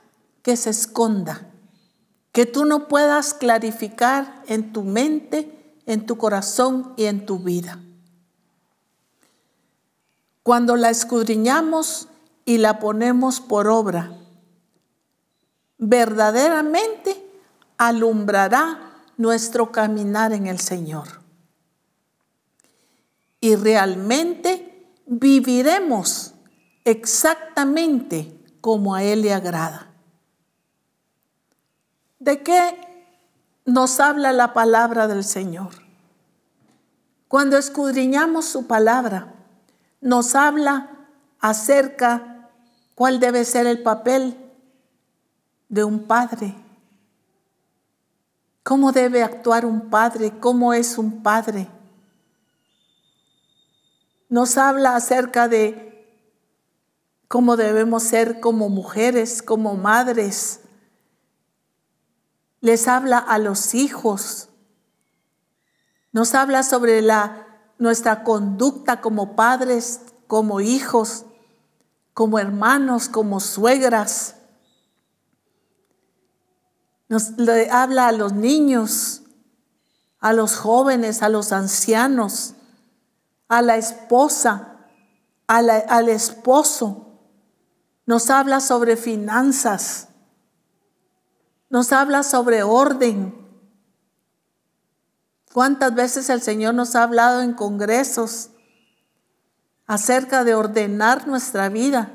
que 0.43 0.57
se 0.57 0.71
esconda, 0.71 1.47
que 2.33 2.47
tú 2.47 2.65
no 2.65 2.89
puedas 2.89 3.33
clarificar 3.33 4.43
en 4.49 4.73
tu 4.73 4.83
mente, 4.83 5.77
en 5.87 6.05
tu 6.05 6.19
corazón 6.19 6.95
y 6.97 7.05
en 7.05 7.27
tu 7.27 7.39
vida. 7.39 7.79
Cuando 10.43 10.75
la 10.75 10.91
escudriñamos, 10.91 12.09
y 12.51 12.59
la 12.59 12.81
ponemos 12.81 13.41
por 13.41 13.69
obra, 13.69 14.11
verdaderamente 15.79 17.25
alumbrará 17.79 19.05
nuestro 19.17 19.71
caminar 19.71 20.33
en 20.33 20.49
el 20.49 20.59
Señor. 20.59 21.21
Y 23.39 23.55
realmente 23.55 24.85
viviremos 25.07 26.35
exactamente 26.85 28.37
como 28.61 28.97
a 28.97 29.05
Él 29.05 29.23
le 29.23 29.33
agrada. 29.33 29.93
¿De 32.19 32.43
qué 32.43 33.15
nos 33.65 34.01
habla 34.01 34.33
la 34.33 34.53
palabra 34.53 35.07
del 35.07 35.23
Señor? 35.23 35.71
Cuando 37.29 37.57
escudriñamos 37.57 38.47
su 38.47 38.67
palabra, 38.67 39.35
nos 40.01 40.35
habla 40.35 40.91
acerca 41.39 42.30
¿Cuál 43.01 43.19
debe 43.19 43.47
ser 43.47 43.67
el 43.67 43.83
papel 43.83 44.37
de 45.71 45.85
un 45.85 46.07
padre? 46.07 46.55
¿Cómo 48.63 48.93
debe 48.93 49.23
actuar 49.23 49.65
un 49.65 49.89
padre? 49.89 50.39
¿Cómo 50.39 50.75
es 50.75 50.99
un 50.99 51.23
padre? 51.23 51.67
Nos 54.29 54.59
habla 54.59 54.97
acerca 54.97 55.49
de 55.49 56.15
cómo 57.27 57.57
debemos 57.57 58.03
ser 58.03 58.39
como 58.39 58.69
mujeres, 58.69 59.41
como 59.41 59.77
madres. 59.77 60.61
Les 62.61 62.87
habla 62.87 63.17
a 63.17 63.39
los 63.39 63.75
hijos. 63.75 64.51
Nos 66.13 66.35
habla 66.35 66.63
sobre 66.63 67.01
la, 67.01 67.47
nuestra 67.79 68.25
conducta 68.25 69.01
como 69.01 69.37
padres, 69.37 70.03
como 70.27 70.61
hijos, 70.61 71.25
como 72.15 72.39
hermanos, 72.39 73.09
como 73.09 73.41
suegras. 73.41 74.37
Nos 77.09 77.31
le 77.39 77.71
habla 77.71 78.09
a 78.09 78.13
los 78.13 78.33
niños, 78.33 79.23
a 80.21 80.33
los 80.33 80.57
jóvenes, 80.57 81.23
a 81.23 81.29
los 81.29 81.53
ancianos, 81.53 82.55
a 83.49 83.63
la 83.63 83.77
esposa, 83.77 84.87
al 85.47 86.09
esposo. 86.09 87.19
Nos 88.07 88.31
habla 88.31 88.61
sobre 88.61 88.97
finanzas. 88.97 90.09
Nos 91.69 91.93
habla 91.93 92.23
sobre 92.23 92.63
orden. 92.63 93.41
¿Cuántas 95.53 95.95
veces 95.95 96.31
el 96.31 96.43
Señor 96.43 96.75
nos 96.75 96.95
ha 96.95 97.03
hablado 97.03 97.41
en 97.43 97.55
congresos 97.55 98.51
acerca 99.91 100.45
de 100.45 100.55
ordenar 100.55 101.27
nuestra 101.27 101.69
vida? 101.69 102.13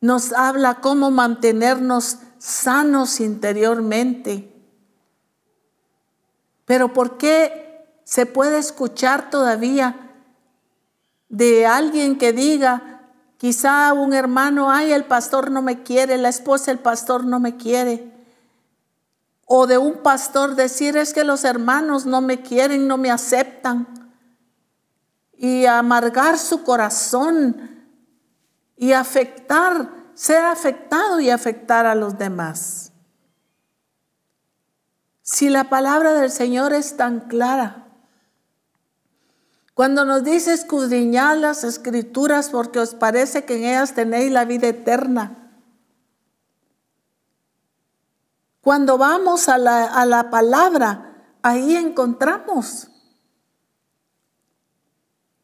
Nos 0.00 0.32
habla 0.32 0.80
cómo 0.80 1.12
mantenernos 1.12 2.18
sanos 2.36 3.20
interiormente. 3.20 4.52
Pero 6.64 6.92
¿por 6.92 7.16
qué 7.16 8.00
se 8.02 8.26
puede 8.26 8.58
escuchar 8.58 9.30
todavía 9.30 10.10
de 11.28 11.64
alguien 11.64 12.18
que 12.18 12.32
diga, 12.32 13.02
quizá 13.38 13.92
un 13.92 14.14
hermano, 14.14 14.72
ay, 14.72 14.90
el 14.90 15.04
pastor 15.04 15.52
no 15.52 15.62
me 15.62 15.84
quiere, 15.84 16.18
la 16.18 16.30
esposa, 16.30 16.72
el 16.72 16.80
pastor 16.80 17.24
no 17.24 17.38
me 17.38 17.56
quiere? 17.56 18.11
O 19.54 19.66
de 19.66 19.76
un 19.76 19.98
pastor 19.98 20.54
decir, 20.54 20.96
es 20.96 21.12
que 21.12 21.24
los 21.24 21.44
hermanos 21.44 22.06
no 22.06 22.22
me 22.22 22.40
quieren, 22.40 22.88
no 22.88 22.96
me 22.96 23.10
aceptan. 23.10 23.86
Y 25.36 25.66
amargar 25.66 26.38
su 26.38 26.62
corazón 26.62 27.84
y 28.78 28.92
afectar, 28.92 29.90
ser 30.14 30.42
afectado 30.46 31.20
y 31.20 31.28
afectar 31.28 31.84
a 31.84 31.94
los 31.94 32.16
demás. 32.16 32.92
Si 35.20 35.50
la 35.50 35.64
palabra 35.64 36.14
del 36.14 36.30
Señor 36.30 36.72
es 36.72 36.96
tan 36.96 37.20
clara, 37.20 37.88
cuando 39.74 40.06
nos 40.06 40.24
dice 40.24 40.54
escudriñar 40.54 41.36
las 41.36 41.62
escrituras 41.62 42.48
porque 42.48 42.78
os 42.78 42.94
parece 42.94 43.44
que 43.44 43.56
en 43.58 43.64
ellas 43.64 43.92
tenéis 43.92 44.32
la 44.32 44.46
vida 44.46 44.68
eterna. 44.68 45.41
Cuando 48.62 48.96
vamos 48.96 49.48
a 49.48 49.58
la, 49.58 49.84
a 49.84 50.06
la 50.06 50.30
palabra, 50.30 51.36
ahí 51.42 51.76
encontramos. 51.76 52.88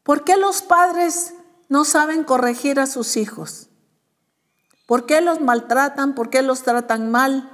¿Por 0.03 0.23
qué 0.23 0.37
los 0.37 0.61
padres 0.61 1.33
no 1.67 1.83
saben 1.83 2.23
corregir 2.23 2.79
a 2.79 2.87
sus 2.87 3.17
hijos? 3.17 3.69
¿Por 4.87 5.05
qué 5.05 5.21
los 5.21 5.41
maltratan? 5.41 6.15
¿Por 6.15 6.29
qué 6.29 6.41
los 6.41 6.63
tratan 6.63 7.11
mal? 7.11 7.47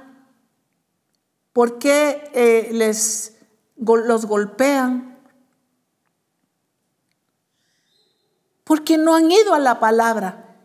¿Por 1.52 1.78
qué 1.78 2.30
eh, 2.32 2.70
les, 2.72 3.36
los 3.76 4.24
golpean? 4.24 5.18
Porque 8.62 8.96
no 8.98 9.16
han 9.16 9.30
ido 9.30 9.52
a 9.52 9.58
la 9.58 9.80
palabra. 9.80 10.56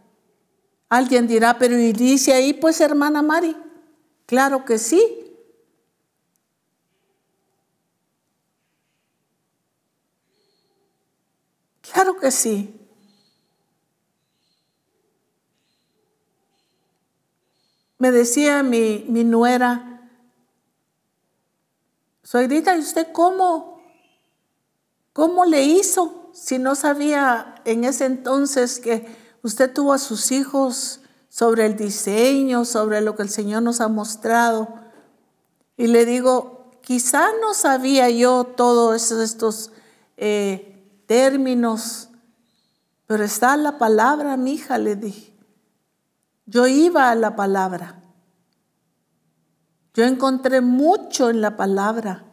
Alguien 0.90 1.28
dirá, 1.28 1.58
pero 1.58 1.78
¿y 1.78 1.92
dice 1.92 2.34
ahí 2.34 2.54
pues 2.54 2.80
hermana 2.80 3.22
Mari? 3.22 3.58
Claro 4.32 4.64
que 4.64 4.78
sí. 4.78 5.36
Claro 11.82 12.16
que 12.16 12.32
sí. 12.32 12.74
Me 17.98 18.12
decía 18.12 18.64
mi, 18.64 19.04
mi 19.10 19.26
nuera, 19.26 20.10
suegrita, 22.24 22.78
¿y 22.78 22.80
usted 22.80 23.12
cómo, 23.12 23.84
cómo 25.12 25.44
le 25.44 25.64
hizo 25.64 26.30
si 26.32 26.58
no 26.58 26.76
sabía 26.76 27.56
en 27.66 27.84
ese 27.84 28.06
entonces 28.06 28.80
que 28.80 29.14
usted 29.44 29.74
tuvo 29.74 29.92
a 29.92 29.98
sus 29.98 30.32
hijos 30.32 31.01
sobre 31.32 31.66
el 31.66 31.78
diseño, 31.78 32.66
sobre 32.66 33.00
lo 33.00 33.16
que 33.16 33.24
el 33.24 33.30
Señor 33.30 33.64
nos 33.64 33.80
ha 33.80 33.88
mostrado? 33.88 34.68
Y 35.78 35.88
le 35.88 36.06
digo, 36.06 36.72
quizá 36.82 37.30
no 37.40 37.54
sabía 37.54 38.10
yo 38.10 38.44
todos 38.44 39.12
estos 39.14 39.72
eh, 40.18 41.02
términos, 41.08 42.10
pero 43.08 43.24
está 43.24 43.56
la 43.56 43.78
palabra, 43.78 44.36
mi 44.36 44.56
hija, 44.56 44.78
le 44.78 44.98
dije. 44.98 45.34
Yo 46.46 46.68
iba 46.68 47.10
a 47.10 47.16
la 47.16 47.38
palabra. 47.38 48.02
Yo 49.94 50.04
encontré 50.04 50.60
mucho 50.60 51.30
en 51.30 51.40
la 51.40 51.56
palabra. 51.56 52.26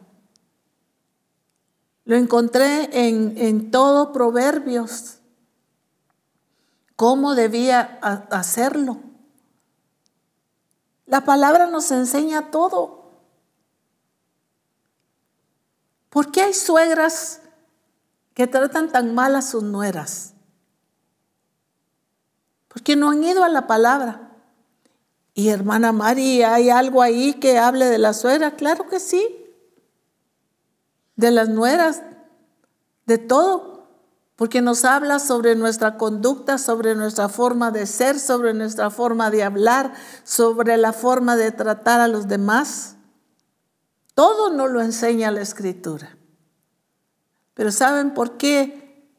Lo 2.03 2.17
encontré 2.17 3.07
en, 3.07 3.33
en 3.37 3.71
todo 3.71 4.11
Proverbios. 4.11 5.18
¿Cómo 6.99 7.33
debía 7.33 7.97
hacerlo? 8.29 8.97
La 11.05 11.23
palabra 11.23 11.67
nos 11.67 11.91
enseña 11.91 12.51
todo. 12.51 13.13
¿Por 16.09 16.29
qué 16.29 16.41
hay 16.41 16.53
suegras 16.53 17.39
que 18.33 18.47
tratan 18.47 18.91
tan 18.91 19.15
mal 19.15 19.37
a 19.37 19.41
sus 19.41 19.63
nueras? 19.63 20.33
porque 22.67 22.97
no 22.97 23.09
han 23.11 23.23
ido 23.23 23.45
a 23.45 23.49
la 23.49 23.65
palabra. 23.65 24.31
Y 25.33 25.47
hermana 25.49 25.93
María, 25.93 26.53
¿hay 26.53 26.69
algo 26.69 27.01
ahí 27.01 27.33
que 27.35 27.57
hable 27.57 27.85
de 27.85 27.97
la 27.97 28.13
suegra? 28.13 28.57
Claro 28.57 28.89
que 28.89 28.99
sí. 28.99 29.25
De 31.15 31.31
las 31.31 31.47
nueras, 31.47 32.03
de 33.05 33.17
todo. 33.17 33.68
Porque 34.39 34.61
nos 34.61 34.85
habla 34.85 35.19
sobre 35.19 35.57
nuestra 35.57 35.97
conducta, 35.97 36.57
sobre 36.57 36.95
nuestra 36.95 37.27
forma 37.27 37.71
de 37.71 37.85
ser, 37.85 38.17
sobre 38.17 38.53
nuestra 38.53 38.89
forma 38.89 39.29
de 39.31 39.43
hablar, 39.43 39.93
sobre 40.23 40.77
la 40.77 40.93
forma 40.93 41.35
de 41.35 41.51
tratar 41.51 41.99
a 41.99 42.07
los 42.07 42.29
demás. 42.29 42.95
Todo 44.13 44.49
nos 44.49 44.71
lo 44.71 44.79
enseña 44.81 45.29
la 45.29 45.41
escritura. 45.41 46.15
Pero 47.53 47.69
¿saben 47.73 48.13
por 48.13 48.37
qué 48.37 49.11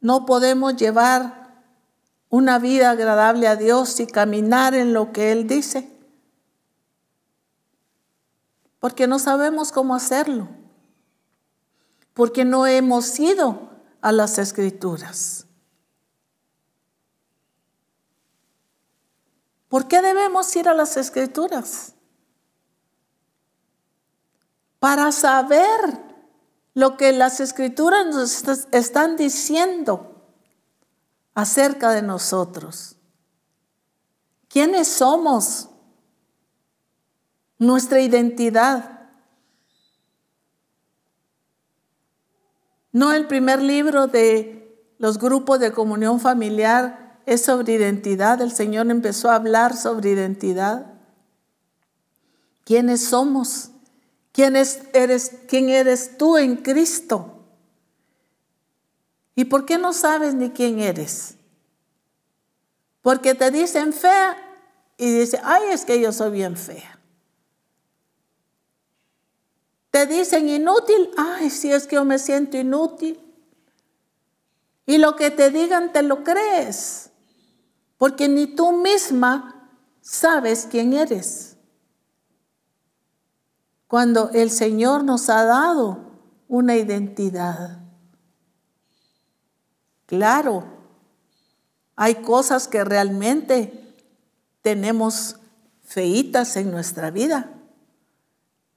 no 0.00 0.24
podemos 0.24 0.76
llevar 0.76 1.62
una 2.30 2.58
vida 2.58 2.92
agradable 2.92 3.48
a 3.48 3.56
Dios 3.56 4.00
y 4.00 4.06
caminar 4.06 4.72
en 4.72 4.94
lo 4.94 5.12
que 5.12 5.30
Él 5.30 5.46
dice. 5.46 5.94
Porque 8.80 9.06
no 9.06 9.18
sabemos 9.18 9.72
cómo 9.72 9.94
hacerlo. 9.94 10.48
Porque 12.14 12.46
no 12.46 12.66
hemos 12.66 13.20
ido 13.20 13.71
a 14.02 14.12
las 14.12 14.36
escrituras. 14.38 15.46
¿Por 19.68 19.88
qué 19.88 20.02
debemos 20.02 20.54
ir 20.54 20.68
a 20.68 20.74
las 20.74 20.98
escrituras? 20.98 21.94
Para 24.78 25.12
saber 25.12 26.02
lo 26.74 26.98
que 26.98 27.12
las 27.12 27.40
escrituras 27.40 28.06
nos 28.06 28.66
están 28.72 29.16
diciendo 29.16 30.26
acerca 31.34 31.90
de 31.90 32.02
nosotros. 32.02 32.96
¿Quiénes 34.48 34.88
somos? 34.88 35.70
Nuestra 37.58 38.00
identidad. 38.00 38.91
No 42.92 43.12
el 43.12 43.26
primer 43.26 43.62
libro 43.62 44.06
de 44.06 44.62
los 44.98 45.18
grupos 45.18 45.58
de 45.58 45.72
comunión 45.72 46.20
familiar 46.20 47.20
es 47.26 47.42
sobre 47.42 47.72
identidad. 47.72 48.40
El 48.40 48.52
Señor 48.52 48.90
empezó 48.90 49.30
a 49.30 49.36
hablar 49.36 49.76
sobre 49.76 50.10
identidad. 50.10 50.86
¿Quiénes 52.64 53.04
somos? 53.04 53.70
¿Quién 54.32 54.56
eres, 54.56 55.32
quién 55.48 55.70
eres 55.70 56.16
tú 56.18 56.36
en 56.36 56.56
Cristo? 56.56 57.42
¿Y 59.34 59.46
por 59.46 59.64
qué 59.64 59.78
no 59.78 59.92
sabes 59.92 60.34
ni 60.34 60.50
quién 60.50 60.78
eres? 60.78 61.36
Porque 63.00 63.34
te 63.34 63.50
dicen 63.50 63.92
fea 63.92 64.36
y 64.96 65.10
dice, 65.10 65.40
ay, 65.42 65.64
es 65.70 65.84
que 65.84 66.00
yo 66.00 66.12
soy 66.12 66.30
bien 66.30 66.56
fea. 66.56 66.91
Te 69.92 70.06
dicen 70.06 70.48
inútil, 70.48 71.10
ay, 71.18 71.50
si 71.50 71.70
es 71.70 71.86
que 71.86 71.96
yo 71.96 72.04
me 72.06 72.18
siento 72.18 72.56
inútil. 72.56 73.20
Y 74.86 74.96
lo 74.96 75.16
que 75.16 75.30
te 75.30 75.50
digan 75.50 75.92
te 75.92 76.02
lo 76.02 76.24
crees, 76.24 77.10
porque 77.98 78.26
ni 78.26 78.46
tú 78.46 78.72
misma 78.72 79.70
sabes 80.00 80.66
quién 80.68 80.94
eres. 80.94 81.50
cuando 83.86 84.30
el 84.30 84.50
Señor 84.50 85.04
nos 85.04 85.28
ha 85.28 85.44
dado 85.44 85.98
una 86.48 86.76
identidad. 86.76 87.82
Claro, 90.06 90.64
hay 91.94 92.14
cosas 92.22 92.68
que 92.68 92.84
realmente 92.84 93.94
tenemos 94.62 95.36
feitas 95.82 96.56
en 96.56 96.70
nuestra 96.70 97.10
vida 97.10 97.61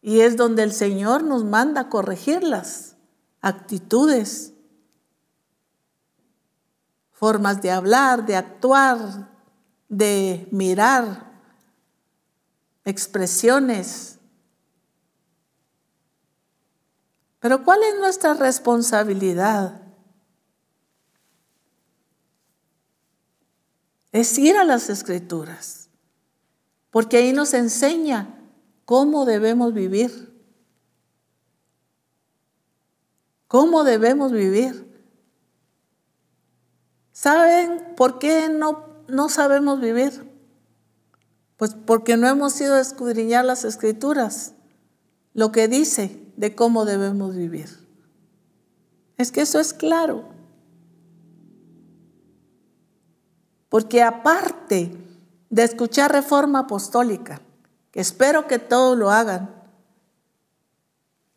y 0.08 0.22
es 0.22 0.38
donde 0.38 0.62
el 0.62 0.72
Señor 0.72 1.24
nos 1.24 1.44
manda 1.44 1.90
corregirlas, 1.90 2.96
actitudes, 3.42 4.54
formas 7.12 7.64
de 7.64 7.72
hablar, 7.72 8.24
de 8.24 8.36
actuar, 8.36 9.32
de 9.90 10.48
mirar, 10.52 11.32
expresiones. 12.84 14.20
Pero 17.40 17.64
¿cuál 17.64 17.82
es 17.82 18.00
nuestra 18.00 18.36
responsabilidad? 18.36 19.82
Es 24.12 24.38
ir 24.38 24.56
a 24.56 24.66
las 24.66 24.92
escrituras, 24.92 25.90
porque 26.92 27.18
ahí 27.18 27.34
nos 27.34 27.56
enseña 27.56 28.35
cómo 28.86 29.26
debemos 29.26 29.74
vivir. 29.74 30.34
¿Cómo 33.48 33.84
debemos 33.84 34.32
vivir? 34.32 34.86
¿Saben 37.12 37.96
por 37.96 38.20
qué 38.20 38.50
no, 38.50 38.86
no 39.08 39.30
sabemos 39.30 39.80
vivir? 39.80 40.32
Pues 41.58 41.76
porque 41.86 42.18
no 42.18 42.28
hemos 42.28 42.60
ido 42.60 42.76
a 42.76 42.82
escudriñar 42.82 43.46
las 43.46 43.64
escrituras, 43.64 44.54
lo 45.34 45.52
que 45.52 45.68
dice 45.68 46.22
de 46.36 46.54
cómo 46.56 46.86
debemos 46.86 47.36
vivir. 47.36 47.70
Es 49.18 49.32
que 49.32 49.42
eso 49.42 49.60
es 49.60 49.74
claro. 49.74 50.26
Porque 53.70 54.04
aparte 54.04 54.98
de 55.50 55.64
escuchar 55.64 56.12
reforma 56.12 56.60
apostólica, 56.60 57.42
espero 57.96 58.46
que 58.46 58.60
todos 58.60 58.98
lo 58.98 59.10
hagan, 59.10 59.50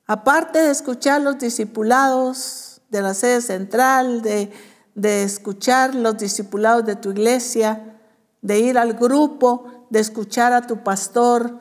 aparte 0.06 0.58
de 0.58 0.70
escuchar 0.70 1.22
los 1.22 1.38
discipulados 1.38 2.82
de 2.90 3.00
la 3.00 3.14
sede 3.14 3.40
central, 3.40 4.20
de, 4.22 4.52
de 4.94 5.22
escuchar 5.22 5.94
los 5.94 6.18
discipulados 6.18 6.84
de 6.84 6.96
tu 6.96 7.12
iglesia, 7.12 8.00
de 8.42 8.58
ir 8.58 8.76
al 8.76 8.94
grupo, 8.94 9.86
de 9.88 10.00
escuchar 10.00 10.52
a 10.52 10.66
tu 10.66 10.82
pastor 10.82 11.60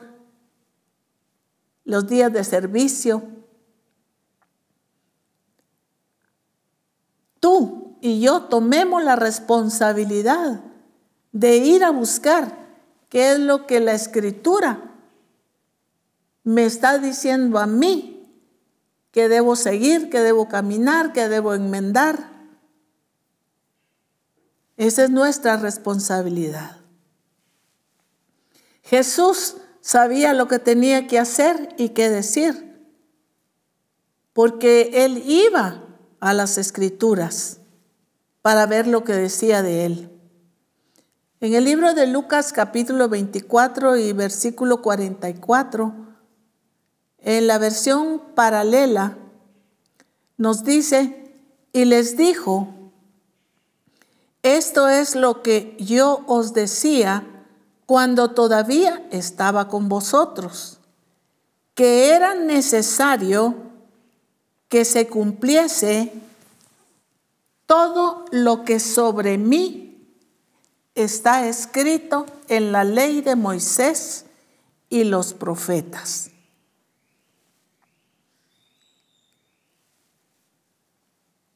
los 1.84 2.06
días 2.06 2.32
de 2.32 2.44
servicio. 2.44 3.22
Tú 7.40 7.96
y 8.00 8.20
yo 8.20 8.42
tomemos 8.42 9.02
la 9.04 9.16
responsabilidad 9.16 10.60
de 11.32 11.56
ir 11.58 11.84
a 11.84 11.90
buscar 11.90 12.57
qué 13.08 13.32
es 13.32 13.38
lo 13.38 13.66
que 13.66 13.80
la 13.80 13.94
escritura 13.94 14.88
me 16.44 16.64
está 16.64 16.98
diciendo 16.98 17.58
a 17.58 17.66
mí 17.66 18.14
que 19.10 19.28
debo 19.28 19.56
seguir, 19.56 20.10
que 20.10 20.20
debo 20.20 20.48
caminar, 20.48 21.12
que 21.12 21.28
debo 21.28 21.54
enmendar. 21.54 22.30
Esa 24.76 25.04
es 25.04 25.10
nuestra 25.10 25.56
responsabilidad. 25.56 26.78
Jesús 28.82 29.56
sabía 29.80 30.32
lo 30.32 30.48
que 30.48 30.58
tenía 30.58 31.06
que 31.06 31.18
hacer 31.18 31.74
y 31.78 31.90
qué 31.90 32.08
decir, 32.08 32.88
porque 34.32 35.04
él 35.04 35.22
iba 35.26 35.84
a 36.20 36.32
las 36.32 36.58
escrituras 36.58 37.58
para 38.40 38.66
ver 38.66 38.86
lo 38.86 39.04
que 39.04 39.12
decía 39.12 39.62
de 39.62 39.84
él. 39.84 40.17
En 41.40 41.54
el 41.54 41.66
libro 41.66 41.94
de 41.94 42.08
Lucas 42.08 42.52
capítulo 42.52 43.08
24 43.08 43.96
y 43.96 44.12
versículo 44.12 44.82
44, 44.82 45.94
en 47.20 47.46
la 47.46 47.58
versión 47.58 48.20
paralela, 48.34 49.16
nos 50.36 50.64
dice, 50.64 51.32
y 51.72 51.84
les 51.84 52.16
dijo, 52.16 52.66
esto 54.42 54.88
es 54.88 55.14
lo 55.14 55.42
que 55.42 55.76
yo 55.78 56.24
os 56.26 56.54
decía 56.54 57.24
cuando 57.86 58.32
todavía 58.32 59.06
estaba 59.12 59.68
con 59.68 59.88
vosotros, 59.88 60.78
que 61.76 62.16
era 62.16 62.34
necesario 62.34 63.54
que 64.68 64.84
se 64.84 65.06
cumpliese 65.06 66.12
todo 67.66 68.24
lo 68.32 68.64
que 68.64 68.80
sobre 68.80 69.38
mí 69.38 69.87
está 71.02 71.46
escrito 71.46 72.26
en 72.48 72.72
la 72.72 72.84
ley 72.84 73.20
de 73.20 73.36
Moisés 73.36 74.26
y 74.88 75.04
los 75.04 75.34
profetas. 75.34 76.30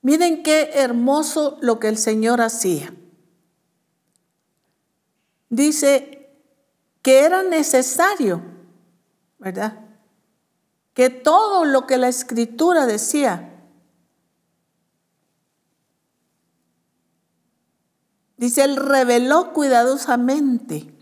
Miren 0.02 0.42
qué 0.42 0.70
hermoso 0.74 1.58
lo 1.60 1.78
que 1.78 1.88
el 1.88 1.96
Señor 1.96 2.40
hacía. 2.40 2.92
Dice, 5.48 6.22
que 7.02 7.20
era 7.20 7.42
necesario, 7.42 8.42
¿verdad? 9.38 9.78
Que 10.94 11.10
todo 11.10 11.64
lo 11.64 11.86
que 11.86 11.98
la 11.98 12.08
escritura 12.08 12.86
decía, 12.86 13.51
dice, 18.46 18.64
él 18.64 18.74
reveló 18.74 19.52
cuidadosamente 19.52 20.92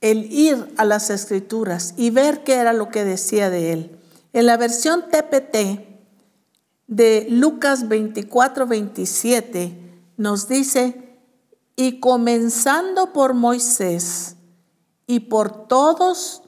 el 0.00 0.32
ir 0.32 0.74
a 0.76 0.84
las 0.84 1.08
escrituras 1.08 1.94
y 1.96 2.10
ver 2.10 2.42
qué 2.42 2.54
era 2.54 2.72
lo 2.72 2.88
que 2.88 3.04
decía 3.04 3.48
de 3.48 3.72
él. 3.72 4.00
En 4.32 4.46
la 4.46 4.56
versión 4.56 5.04
TPT 5.08 5.86
de 6.88 7.28
Lucas 7.30 7.86
24, 7.86 8.66
27 8.66 10.00
nos 10.16 10.48
dice, 10.48 11.20
y 11.76 12.00
comenzando 12.00 13.12
por 13.12 13.34
Moisés 13.34 14.34
y 15.06 15.20
por 15.20 15.68
todos 15.68 16.42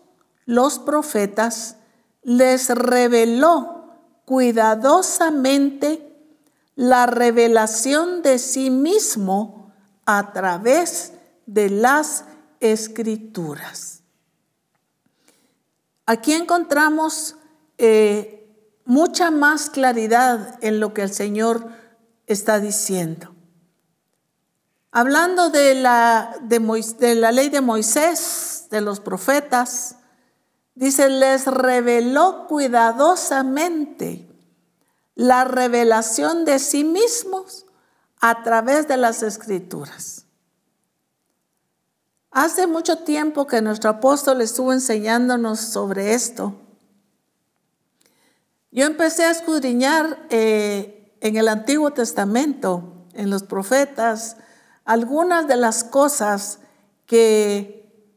los 0.44 0.80
profetas, 0.80 1.76
les 2.24 2.68
reveló 2.68 3.92
cuidadosamente 4.24 6.13
la 6.76 7.06
revelación 7.06 8.22
de 8.22 8.38
sí 8.38 8.70
mismo 8.70 9.72
a 10.06 10.32
través 10.32 11.12
de 11.46 11.70
las 11.70 12.24
escrituras. 12.60 14.02
Aquí 16.06 16.32
encontramos 16.32 17.36
eh, 17.78 18.44
mucha 18.84 19.30
más 19.30 19.70
claridad 19.70 20.58
en 20.62 20.80
lo 20.80 20.92
que 20.92 21.02
el 21.02 21.12
Señor 21.12 21.68
está 22.26 22.60
diciendo. 22.60 23.34
Hablando 24.90 25.50
de 25.50 25.74
la, 25.74 26.36
de, 26.42 27.14
la 27.16 27.32
ley 27.32 27.48
de 27.48 27.60
Moisés, 27.60 28.66
de 28.70 28.80
los 28.80 29.00
profetas, 29.00 29.96
dice, 30.74 31.08
les 31.08 31.46
reveló 31.46 32.46
cuidadosamente 32.46 34.33
la 35.14 35.44
revelación 35.44 36.44
de 36.44 36.58
sí 36.58 36.84
mismos 36.84 37.66
a 38.20 38.42
través 38.42 38.88
de 38.88 38.96
las 38.96 39.22
escrituras. 39.22 40.24
Hace 42.30 42.66
mucho 42.66 42.98
tiempo 42.98 43.46
que 43.46 43.62
nuestro 43.62 43.90
apóstol 43.90 44.40
estuvo 44.40 44.72
enseñándonos 44.72 45.60
sobre 45.60 46.14
esto. 46.14 46.54
Yo 48.72 48.86
empecé 48.86 49.24
a 49.24 49.30
escudriñar 49.30 50.26
eh, 50.30 51.16
en 51.20 51.36
el 51.36 51.46
Antiguo 51.46 51.92
Testamento, 51.92 53.06
en 53.12 53.30
los 53.30 53.44
profetas, 53.44 54.36
algunas 54.84 55.46
de 55.46 55.56
las 55.56 55.84
cosas 55.84 56.58
que, 57.06 58.10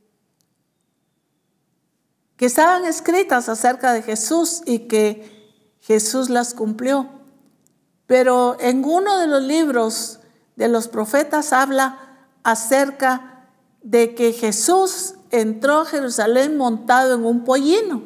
que 2.38 2.48
estaban 2.48 2.86
escritas 2.86 3.50
acerca 3.50 3.94
de 3.94 4.02
Jesús 4.02 4.64
y 4.66 4.88
que 4.88 5.37
Jesús 5.88 6.30
las 6.30 6.54
cumplió. 6.54 7.08
Pero 8.08 8.58
en 8.60 8.84
uno 8.84 9.20
de 9.20 9.28
los 9.28 9.42
libros 9.42 10.20
de 10.58 10.68
los 10.68 10.90
profetas 10.90 11.54
habla 11.54 12.28
acerca 12.44 13.48
de 13.82 14.14
que 14.14 14.34
Jesús 14.34 15.14
entró 15.32 15.80
a 15.80 15.86
Jerusalén 15.86 16.58
montado 16.58 17.16
en 17.16 17.26
un 17.26 17.46
pollino. 17.46 18.04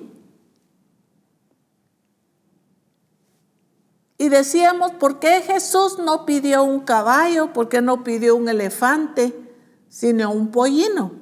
Y 4.19 4.29
decíamos, 4.29 4.91
¿por 4.91 5.17
qué 5.17 5.41
Jesús 5.41 5.97
no 5.97 6.27
pidió 6.27 6.63
un 6.63 6.81
caballo? 6.81 7.51
¿Por 7.51 7.67
qué 7.67 7.81
no 7.81 8.03
pidió 8.03 8.35
un 8.35 8.47
elefante, 8.47 9.55
sino 9.89 10.31
un 10.31 10.51
pollino? 10.51 11.13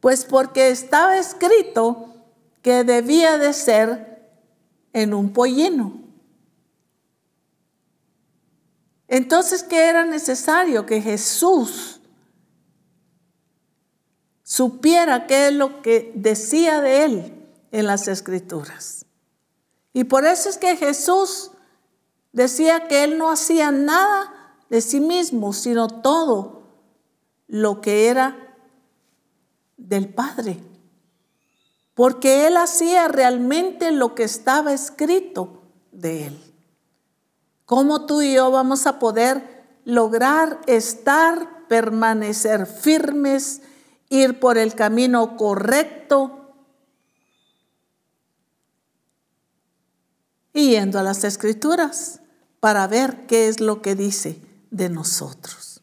Pues 0.00 0.24
porque 0.24 0.70
estaba 0.70 1.18
escrito 1.18 2.14
que 2.62 2.82
debía 2.84 3.36
de 3.36 3.52
ser 3.52 4.09
en 4.92 5.14
un 5.14 5.32
pollino. 5.32 6.00
Entonces, 9.08 9.62
¿qué 9.62 9.88
era 9.88 10.04
necesario? 10.04 10.86
Que 10.86 11.00
Jesús 11.00 12.00
supiera 14.42 15.26
qué 15.26 15.48
es 15.48 15.52
lo 15.52 15.82
que 15.82 16.12
decía 16.14 16.80
de 16.80 17.04
él 17.04 17.46
en 17.72 17.86
las 17.86 18.08
escrituras. 18.08 19.06
Y 19.92 20.04
por 20.04 20.24
eso 20.24 20.48
es 20.48 20.58
que 20.58 20.76
Jesús 20.76 21.50
decía 22.32 22.86
que 22.86 23.04
él 23.04 23.18
no 23.18 23.30
hacía 23.30 23.72
nada 23.72 24.56
de 24.68 24.80
sí 24.80 25.00
mismo, 25.00 25.52
sino 25.52 25.88
todo 25.88 26.62
lo 27.48 27.80
que 27.80 28.06
era 28.06 28.56
del 29.76 30.08
Padre. 30.08 30.69
Porque 32.00 32.46
él 32.46 32.56
hacía 32.56 33.08
realmente 33.08 33.92
lo 33.92 34.14
que 34.14 34.22
estaba 34.22 34.72
escrito 34.72 35.64
de 35.92 36.28
él. 36.28 36.54
¿Cómo 37.66 38.06
tú 38.06 38.22
y 38.22 38.32
yo 38.32 38.50
vamos 38.50 38.86
a 38.86 38.98
poder 38.98 39.66
lograr 39.84 40.62
estar, 40.66 41.66
permanecer 41.68 42.64
firmes, 42.64 43.60
ir 44.08 44.40
por 44.40 44.56
el 44.56 44.74
camino 44.74 45.36
correcto? 45.36 46.54
Y 50.54 50.70
yendo 50.70 50.98
a 51.00 51.02
las 51.02 51.22
escrituras 51.24 52.20
para 52.60 52.86
ver 52.86 53.26
qué 53.26 53.48
es 53.48 53.60
lo 53.60 53.82
que 53.82 53.94
dice 53.94 54.40
de 54.70 54.88
nosotros. 54.88 55.82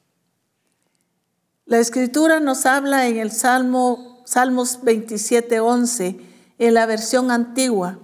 La 1.65 1.77
escritura 1.77 2.39
nos 2.39 2.65
habla 2.65 3.05
en 3.05 3.17
el 3.17 3.31
Salmo, 3.31 4.16
Salmos 4.27 4.83
27, 4.83 5.61
11, 5.61 6.19
en 6.57 6.73
la 6.73 6.85
versión 6.85 7.31
antigua, 7.31 7.97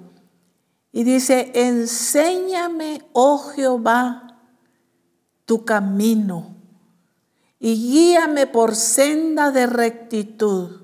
y 0.94 1.04
dice, 1.04 1.52
enséñame, 1.54 3.02
oh 3.12 3.40
Jehová, 3.40 4.40
tu 5.44 5.66
camino, 5.66 6.56
y 7.60 7.76
guíame 7.76 8.48
por 8.48 8.74
senda 8.74 9.52
de 9.52 9.66
rectitud. 9.66 10.84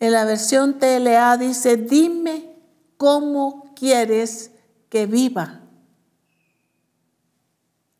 En 0.00 0.12
la 0.12 0.26
versión 0.26 0.78
TLA 0.78 1.38
dice, 1.38 1.78
dime 1.78 2.60
cómo 2.98 3.72
quieres 3.74 4.50
que 4.90 5.06
viva. 5.06 5.62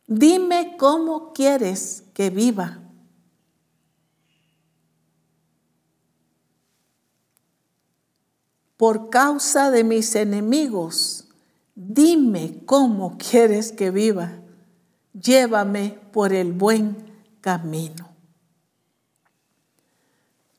Dime 0.07 0.77
cómo 0.77 1.33
quieres 1.33 2.05
que 2.13 2.29
viva. 2.29 2.83
Por 8.79 9.11
causa 9.11 9.71
de 9.71 9.85
mis 9.85 10.15
enemigos, 10.15 11.27
dime 11.75 12.63
cómo 12.65 13.19
quieres 13.19 13.73
que 13.73 13.91
viva. 13.91 14.41
Llévame 15.13 15.99
por 16.11 16.33
el 16.33 16.53
buen 16.53 16.97
camino. 17.43 18.09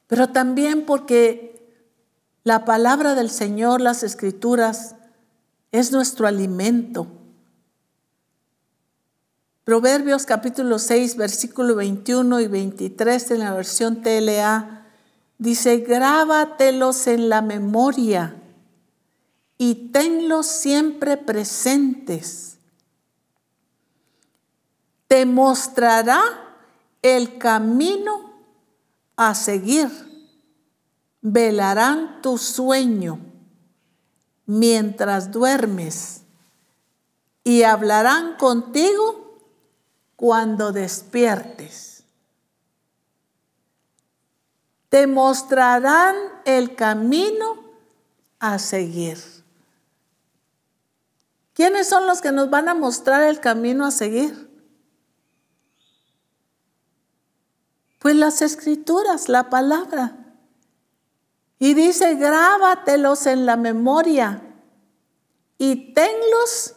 Pero 0.05 0.29
también 0.29 0.85
porque 0.85 1.73
la 2.43 2.63
palabra 2.63 3.15
del 3.15 3.31
Señor, 3.31 3.81
las 3.81 4.03
escrituras, 4.03 4.95
es 5.71 5.91
nuestro 5.91 6.27
alimento 6.27 7.07
Proverbios 9.69 10.25
capítulo 10.25 10.79
6, 10.79 11.15
versículo 11.15 11.75
21 11.75 12.39
y 12.39 12.47
23 12.47 13.29
en 13.29 13.39
la 13.41 13.53
versión 13.53 14.01
TLA 14.01 14.78
dice, 15.39 15.77
grábatelos 15.77 17.07
en 17.07 17.29
la 17.29 17.41
memoria 17.41 18.35
y 19.57 19.89
tenlos 19.91 20.45
siempre 20.45 21.17
presentes. 21.17 22.57
Te 25.07 25.25
mostrará 25.25 26.21
el 27.01 27.39
camino 27.39 28.33
a 29.15 29.33
seguir. 29.33 29.89
Velarán 31.21 32.21
tu 32.21 32.37
sueño 32.37 33.19
mientras 34.45 35.31
duermes 35.31 36.21
y 37.43 37.63
hablarán 37.63 38.37
contigo 38.37 39.37
cuando 40.15 40.71
despiertes. 40.71 41.88
Te 44.89 45.07
mostrarán 45.07 46.15
el 46.45 46.75
camino 46.75 47.63
a 48.39 48.59
seguir. 48.59 49.17
¿Quiénes 51.53 51.87
son 51.87 52.07
los 52.07 52.21
que 52.21 52.31
nos 52.31 52.49
van 52.49 52.69
a 52.69 52.73
mostrar 52.73 53.23
el 53.23 53.39
camino 53.39 53.85
a 53.85 53.91
seguir? 53.91 54.49
Pues 57.99 58.15
las 58.15 58.41
escrituras, 58.41 59.29
la 59.29 59.49
palabra. 59.49 60.15
Y 61.59 61.73
dice, 61.73 62.15
grábatelos 62.15 63.25
en 63.27 63.45
la 63.45 63.57
memoria 63.57 64.41
y 65.57 65.93
tenlos 65.93 66.75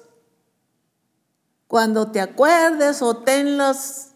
cuando 1.69 2.11
te 2.11 2.21
acuerdes 2.21 3.01
o 3.01 3.19
tenlos 3.19 4.09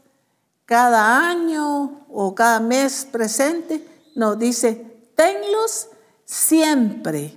cada 0.66 1.30
año 1.30 1.95
o 2.18 2.34
cada 2.34 2.60
mes 2.60 3.06
presente. 3.10 3.86
No, 4.14 4.36
dice, 4.36 5.10
tenlos 5.14 5.88
siempre 6.24 7.36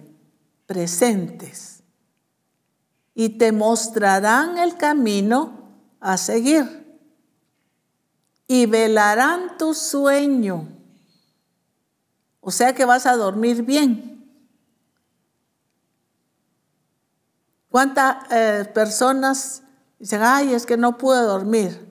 presentes 0.66 1.84
y 3.14 3.30
te 3.38 3.52
mostrarán 3.52 4.58
el 4.58 4.78
camino 4.78 5.70
a 6.00 6.16
seguir 6.18 6.98
y 8.48 8.66
velarán 8.66 9.58
tu 9.58 9.74
sueño. 9.74 10.70
O 12.40 12.52
sea 12.52 12.74
que 12.74 12.86
vas 12.86 13.06
a 13.06 13.18
dormir 13.18 13.64
bien. 13.64 14.16
¿Cuántas 17.70 18.32
eh, 18.32 18.72
personas 18.74 19.64
Dicen, 20.00 20.22
ay, 20.24 20.54
es 20.54 20.66
que 20.66 20.78
no 20.78 20.98
pude 20.98 21.22
dormir. 21.22 21.89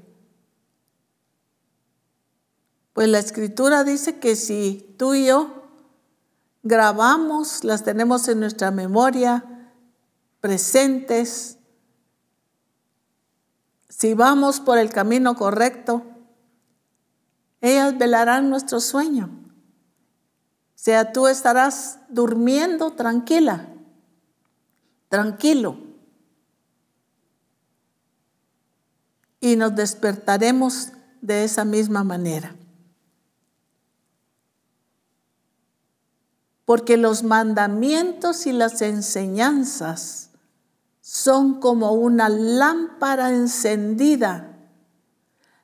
Pues 2.98 3.08
la 3.10 3.20
escritura 3.20 3.84
dice 3.84 4.18
que 4.18 4.34
si 4.34 4.92
tú 4.98 5.14
y 5.14 5.26
yo 5.26 5.62
grabamos, 6.64 7.62
las 7.62 7.84
tenemos 7.84 8.26
en 8.26 8.40
nuestra 8.40 8.72
memoria, 8.72 9.44
presentes, 10.40 11.58
si 13.88 14.14
vamos 14.14 14.58
por 14.58 14.78
el 14.78 14.90
camino 14.90 15.36
correcto, 15.36 16.02
ellas 17.60 17.96
velarán 17.96 18.50
nuestro 18.50 18.80
sueño. 18.80 19.30
O 19.30 20.72
sea, 20.74 21.12
tú 21.12 21.28
estarás 21.28 22.00
durmiendo 22.08 22.94
tranquila, 22.94 23.68
tranquilo. 25.08 25.78
y 29.40 29.54
nos 29.54 29.76
despertaremos 29.76 30.88
de 31.20 31.44
esa 31.44 31.64
misma 31.64 32.02
manera. 32.02 32.56
Porque 36.68 36.98
los 36.98 37.22
mandamientos 37.22 38.46
y 38.46 38.52
las 38.52 38.82
enseñanzas 38.82 40.32
son 41.00 41.60
como 41.60 41.92
una 41.92 42.28
lámpara 42.28 43.30
encendida. 43.30 44.54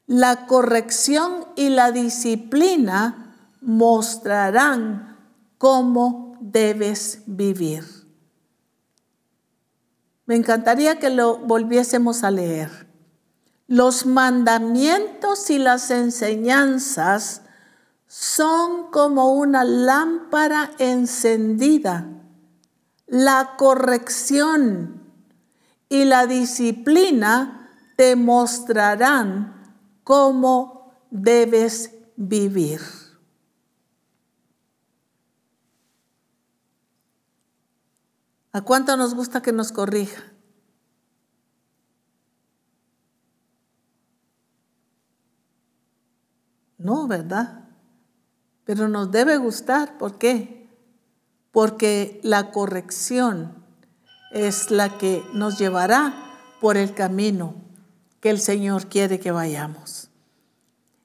La 0.06 0.46
corrección 0.46 1.44
y 1.56 1.68
la 1.68 1.92
disciplina 1.92 3.36
mostrarán 3.60 5.18
cómo 5.58 6.38
debes 6.40 7.20
vivir. 7.26 7.84
Me 10.24 10.36
encantaría 10.36 10.98
que 10.98 11.10
lo 11.10 11.36
volviésemos 11.36 12.24
a 12.24 12.30
leer. 12.30 12.88
Los 13.66 14.06
mandamientos 14.06 15.50
y 15.50 15.58
las 15.58 15.90
enseñanzas 15.90 17.42
son 18.16 18.92
como 18.92 19.32
una 19.32 19.64
lámpara 19.64 20.70
encendida. 20.78 22.06
La 23.08 23.56
corrección 23.58 25.02
y 25.88 26.04
la 26.04 26.28
disciplina 26.28 27.72
te 27.96 28.14
mostrarán 28.14 29.74
cómo 30.04 30.92
debes 31.10 31.90
vivir. 32.14 32.80
¿A 38.52 38.60
cuánto 38.60 38.96
nos 38.96 39.16
gusta 39.16 39.42
que 39.42 39.50
nos 39.50 39.72
corrija? 39.72 40.22
No, 46.78 47.08
¿verdad? 47.08 47.63
Pero 48.64 48.88
nos 48.88 49.10
debe 49.10 49.36
gustar. 49.36 49.98
¿Por 49.98 50.18
qué? 50.18 50.68
Porque 51.52 52.20
la 52.22 52.50
corrección 52.50 53.64
es 54.32 54.70
la 54.70 54.98
que 54.98 55.22
nos 55.32 55.58
llevará 55.58 56.14
por 56.60 56.76
el 56.76 56.94
camino 56.94 57.54
que 58.20 58.30
el 58.30 58.40
Señor 58.40 58.86
quiere 58.86 59.20
que 59.20 59.30
vayamos. 59.30 60.08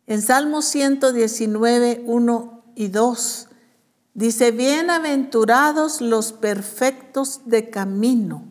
En 0.08 0.22
Salmo 0.22 0.62
119, 0.62 2.04
1 2.06 2.64
y 2.76 2.88
2 2.88 3.48
dice, 4.14 4.52
bienaventurados 4.52 6.02
los 6.02 6.32
perfectos 6.32 7.42
de 7.46 7.70
camino, 7.70 8.46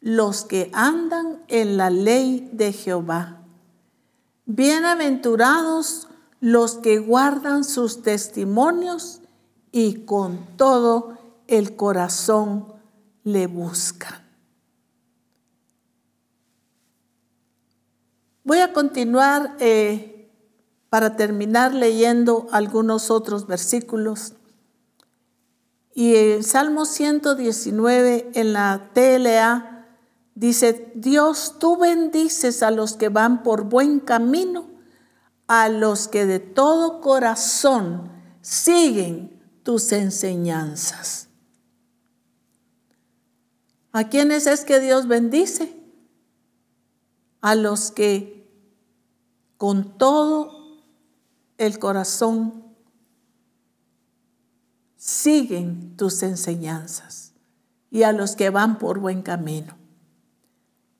los 0.00 0.44
que 0.44 0.70
andan 0.74 1.42
en 1.48 1.76
la 1.76 1.88
ley 1.88 2.50
de 2.52 2.72
Jehová. 2.72 3.38
Bienaventurados 4.44 6.07
los 6.40 6.74
que 6.74 6.98
guardan 6.98 7.64
sus 7.64 8.02
testimonios 8.02 9.20
y 9.72 10.04
con 10.04 10.38
todo 10.56 11.18
el 11.46 11.76
corazón 11.76 12.72
le 13.24 13.46
buscan. 13.46 14.26
Voy 18.44 18.60
a 18.60 18.72
continuar 18.72 19.56
eh, 19.60 20.30
para 20.88 21.16
terminar 21.16 21.74
leyendo 21.74 22.46
algunos 22.50 23.10
otros 23.10 23.46
versículos. 23.46 24.34
Y 25.94 26.14
el 26.14 26.44
Salmo 26.44 26.86
119 26.86 28.30
en 28.34 28.52
la 28.52 28.90
TLA 28.94 29.86
dice, 30.34 30.92
Dios, 30.94 31.56
tú 31.58 31.76
bendices 31.76 32.62
a 32.62 32.70
los 32.70 32.94
que 32.94 33.08
van 33.08 33.42
por 33.42 33.64
buen 33.64 34.00
camino 34.00 34.77
a 35.48 35.68
los 35.70 36.08
que 36.08 36.26
de 36.26 36.38
todo 36.38 37.00
corazón 37.00 38.12
siguen 38.42 39.42
tus 39.62 39.92
enseñanzas. 39.92 41.28
¿A 43.92 44.08
quiénes 44.08 44.46
es 44.46 44.64
que 44.64 44.78
Dios 44.78 45.08
bendice? 45.08 45.74
A 47.40 47.54
los 47.54 47.90
que 47.90 48.46
con 49.56 49.96
todo 49.96 50.82
el 51.56 51.78
corazón 51.78 52.64
siguen 54.96 55.96
tus 55.96 56.22
enseñanzas 56.22 57.32
y 57.90 58.02
a 58.02 58.12
los 58.12 58.36
que 58.36 58.50
van 58.50 58.78
por 58.78 58.98
buen 58.98 59.22
camino. 59.22 59.76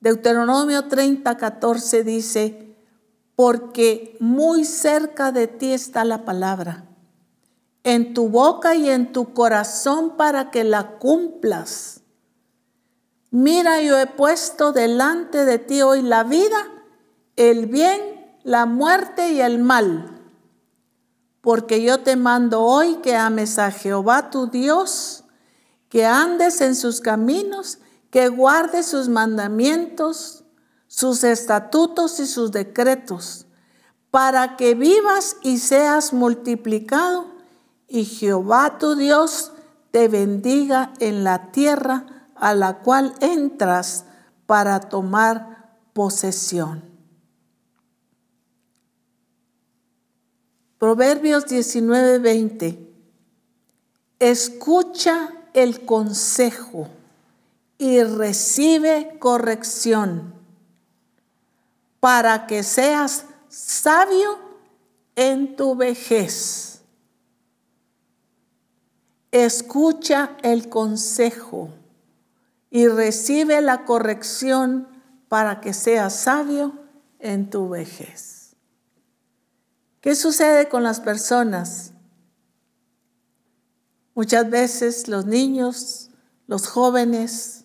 Deuteronomio 0.01 0.87
30, 0.87 1.37
14 1.37 2.03
dice, 2.03 2.68
porque 3.39 4.17
muy 4.19 4.65
cerca 4.65 5.31
de 5.31 5.47
ti 5.47 5.71
está 5.71 6.03
la 6.03 6.25
palabra, 6.25 6.83
en 7.85 8.13
tu 8.13 8.27
boca 8.27 8.75
y 8.75 8.89
en 8.89 9.13
tu 9.13 9.33
corazón 9.33 10.17
para 10.17 10.51
que 10.51 10.65
la 10.65 10.97
cumplas. 10.97 12.01
Mira, 13.31 13.81
yo 13.81 13.97
he 13.97 14.07
puesto 14.07 14.73
delante 14.73 15.45
de 15.45 15.57
ti 15.57 15.81
hoy 15.81 16.01
la 16.01 16.25
vida, 16.25 16.67
el 17.37 17.67
bien, 17.67 18.01
la 18.43 18.65
muerte 18.65 19.31
y 19.31 19.39
el 19.39 19.59
mal. 19.59 20.19
Porque 21.39 21.81
yo 21.81 22.01
te 22.01 22.17
mando 22.17 22.61
hoy 22.61 22.95
que 22.95 23.15
ames 23.15 23.57
a 23.57 23.71
Jehová 23.71 24.31
tu 24.31 24.47
Dios, 24.47 25.23
que 25.87 26.05
andes 26.05 26.59
en 26.59 26.75
sus 26.75 26.99
caminos, 26.99 27.79
que 28.11 28.27
guardes 28.27 28.87
sus 28.87 29.07
mandamientos, 29.07 30.43
sus 30.99 31.23
estatutos 31.23 32.19
y 32.19 32.25
sus 32.25 32.51
decretos, 32.51 33.45
para 34.11 34.57
que 34.57 34.75
vivas 34.75 35.37
y 35.41 35.59
seas 35.59 36.11
multiplicado, 36.11 37.25
y 37.87 38.03
Jehová 38.03 38.77
tu 38.79 38.95
Dios 38.95 39.53
te 39.91 40.09
bendiga 40.09 40.91
en 40.99 41.23
la 41.23 41.51
tierra 41.53 42.27
a 42.35 42.53
la 42.53 42.79
cual 42.79 43.13
entras 43.21 44.03
para 44.45 44.81
tomar 44.81 45.77
posesión. 45.93 46.83
Proverbios 50.79 51.45
19:20. 51.45 52.77
Escucha 54.19 55.29
el 55.53 55.85
consejo 55.85 56.89
y 57.77 58.03
recibe 58.03 59.17
corrección 59.19 60.38
para 61.99 62.47
que 62.47 62.63
seas 62.63 63.25
sabio 63.47 64.39
en 65.15 65.55
tu 65.55 65.75
vejez. 65.75 66.81
Escucha 69.31 70.37
el 70.41 70.69
consejo 70.69 71.69
y 72.71 72.87
recibe 72.87 73.61
la 73.61 73.85
corrección 73.85 74.87
para 75.27 75.61
que 75.61 75.73
seas 75.73 76.15
sabio 76.15 76.73
en 77.19 77.49
tu 77.49 77.69
vejez. 77.69 78.55
¿Qué 80.01 80.15
sucede 80.15 80.69
con 80.69 80.83
las 80.83 81.01
personas? 81.01 81.93
Muchas 84.15 84.49
veces 84.49 85.07
los 85.07 85.25
niños, 85.25 86.09
los 86.47 86.67
jóvenes, 86.67 87.58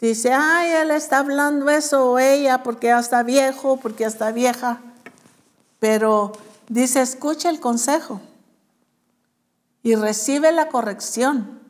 Dice, 0.00 0.32
ay, 0.32 0.70
él 0.70 0.90
está 0.92 1.18
hablando 1.18 1.68
eso 1.70 2.12
o 2.12 2.18
ella 2.18 2.62
porque 2.62 2.88
ya 2.88 3.00
está 3.00 3.22
viejo, 3.22 3.78
porque 3.78 4.02
ya 4.02 4.08
está 4.08 4.30
vieja. 4.30 4.80
Pero 5.80 6.32
dice, 6.68 7.00
escucha 7.00 7.50
el 7.50 7.58
consejo 7.58 8.20
y 9.82 9.96
recibe 9.96 10.52
la 10.52 10.68
corrección 10.68 11.60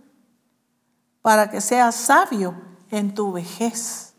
para 1.23 1.51
que 1.51 1.61
seas 1.61 1.95
sabio 1.95 2.55
en 2.91 3.15
tu 3.15 3.33
vejez. 3.33 4.13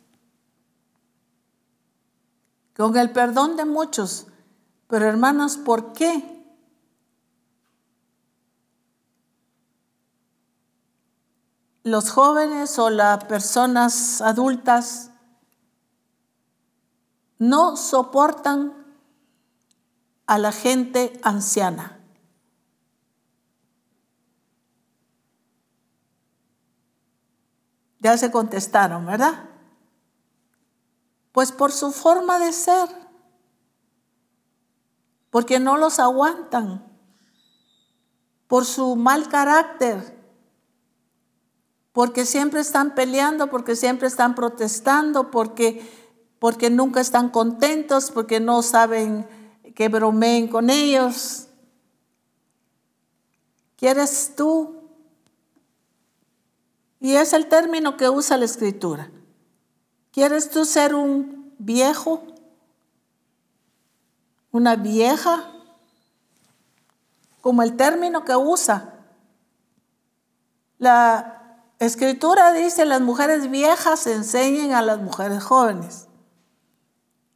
Con 2.76 2.98
el 2.98 3.12
perdón 3.12 3.58
de 3.58 3.66
muchos. 3.66 4.28
Pero 4.88 5.06
hermanos, 5.06 5.58
¿por 5.58 5.94
qué? 5.94 6.39
Los 11.84 12.12
jóvenes 12.12 12.78
o 12.78 12.90
las 12.90 13.24
personas 13.26 14.22
adultas 14.22 15.12
no 17.38 17.78
soportan 17.78 18.74
a 20.28 20.38
la 20.38 20.52
gente 20.52 21.20
anciana. 21.24 22.00
Ya 28.02 28.18
se 28.18 28.32
contestaron, 28.32 29.06
¿verdad? 29.06 29.50
Pues 31.32 31.52
por 31.52 31.72
su 31.72 31.92
forma 31.92 32.40
de 32.40 32.52
ser, 32.54 32.90
porque 35.30 35.60
no 35.60 35.78
los 35.78 36.00
aguantan, 36.00 36.86
por 38.48 38.66
su 38.66 38.96
mal 38.96 39.30
carácter 39.30 40.19
porque 42.00 42.26
siempre 42.26 42.62
están 42.62 42.96
peleando, 42.96 43.50
porque 43.50 43.76
siempre 43.76 44.08
están 44.08 44.34
protestando, 44.34 45.30
porque, 45.30 45.86
porque 46.40 46.70
nunca 46.70 47.02
están 47.02 47.28
contentos, 47.28 48.10
porque 48.10 48.40
no 48.40 48.62
saben 48.62 49.28
que 49.76 49.90
bromeen 49.90 50.48
con 50.48 50.70
ellos. 50.70 51.50
¿Quieres 53.76 54.34
tú? 54.34 54.82
Y 57.02 57.16
es 57.16 57.34
el 57.34 57.50
término 57.50 57.98
que 57.98 58.08
usa 58.08 58.38
la 58.38 58.46
escritura. 58.46 59.12
¿Quieres 60.14 60.50
tú 60.50 60.64
ser 60.64 60.96
un 60.96 61.54
viejo? 61.58 62.24
¿Una 64.54 64.78
vieja? 64.78 65.52
Como 67.42 67.62
el 67.62 67.76
término 67.76 68.24
que 68.24 68.38
usa. 68.38 68.94
La 70.78 71.39
Escritura 71.80 72.52
dice, 72.52 72.84
las 72.86 73.00
mujeres 73.00 73.50
viejas 73.50 74.06
enseñen 74.06 74.74
a 74.74 74.82
las 74.82 75.00
mujeres 75.00 75.42
jóvenes. 75.42 76.08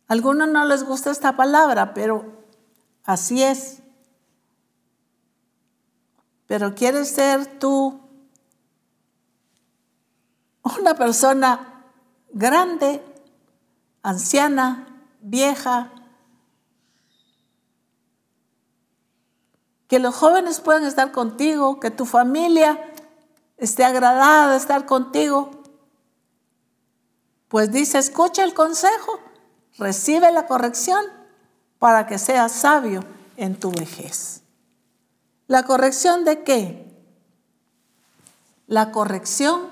Algunos 0.07 0.49
no 0.49 0.65
les 0.65 0.83
gusta 0.83 1.11
esta 1.11 1.37
palabra, 1.37 1.93
pero 1.93 2.43
así 3.05 3.41
es. 3.41 3.81
Pero 6.45 6.75
quieres 6.75 7.09
ser 7.09 7.57
tú 7.57 8.01
una 10.77 10.93
persona 10.95 11.85
grande, 12.33 13.01
anciana, 14.01 14.87
vieja, 15.21 15.89
que 19.87 19.99
los 19.99 20.15
jóvenes 20.15 20.59
puedan 20.59 20.83
estar 20.83 21.13
contigo, 21.13 21.79
que 21.79 21.91
tu 21.91 22.05
familia 22.05 22.92
esté 23.63 23.85
agradada 23.85 24.51
de 24.51 24.57
estar 24.57 24.85
contigo, 24.85 25.51
pues 27.47 27.71
dice, 27.71 27.97
escucha 27.97 28.43
el 28.43 28.53
consejo, 28.53 29.19
recibe 29.77 30.31
la 30.31 30.47
corrección 30.47 31.03
para 31.79 32.07
que 32.07 32.17
seas 32.17 32.51
sabio 32.51 33.03
en 33.37 33.59
tu 33.59 33.71
vejez. 33.71 34.41
¿La 35.47 35.63
corrección 35.63 36.25
de 36.25 36.43
qué? 36.43 36.91
La 38.67 38.91
corrección 38.91 39.69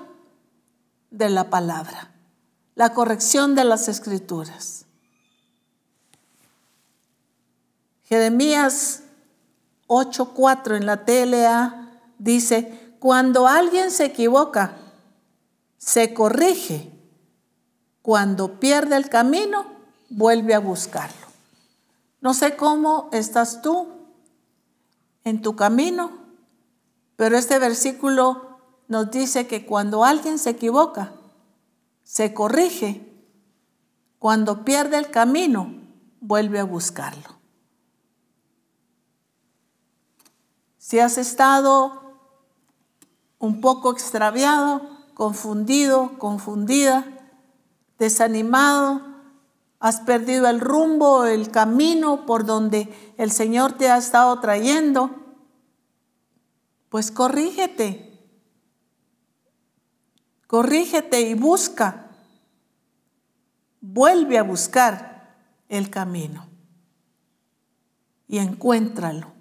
de 1.10 1.28
la 1.28 1.50
palabra, 1.50 2.12
la 2.74 2.94
corrección 2.94 3.54
de 3.54 3.64
las 3.64 3.88
escrituras. 3.88 4.86
Jeremías 8.04 9.02
8:4 9.86 10.76
en 10.76 10.86
la 10.86 11.04
TLA 11.04 11.90
dice, 12.18 12.81
cuando 13.02 13.48
alguien 13.48 13.90
se 13.90 14.04
equivoca, 14.04 14.76
se 15.76 16.14
corrige. 16.14 16.92
Cuando 18.00 18.60
pierde 18.60 18.94
el 18.94 19.08
camino, 19.08 19.66
vuelve 20.08 20.54
a 20.54 20.60
buscarlo. 20.60 21.26
No 22.20 22.32
sé 22.32 22.54
cómo 22.54 23.08
estás 23.10 23.60
tú 23.60 23.88
en 25.24 25.42
tu 25.42 25.56
camino, 25.56 26.12
pero 27.16 27.36
este 27.36 27.58
versículo 27.58 28.60
nos 28.86 29.10
dice 29.10 29.48
que 29.48 29.66
cuando 29.66 30.04
alguien 30.04 30.38
se 30.38 30.50
equivoca, 30.50 31.12
se 32.04 32.32
corrige. 32.32 33.12
Cuando 34.20 34.64
pierde 34.64 34.96
el 34.98 35.10
camino, 35.10 35.74
vuelve 36.20 36.60
a 36.60 36.64
buscarlo. 36.64 37.40
Si 40.78 41.00
has 41.00 41.18
estado 41.18 42.01
un 43.42 43.60
poco 43.60 43.90
extraviado, 43.90 44.88
confundido, 45.14 46.16
confundida, 46.18 47.04
desanimado, 47.98 49.02
has 49.80 50.00
perdido 50.02 50.46
el 50.48 50.60
rumbo, 50.60 51.24
el 51.24 51.50
camino 51.50 52.24
por 52.24 52.46
donde 52.46 53.14
el 53.18 53.32
Señor 53.32 53.72
te 53.72 53.90
ha 53.90 53.98
estado 53.98 54.38
trayendo, 54.38 55.10
pues 56.88 57.10
corrígete. 57.10 58.08
Corrígete 60.46 61.22
y 61.22 61.34
busca. 61.34 62.10
Vuelve 63.80 64.38
a 64.38 64.44
buscar 64.44 65.34
el 65.68 65.90
camino 65.90 66.46
y 68.28 68.38
encuéntralo 68.38 69.32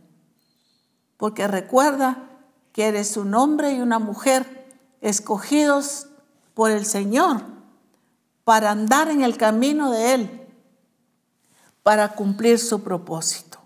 porque 1.17 1.47
recuerda 1.47 2.30
que 2.73 2.87
eres 2.87 3.17
un 3.17 3.33
hombre 3.33 3.73
y 3.73 3.81
una 3.81 3.99
mujer 3.99 4.67
escogidos 5.01 6.07
por 6.53 6.71
el 6.71 6.85
Señor 6.85 7.41
para 8.43 8.71
andar 8.71 9.09
en 9.09 9.21
el 9.21 9.37
camino 9.37 9.91
de 9.91 10.13
Él, 10.13 10.47
para 11.83 12.09
cumplir 12.09 12.59
su 12.59 12.83
propósito. 12.83 13.59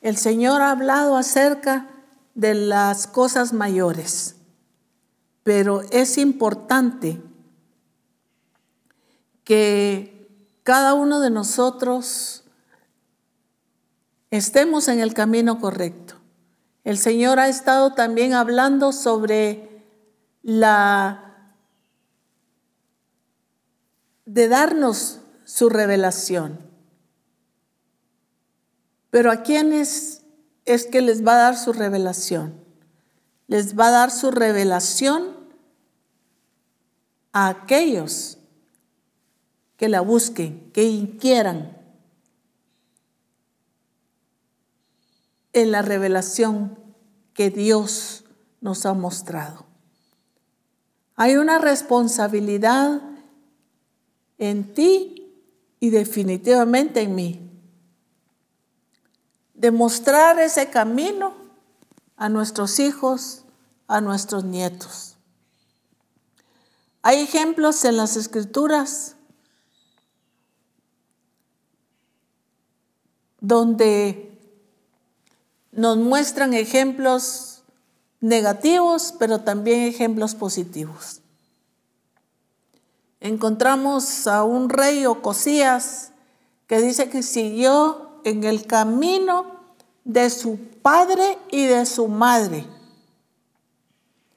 El 0.00 0.16
Señor 0.16 0.62
ha 0.62 0.70
hablado 0.70 1.16
acerca 1.16 1.88
de 2.34 2.54
las 2.54 3.06
cosas 3.06 3.52
mayores, 3.52 4.36
pero 5.42 5.82
es 5.90 6.16
importante 6.16 7.20
que 9.44 10.28
cada 10.62 10.94
uno 10.94 11.20
de 11.20 11.30
nosotros 11.30 12.44
estemos 14.30 14.88
en 14.88 15.00
el 15.00 15.12
camino 15.12 15.58
correcto. 15.58 16.19
El 16.90 16.98
Señor 16.98 17.38
ha 17.38 17.46
estado 17.46 17.92
también 17.92 18.34
hablando 18.34 18.90
sobre 18.90 19.84
la 20.42 21.54
de 24.24 24.48
darnos 24.48 25.20
su 25.44 25.68
revelación. 25.68 26.58
Pero 29.08 29.30
¿a 29.30 29.44
quiénes 29.44 30.22
es 30.64 30.84
que 30.84 31.00
les 31.00 31.24
va 31.24 31.34
a 31.34 31.42
dar 31.42 31.56
su 31.56 31.72
revelación? 31.72 32.60
Les 33.46 33.78
va 33.78 33.86
a 33.86 33.92
dar 33.92 34.10
su 34.10 34.32
revelación 34.32 35.36
a 37.30 37.50
aquellos 37.50 38.38
que 39.76 39.88
la 39.88 40.00
busquen, 40.00 40.72
que 40.72 41.16
quieran 41.20 41.79
en 45.52 45.72
la 45.72 45.82
revelación 45.82 46.78
que 47.34 47.50
Dios 47.50 48.24
nos 48.60 48.86
ha 48.86 48.94
mostrado. 48.94 49.66
Hay 51.16 51.36
una 51.36 51.58
responsabilidad 51.58 53.00
en 54.38 54.74
ti 54.74 55.32
y 55.80 55.90
definitivamente 55.90 57.02
en 57.02 57.14
mí 57.14 57.50
de 59.54 59.70
mostrar 59.70 60.38
ese 60.38 60.70
camino 60.70 61.34
a 62.16 62.30
nuestros 62.30 62.78
hijos, 62.78 63.44
a 63.86 64.00
nuestros 64.00 64.44
nietos. 64.44 65.16
Hay 67.02 67.18
ejemplos 67.18 67.84
en 67.84 67.96
las 67.96 68.16
escrituras 68.16 69.16
donde 73.40 74.29
nos 75.80 75.96
muestran 75.96 76.52
ejemplos 76.52 77.62
negativos, 78.20 79.14
pero 79.18 79.40
también 79.40 79.80
ejemplos 79.80 80.34
positivos. 80.34 81.22
Encontramos 83.18 84.26
a 84.26 84.44
un 84.44 84.68
rey 84.68 85.06
Ocosías 85.06 86.12
que 86.66 86.82
dice 86.82 87.08
que 87.08 87.22
siguió 87.22 88.20
en 88.24 88.44
el 88.44 88.66
camino 88.66 89.46
de 90.04 90.28
su 90.28 90.58
padre 90.82 91.38
y 91.50 91.64
de 91.64 91.86
su 91.86 92.08
madre. 92.08 92.66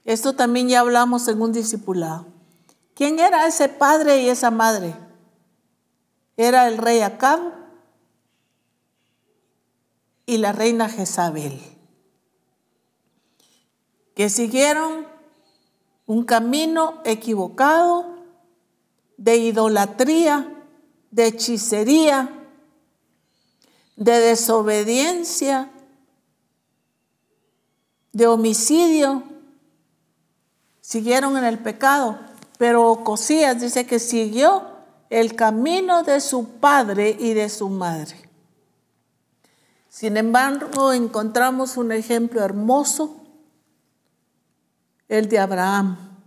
Esto 0.05 0.37
también 0.37 0.69
ya 0.69 0.79
hablamos 0.79 1.27
en 1.27 1.41
un 1.41 1.51
discipulado. 1.51 2.25
¿Quién 2.95 3.19
era 3.19 3.47
ese 3.47 3.67
padre 3.67 4.21
y 4.21 4.29
esa 4.29 4.49
madre? 4.49 4.95
Era 6.37 6.69
el 6.69 6.77
rey 6.77 7.01
Acab 7.01 7.62
y 10.25 10.37
la 10.37 10.51
reina 10.51 10.89
Jezabel, 10.89 11.59
que 14.15 14.29
siguieron 14.29 15.07
un 16.05 16.23
camino 16.23 17.01
equivocado 17.05 18.13
de 19.17 19.37
idolatría, 19.37 20.49
de 21.11 21.27
hechicería, 21.27 22.29
de 23.95 24.19
desobediencia, 24.19 25.71
de 28.11 28.27
homicidio, 28.27 29.23
siguieron 30.81 31.37
en 31.37 31.43
el 31.43 31.59
pecado, 31.59 32.19
pero 32.57 33.03
Cosías 33.03 33.59
dice 33.59 33.85
que 33.85 33.99
siguió 33.99 34.67
el 35.09 35.35
camino 35.35 36.03
de 36.03 36.21
su 36.21 36.47
padre 36.59 37.15
y 37.19 37.33
de 37.33 37.49
su 37.49 37.69
madre. 37.69 38.32
Sin 39.93 40.17
embargo, 40.17 40.91
encontramos 40.91 41.77
un 41.77 41.91
ejemplo 41.91 42.41
hermoso, 42.41 43.15
el 45.07 45.29
de 45.29 45.37
Abraham. 45.37 46.17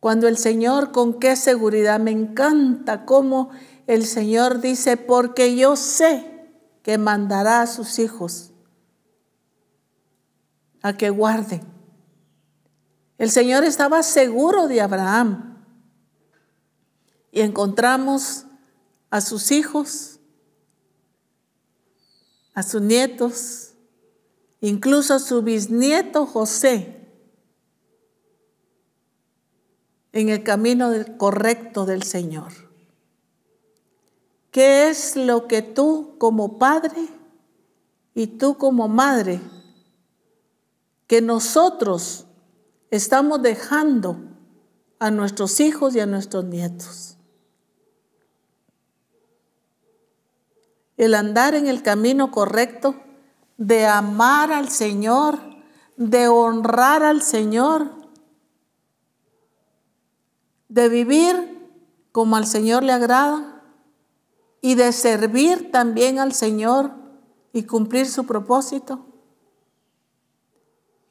Cuando 0.00 0.26
el 0.26 0.38
Señor, 0.38 0.90
con 0.90 1.20
qué 1.20 1.36
seguridad, 1.36 2.00
me 2.00 2.12
encanta 2.12 3.04
cómo 3.04 3.50
el 3.86 4.06
Señor 4.06 4.62
dice, 4.62 4.96
porque 4.96 5.54
yo 5.54 5.76
sé 5.76 6.48
que 6.82 6.96
mandará 6.96 7.60
a 7.60 7.66
sus 7.66 7.98
hijos 7.98 8.52
a 10.80 10.96
que 10.96 11.10
guarden. 11.10 11.60
El 13.18 13.30
Señor 13.30 13.64
estaba 13.64 14.02
seguro 14.02 14.66
de 14.66 14.80
Abraham. 14.80 15.62
Y 17.30 17.42
encontramos 17.42 18.46
a 19.10 19.20
sus 19.20 19.50
hijos 19.50 20.13
a 22.54 22.62
sus 22.62 22.80
nietos, 22.80 23.74
incluso 24.60 25.14
a 25.14 25.18
su 25.18 25.42
bisnieto 25.42 26.24
José, 26.24 27.00
en 30.12 30.28
el 30.28 30.44
camino 30.44 30.92
correcto 31.18 31.84
del 31.84 32.04
Señor. 32.04 32.52
¿Qué 34.52 34.88
es 34.88 35.16
lo 35.16 35.48
que 35.48 35.62
tú 35.62 36.14
como 36.18 36.58
padre 36.58 37.08
y 38.14 38.28
tú 38.28 38.56
como 38.56 38.86
madre, 38.86 39.40
que 41.08 41.20
nosotros 41.20 42.26
estamos 42.92 43.42
dejando 43.42 44.16
a 45.00 45.10
nuestros 45.10 45.58
hijos 45.58 45.96
y 45.96 46.00
a 46.00 46.06
nuestros 46.06 46.44
nietos? 46.44 47.13
El 50.96 51.14
andar 51.14 51.54
en 51.54 51.66
el 51.66 51.82
camino 51.82 52.30
correcto, 52.30 52.94
de 53.56 53.86
amar 53.86 54.52
al 54.52 54.68
Señor, 54.68 55.38
de 55.96 56.28
honrar 56.28 57.02
al 57.02 57.22
Señor, 57.22 57.90
de 60.68 60.88
vivir 60.88 61.54
como 62.12 62.36
al 62.36 62.46
Señor 62.46 62.82
le 62.82 62.92
agrada 62.92 63.62
y 64.60 64.76
de 64.76 64.92
servir 64.92 65.70
también 65.70 66.18
al 66.18 66.32
Señor 66.32 66.92
y 67.52 67.64
cumplir 67.64 68.08
su 68.08 68.24
propósito? 68.24 69.06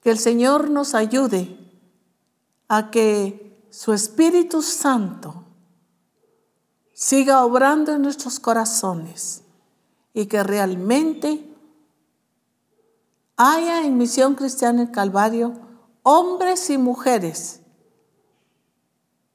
Que 0.02 0.12
el 0.12 0.20
Señor 0.20 0.70
nos 0.70 0.96
ayude 0.96 1.58
a 2.68 2.92
que 2.92 3.68
su 3.70 3.94
Espíritu 3.94 4.62
Santo 4.62 5.46
siga 6.94 7.46
obrando 7.46 7.94
en 7.94 8.02
nuestros 8.02 8.40
corazones 8.40 9.43
y 10.14 10.28
que 10.28 10.44
realmente 10.44 11.44
haya 13.36 13.86
en 13.86 13.98
Misión 13.98 14.36
Cristiana 14.36 14.84
el 14.84 14.92
Calvario 14.92 15.54
hombres 16.04 16.70
y 16.70 16.78
mujeres 16.78 17.62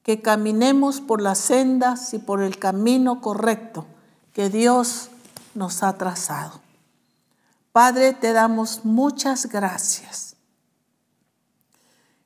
que 0.02 0.22
caminemos 0.22 1.00
por 1.00 1.20
las 1.20 1.38
sendas 1.38 2.14
y 2.14 2.18
por 2.18 2.42
el 2.42 2.58
camino 2.58 3.20
correcto 3.20 3.86
que 4.32 4.48
Dios 4.48 5.10
nos 5.54 5.82
ha 5.82 5.98
trazado. 5.98 6.60
Padre, 7.72 8.12
te 8.14 8.32
damos 8.32 8.84
muchas 8.84 9.46
gracias. 9.46 10.36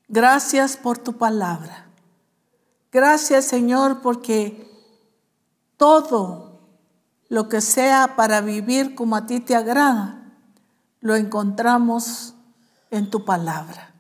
Gracias 0.08 0.76
por 0.76 0.98
tu 0.98 1.14
palabra. 1.14 1.86
Gracias, 2.92 3.46
Señor, 3.46 4.02
porque 4.02 4.70
todo 5.78 6.51
lo 7.32 7.48
que 7.48 7.62
sea 7.62 8.14
para 8.14 8.42
vivir 8.42 8.94
como 8.94 9.16
a 9.16 9.24
ti 9.24 9.40
te 9.40 9.56
agrada, 9.56 10.22
lo 11.00 11.16
encontramos 11.16 12.34
en 12.90 13.08
tu 13.08 13.24
palabra. 13.24 13.94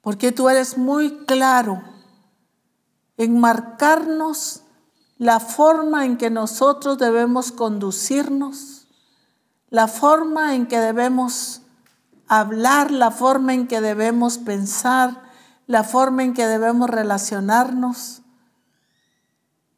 Porque 0.00 0.32
tú 0.32 0.48
eres 0.48 0.78
muy 0.78 1.26
claro 1.26 1.82
en 3.18 3.38
marcarnos 3.38 4.62
la 5.18 5.38
forma 5.38 6.06
en 6.06 6.16
que 6.16 6.30
nosotros 6.30 6.96
debemos 6.96 7.52
conducirnos, 7.52 8.88
la 9.68 9.88
forma 9.88 10.54
en 10.54 10.66
que 10.66 10.78
debemos 10.78 11.60
hablar, 12.28 12.90
la 12.90 13.10
forma 13.10 13.52
en 13.52 13.68
que 13.68 13.82
debemos 13.82 14.38
pensar, 14.38 15.22
la 15.66 15.84
forma 15.84 16.24
en 16.24 16.32
que 16.32 16.46
debemos 16.46 16.88
relacionarnos. 16.88 18.22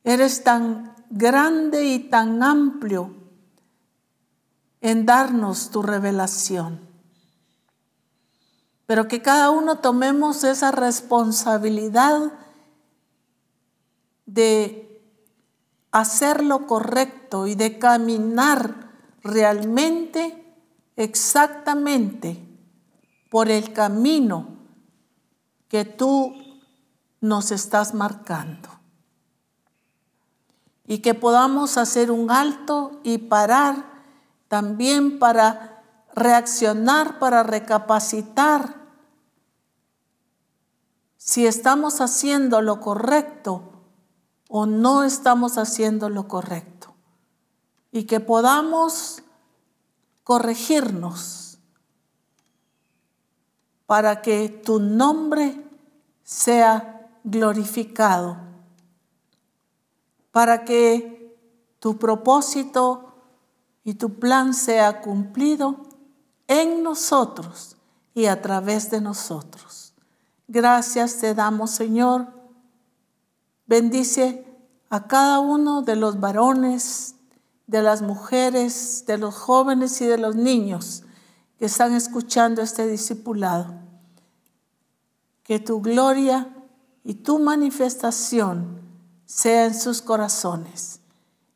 Eres 0.04 0.44
tan 0.44 0.97
grande 1.10 1.84
y 1.84 1.98
tan 1.98 2.42
amplio 2.42 3.14
en 4.80 5.06
darnos 5.06 5.70
tu 5.70 5.82
revelación. 5.82 6.80
Pero 8.86 9.08
que 9.08 9.20
cada 9.20 9.50
uno 9.50 9.78
tomemos 9.78 10.44
esa 10.44 10.70
responsabilidad 10.70 12.32
de 14.26 15.02
hacer 15.90 16.44
lo 16.44 16.66
correcto 16.66 17.46
y 17.46 17.54
de 17.54 17.78
caminar 17.78 18.92
realmente 19.22 20.44
exactamente 20.96 22.42
por 23.30 23.50
el 23.50 23.72
camino 23.72 24.48
que 25.68 25.84
tú 25.84 26.34
nos 27.20 27.50
estás 27.50 27.94
marcando. 27.94 28.77
Y 30.88 30.98
que 30.98 31.14
podamos 31.14 31.76
hacer 31.76 32.10
un 32.10 32.32
alto 32.32 32.98
y 33.04 33.18
parar 33.18 33.84
también 34.48 35.20
para 35.20 35.84
reaccionar, 36.14 37.20
para 37.20 37.44
recapacitar 37.44 38.74
si 41.18 41.46
estamos 41.46 42.00
haciendo 42.00 42.62
lo 42.62 42.80
correcto 42.80 43.62
o 44.48 44.64
no 44.64 45.04
estamos 45.04 45.58
haciendo 45.58 46.08
lo 46.08 46.26
correcto. 46.26 46.94
Y 47.92 48.04
que 48.04 48.18
podamos 48.18 49.22
corregirnos 50.24 51.58
para 53.84 54.22
que 54.22 54.48
tu 54.48 54.80
nombre 54.80 55.64
sea 56.22 57.10
glorificado, 57.24 58.36
para 60.38 60.64
que 60.64 61.36
tu 61.80 61.98
propósito 61.98 63.12
y 63.82 63.94
tu 63.94 64.20
plan 64.20 64.54
sea 64.54 65.00
cumplido 65.00 65.88
en 66.46 66.84
nosotros 66.84 67.76
y 68.14 68.26
a 68.26 68.40
través 68.40 68.88
de 68.88 69.00
nosotros. 69.00 69.94
Gracias 70.46 71.18
te 71.18 71.34
damos, 71.34 71.72
Señor. 71.72 72.28
Bendice 73.66 74.46
a 74.90 75.08
cada 75.08 75.40
uno 75.40 75.82
de 75.82 75.96
los 75.96 76.20
varones, 76.20 77.16
de 77.66 77.82
las 77.82 78.00
mujeres, 78.00 79.06
de 79.08 79.18
los 79.18 79.34
jóvenes 79.34 80.00
y 80.00 80.06
de 80.06 80.18
los 80.18 80.36
niños 80.36 81.02
que 81.58 81.64
están 81.64 81.94
escuchando 81.94 82.62
este 82.62 82.86
discipulado. 82.86 83.74
Que 85.42 85.58
tu 85.58 85.82
gloria 85.82 86.54
y 87.02 87.14
tu 87.14 87.40
manifestación 87.40 88.86
sea 89.28 89.66
en 89.66 89.74
sus 89.74 90.00
corazones. 90.00 91.00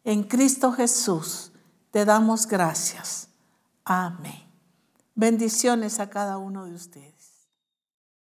En 0.05 0.25
Cristo 0.25 0.73
Jesús 0.73 1.53
te 1.91 2.05
damos 2.05 2.47
gracias. 2.47 3.29
Amén. 3.83 4.47
Bendiciones 5.15 5.99
a 5.99 6.11
cada 6.11 6.37
uno 6.37 6.67
de 6.67 6.75
ustedes. 6.75 7.12